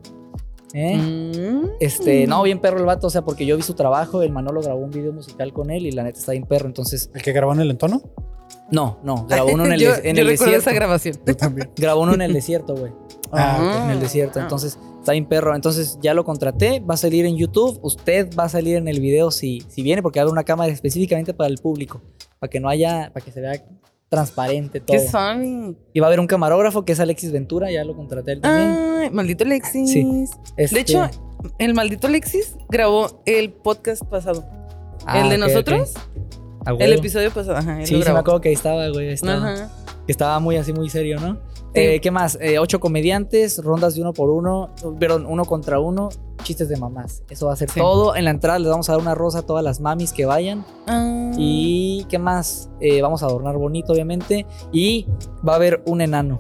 ¿eh? 0.74 0.98
Mm. 0.98 1.70
Este, 1.80 2.28
no, 2.28 2.44
bien 2.44 2.60
perro 2.60 2.78
el 2.80 2.86
vato, 2.86 3.08
o 3.08 3.10
sea, 3.10 3.24
porque 3.24 3.46
yo 3.46 3.56
vi 3.56 3.62
su 3.64 3.74
trabajo, 3.74 4.22
el 4.22 4.32
Manolo 4.32 4.62
grabó 4.62 4.82
un 4.82 4.92
video 4.92 5.14
musical 5.14 5.54
con 5.54 5.72
él 5.72 5.86
y 5.86 5.92
la 5.92 6.04
neta 6.04 6.20
está 6.20 6.34
bien 6.34 6.44
perro, 6.46 6.68
entonces, 6.68 7.10
¿El 7.16 7.22
que 7.22 7.32
grabó 7.32 7.54
en 7.54 7.62
el 7.62 7.72
entono? 7.72 8.02
no, 8.70 9.00
no, 9.02 9.26
grabó 9.30 9.52
uno 9.54 9.66
en 9.66 9.72
el, 9.74 9.80
yo, 9.82 9.92
en 10.04 10.16
yo 10.18 10.22
el 10.24 10.28
recuerdo 10.28 10.52
desierto. 10.54 10.58
esa 10.58 10.74
grabación. 10.74 11.16
Yo 11.26 11.38
también. 11.38 11.70
Grabó 11.78 12.02
uno 12.02 12.14
en 12.16 12.22
el 12.22 12.34
desierto, 12.34 12.76
güey. 12.76 12.92
Ah, 13.32 13.84
en 13.86 13.92
el 13.92 14.00
desierto. 14.02 14.40
Ah. 14.40 14.44
Entonces, 14.44 14.78
está 15.08 15.14
bien 15.14 15.26
perro. 15.26 15.56
Entonces, 15.56 15.98
ya 16.02 16.14
lo 16.14 16.26
contraté. 16.26 16.82
Va 16.82 16.96
a 16.96 16.98
salir 16.98 17.26
en 17.26 17.38
YouTube. 17.38 17.80
Usted 17.82 18.30
va 18.38 18.44
a 18.44 18.50
salir 18.50 18.76
en 18.76 18.90
el 18.90 19.00
video 19.00 19.32
si, 19.32 19.64
si 19.70 19.82
viene, 19.82 20.02
porque 20.02 20.20
hago 20.20 20.30
una 20.32 20.44
cámara 20.44 20.70
específicamente 20.72 21.34
para 21.34 21.50
el 21.50 21.58
público. 21.60 22.02
Para 22.40 22.50
que 22.50 22.60
no 22.60 22.68
haya, 22.68 23.10
para 23.14 23.24
que 23.26 23.32
se 23.32 23.40
vea 23.40 23.64
transparente 24.10 24.82
todo. 24.82 24.98
Qué 24.98 25.08
suave. 25.08 25.76
Y 25.94 26.00
va 26.02 26.08
a 26.08 26.10
haber 26.10 26.20
un 26.20 26.28
camarógrafo 26.28 26.84
que 26.84 26.92
es 26.92 27.00
Alexis 27.00 27.32
Ventura. 27.32 27.72
Ya 27.72 27.86
lo 27.86 27.96
contraté 27.96 28.34
él 28.34 28.42
también. 28.42 28.78
Ay, 29.04 29.10
maldito 29.12 29.46
Alexis. 29.46 29.90
Sí. 29.92 30.26
Este- 30.58 30.76
De 30.76 30.82
hecho, 30.82 31.10
el 31.58 31.74
maldito 31.74 32.08
Alexis 32.08 32.56
grabó 32.70 33.22
el 33.26 33.52
podcast 33.54 34.04
pasado. 34.04 34.46
ah, 35.06 35.22
el 35.22 35.30
de 35.30 35.36
ok, 35.36 35.42
nosotros, 35.42 35.94
el 36.80 36.94
episodio 36.94 37.32
pasado. 37.32 37.56
Ajá, 37.58 37.80
él 37.80 37.88
Sí, 37.88 37.94
lo 37.94 38.00
sí, 38.00 38.00
me 38.00 38.04
grabó. 38.06 38.20
acuerdo 38.20 38.42
que 38.42 38.50
ahí 38.50 38.56
estaba, 38.56 38.90
güey. 38.90 39.08
estaba. 39.14 39.54
Ajá. 39.54 39.72
Que 40.06 40.12
estaba 40.12 40.40
muy 40.42 40.58
así, 40.58 40.74
muy 40.74 40.90
serio, 40.90 41.18
¿no? 41.20 41.38
Eh, 41.78 42.00
¿Qué 42.02 42.12
más? 42.12 42.38
Eh, 42.42 42.60
ocho 42.60 42.80
comediantes, 42.80 43.58
rondas 43.64 43.96
de 43.96 44.02
uno 44.02 44.14
por 44.14 44.30
uno, 44.30 44.70
perdón, 45.00 45.26
uno 45.28 45.46
contra 45.46 45.80
uno, 45.80 46.10
chistes 46.44 46.70
de 46.70 46.78
mamás. 46.78 47.24
Eso 47.30 47.48
va 47.48 47.54
a 47.54 47.56
ser 47.56 47.70
Sí. 47.70 47.80
todo. 47.80 48.16
En 48.16 48.26
la 48.26 48.32
entrada 48.32 48.60
les 48.60 48.70
vamos 48.70 48.90
a 48.90 48.94
dar 48.94 49.02
una 49.02 49.16
rosa 49.16 49.40
a 49.40 49.42
todas 49.44 49.64
las 49.64 49.80
mamis 49.80 50.14
que 50.14 50.26
vayan. 50.26 50.66
Ah, 50.88 51.32
Y 51.38 52.06
¿qué 52.10 52.20
más? 52.20 52.70
Eh, 52.82 53.02
vamos 53.02 53.22
a 53.24 53.28
adornar 53.28 53.58
bonito, 53.58 53.94
obviamente. 53.94 54.46
Y 54.72 55.06
va 55.48 55.54
a 55.54 55.56
haber 55.58 55.82
un 55.86 56.02
enano. 56.02 56.40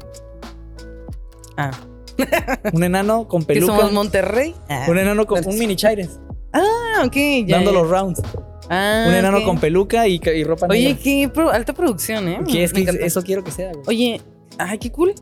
ah, 1.58 1.72
Un 2.74 2.84
enano 2.84 3.28
con 3.28 3.42
que 3.42 3.54
peluca. 3.54 3.76
somos 3.76 3.92
Monterrey. 3.92 4.56
Ah, 4.70 4.86
Un 4.90 4.98
enano 4.98 5.26
con 5.28 5.46
un 5.48 5.58
mini 5.60 5.76
chaires. 5.76 6.20
Ah, 6.54 7.04
ok, 7.06 7.16
ya. 7.46 7.58
dando 7.58 7.72
ya. 7.72 7.80
los 7.80 7.90
rounds. 7.90 8.22
Ah, 8.70 9.06
un 9.08 9.14
enano 9.14 9.44
con 9.44 9.60
peluca 9.60 10.08
y, 10.08 10.20
y 10.36 10.44
ropa 10.44 10.66
Oye, 10.70 10.90
negra. 10.90 11.00
qué 11.04 11.30
pro- 11.34 11.52
alta 11.52 11.74
producción, 11.74 12.28
¿eh? 12.28 12.40
Que 12.48 12.64
es 12.64 12.74
que 12.74 12.82
eso 13.02 13.22
quiero 13.22 13.44
que 13.44 13.52
sea, 13.52 13.72
güey. 13.72 13.84
Oye, 13.88 14.22
ay, 14.58 14.78
qué 14.80 14.92
cool. 14.92 15.14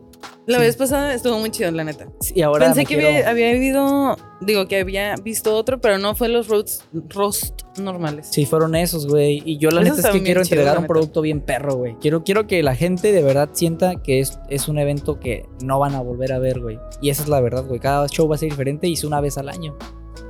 La 0.48 0.58
Sí. 0.60 0.64
vez 0.66 0.76
pasada 0.78 1.14
estuvo 1.14 1.40
muy 1.40 1.50
chido, 1.50 1.72
la 1.72 1.84
neta. 1.84 2.08
Y 2.36 2.42
ahora 2.44 2.68
Pensé 2.68 2.82
que 2.86 2.96
quiero- 2.96 3.08
había, 3.08 3.30
había 3.30 3.52
vivido, 3.54 4.16
digo, 4.42 4.68
que 4.68 4.80
había 4.82 5.16
visto 5.16 5.56
otro, 5.56 5.82
pero 5.82 5.98
no 5.98 6.16
fue 6.16 6.30
los 6.30 6.48
roasts, 6.48 6.84
roast 7.10 7.62
normales. 7.80 8.28
Sí, 8.32 8.46
fueron 8.46 8.76
esos, 8.76 9.08
güey. 9.08 9.42
Y 9.44 9.58
yo 9.58 9.72
la 9.72 9.82
Esos 9.82 9.98
neta 9.98 10.10
es 10.10 10.14
que 10.16 10.22
quiero 10.24 10.42
entregar 10.42 10.78
un 10.78 10.86
producto 10.86 11.22
bien 11.22 11.42
perro, 11.42 11.76
güey. 11.76 11.96
Quiero, 12.00 12.24
quiero 12.24 12.46
que 12.46 12.62
la 12.62 12.76
gente 12.76 13.12
de 13.12 13.24
verdad 13.24 13.50
sienta 13.54 13.96
que 14.04 14.20
es, 14.20 14.38
es 14.50 14.68
un 14.68 14.78
evento 14.78 15.20
que 15.20 15.48
no 15.64 15.80
van 15.80 15.96
a 15.96 16.02
volver 16.02 16.32
a 16.32 16.38
ver, 16.40 16.60
güey. 16.60 16.78
Y 17.02 17.10
esa 17.10 17.24
es 17.24 17.30
la 17.30 17.42
verdad, 17.42 17.66
güey. 17.66 17.80
Cada 17.80 18.08
show 18.08 18.28
va 18.28 18.36
a 18.36 18.38
ser 18.38 18.50
diferente 18.50 18.88
y 18.88 18.94
es 18.94 19.04
una 19.04 19.22
vez 19.22 19.38
al 19.40 19.50
año. 19.50 19.76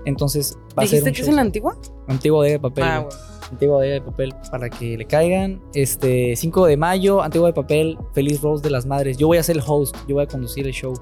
Entonces 0.05 0.57
va 0.77 0.83
a 0.83 0.87
ser 0.87 0.99
¿Dijiste 0.99 1.13
que 1.13 1.21
es 1.21 1.27
en 1.27 1.35
la 1.35 1.41
antigua? 1.41 1.77
antiguo 2.07 2.41
de 2.43 2.59
papel. 2.59 2.83
Ah, 2.83 2.99
bueno. 2.99 3.17
Antiguo 3.51 3.79
de 3.79 4.01
papel 4.01 4.33
para 4.49 4.69
que 4.69 4.97
le 4.97 5.05
caigan. 5.05 5.61
Este 5.73 6.35
5 6.35 6.65
de 6.65 6.77
mayo, 6.77 7.21
antiguo 7.21 7.45
de 7.47 7.53
papel, 7.53 7.97
feliz 8.13 8.41
Rose 8.41 8.63
de 8.63 8.71
las 8.71 8.85
Madres. 8.87 9.17
Yo 9.17 9.27
voy 9.27 9.37
a 9.37 9.43
ser 9.43 9.57
el 9.57 9.63
host, 9.65 9.95
yo 10.07 10.15
voy 10.15 10.23
a 10.23 10.27
conducir 10.27 10.65
el 10.65 10.73
show. 10.73 10.93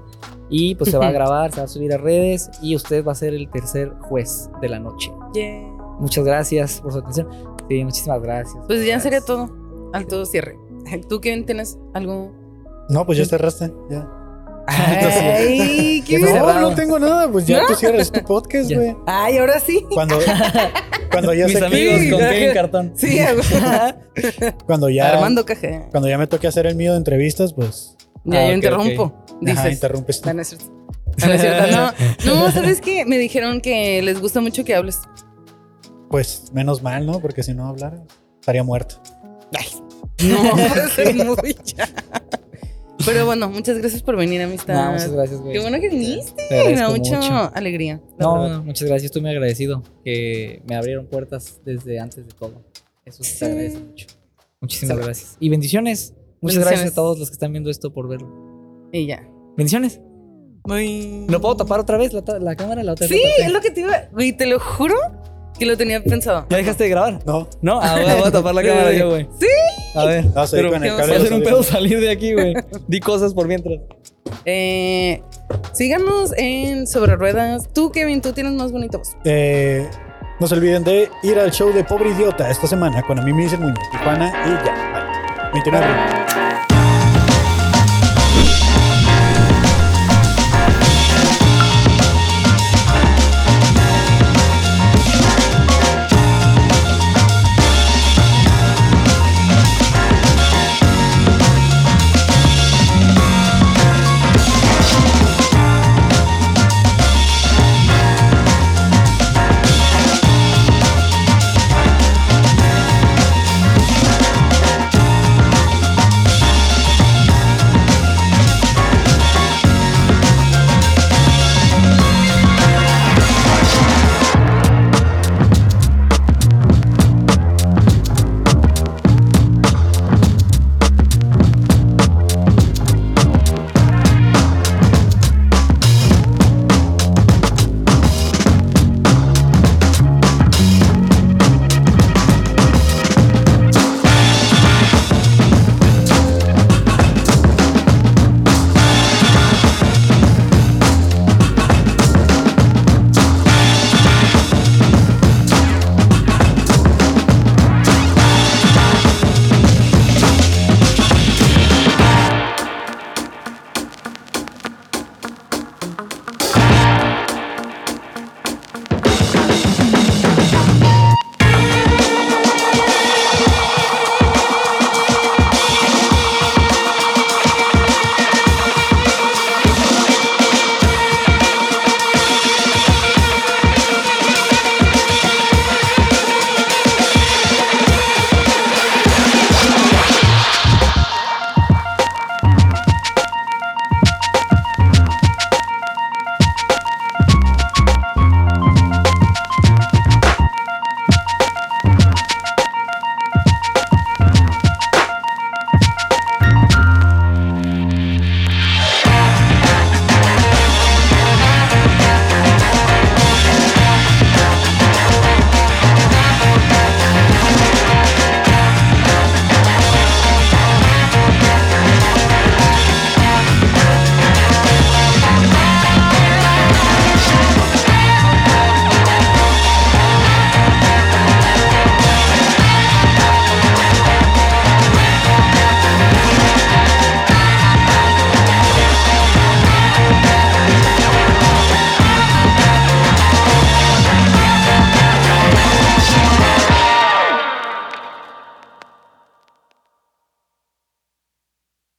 Y 0.50 0.74
pues 0.74 0.90
se 0.90 0.98
va 0.98 1.08
a 1.08 1.12
grabar, 1.18 1.52
se 1.52 1.60
va 1.60 1.64
a 1.64 1.68
subir 1.68 1.92
a 1.94 1.96
redes 1.96 2.50
y 2.62 2.76
usted 2.76 3.04
va 3.04 3.12
a 3.12 3.14
ser 3.14 3.32
el 3.34 3.48
tercer 3.50 3.92
juez 4.02 4.50
de 4.60 4.68
la 4.68 4.78
noche. 4.78 5.10
Yeah. 5.32 5.62
Muchas 5.98 6.24
gracias 6.24 6.80
por 6.82 6.92
su 6.92 6.98
atención. 6.98 7.28
Sí, 7.68 7.82
muchísimas 7.82 8.20
gracias. 8.20 8.54
Pues 8.66 8.80
ya 8.80 8.86
Gracias. 8.98 9.02
sería 9.04 9.20
todo. 9.22 9.48
Al 9.94 10.06
todo 10.06 10.26
cierre. 10.26 10.58
¿Tú, 11.08 11.20
Kevin, 11.20 11.46
tienes 11.46 11.78
algo? 11.94 12.30
No, 12.90 13.06
pues 13.06 13.16
ya 13.16 13.24
cerraste. 13.24 13.72
Ya. 13.88 14.06
Ay, 14.66 16.02
qué 16.06 16.18
No, 16.18 16.26
cerrado. 16.26 16.60
no 16.60 16.74
tengo 16.74 16.98
nada. 16.98 17.30
Pues 17.30 17.46
ya 17.46 17.66
tú 17.66 17.74
cierras 17.74 18.10
tu 18.10 18.22
podcast, 18.24 18.72
güey. 18.72 18.96
Ay, 19.06 19.38
ahora 19.38 19.60
sí. 19.60 19.84
Cuando, 19.92 20.18
cuando 21.10 21.34
ya 21.34 21.46
Mis 21.48 21.58
sé 21.58 21.64
amigos 21.64 22.00
con. 22.10 22.18
Kevin 22.30 22.54
Cartón. 22.54 22.92
Sí, 22.96 23.18
cuando 24.66 24.88
ya 24.88 25.12
Armando 25.14 25.44
Caja. 25.44 25.86
cuando 25.90 26.08
ya 26.08 26.18
me 26.18 26.26
toque 26.26 26.46
hacer 26.46 26.66
el 26.66 26.76
mío 26.76 26.92
de 26.92 26.98
entrevistas, 26.98 27.52
pues 27.52 27.96
Ya, 28.24 28.40
Ah, 28.40 28.46
yo 28.48 28.52
interrumpo. 28.54 29.12
ajá, 29.26 29.36
Dices. 29.40 29.72
interrumpes 29.72 30.20
tú. 30.20 30.28
No, 30.28 30.34
no 30.34 30.42
es 30.42 30.48
cierto. 30.48 30.66
No, 31.18 31.26
no 31.26 31.32
es 31.34 31.40
cierto. 31.40 31.66
No, 32.26 32.34
no, 32.46 32.50
¿sabes 32.52 32.80
qué? 32.80 33.04
Me 33.04 33.18
dijeron 33.18 33.60
que 33.60 34.00
les 34.02 34.20
gusta 34.20 34.40
mucho 34.40 34.64
que 34.64 34.74
hables. 34.74 35.00
Pues 36.10 36.44
menos 36.52 36.82
mal, 36.82 37.04
¿no? 37.06 37.20
Porque 37.20 37.42
si 37.42 37.52
no 37.54 37.66
hablara, 37.68 38.02
estaría 38.40 38.62
muerto. 38.62 38.96
No, 40.22 40.56
eso 40.56 41.02
es 41.02 41.14
muy 41.14 41.56
ya. 41.64 41.88
Pero 43.04 43.26
bueno, 43.26 43.48
muchas 43.50 43.78
gracias 43.78 44.02
por 44.02 44.16
venir, 44.16 44.40
amistad. 44.42 44.74
No, 44.74 44.92
muchas 44.92 45.12
gracias, 45.12 45.40
güey. 45.40 45.52
Qué 45.52 45.60
bueno 45.60 45.78
que 45.80 45.88
viniste. 45.90 46.42
Te 46.48 46.64
Me 46.64 46.76
da 46.76 46.88
mucha 46.88 47.16
mucho. 47.20 47.50
alegría. 47.54 48.00
No, 48.18 48.40
verdad. 48.40 48.56
no, 48.58 48.62
muchas 48.64 48.88
gracias. 48.88 49.06
Estoy 49.06 49.22
muy 49.22 49.30
agradecido 49.32 49.82
que 50.04 50.62
me 50.66 50.74
abrieron 50.76 51.06
puertas 51.06 51.60
desde 51.64 51.98
antes 52.00 52.26
de 52.26 52.32
todo. 52.32 52.62
Eso 53.04 53.22
se 53.22 53.30
Sí. 53.36 53.44
agradece 53.44 53.78
mucho. 53.78 54.06
Muchísimas 54.60 54.96
gracias. 54.98 55.36
Y 55.40 55.48
bendiciones. 55.50 56.14
Muchas 56.40 56.56
Bendiciones. 56.56 56.66
gracias 56.68 56.92
a 56.92 56.94
todos 56.94 57.18
los 57.18 57.28
que 57.28 57.34
están 57.34 57.52
viendo 57.52 57.70
esto 57.70 57.92
por 57.92 58.08
verlo. 58.08 58.28
Y 58.92 59.06
ya. 59.06 59.28
Bendiciones. 59.56 60.00
Muy... 60.66 61.26
¿Lo 61.28 61.40
puedo 61.40 61.56
tapar 61.56 61.80
otra 61.80 61.98
vez 61.98 62.12
la, 62.14 62.56
cámara? 62.56 62.82
La 62.82 62.92
otra 62.92 63.06
Sí, 63.06 63.20
es 63.38 63.52
lo 63.52 63.60
que 63.60 63.70
te 63.70 63.80
iba. 63.80 64.08
Güey, 64.12 64.32
te 64.32 64.46
lo 64.46 64.58
juro 64.58 64.94
que 65.58 65.66
lo 65.66 65.76
tenía 65.76 66.02
pensado. 66.02 66.46
¿Ya 66.48 66.56
dejaste 66.56 66.84
de 66.84 66.90
grabar? 66.90 67.20
No, 67.26 67.48
No, 67.60 67.80
ah, 67.82 67.96
voy 68.00 68.10
a, 68.10 68.14
voy 68.16 68.28
a 68.28 68.32
tapar 68.32 68.54
la 68.54 68.62
cámara 68.62 68.92
yo, 68.92 69.10
güey. 69.10 69.28
Sí. 69.38 69.46
A 69.94 70.04
ver. 70.04 70.26
no, 70.26 70.46
seguí 70.46 70.62
Pero 70.62 70.72
con 70.72 70.84
el 70.84 70.90
¿qué 70.90 70.96
cable 70.96 71.12
Va 71.12 71.18
a 71.18 71.22
ser 71.22 71.32
un 71.32 71.42
pedo 71.42 71.62
salir 71.62 72.00
de 72.00 72.10
aquí, 72.10 72.32
güey. 72.34 72.54
Di 72.88 73.00
cosas 73.00 73.34
por 73.34 73.46
mientras. 73.46 73.78
Eh, 74.44 75.22
síganos 75.72 76.32
en 76.36 76.86
Sobre 76.86 77.16
Ruedas. 77.16 77.68
Tú, 77.72 77.90
Kevin, 77.92 78.20
tú 78.20 78.32
tienes 78.32 78.52
más 78.52 78.72
bonita 78.72 78.98
voz. 78.98 79.16
Eh, 79.24 79.88
no 80.40 80.46
se 80.46 80.54
olviden 80.54 80.84
de 80.84 81.08
ir 81.22 81.38
al 81.38 81.52
show 81.52 81.72
de 81.72 81.84
Pobre 81.84 82.10
Idiota 82.10 82.50
esta 82.50 82.66
semana 82.66 83.02
con 83.02 83.18
a 83.18 83.22
mí 83.22 83.32
me 83.32 83.44
dicen 83.44 83.60
Muñoz, 83.60 83.78
Tijuana 83.92 84.32
y 84.46 84.66
ya. 84.66 84.74
Bye. 84.92 85.52
29 85.52 85.86
de 85.86 85.92
abril. 85.92 86.73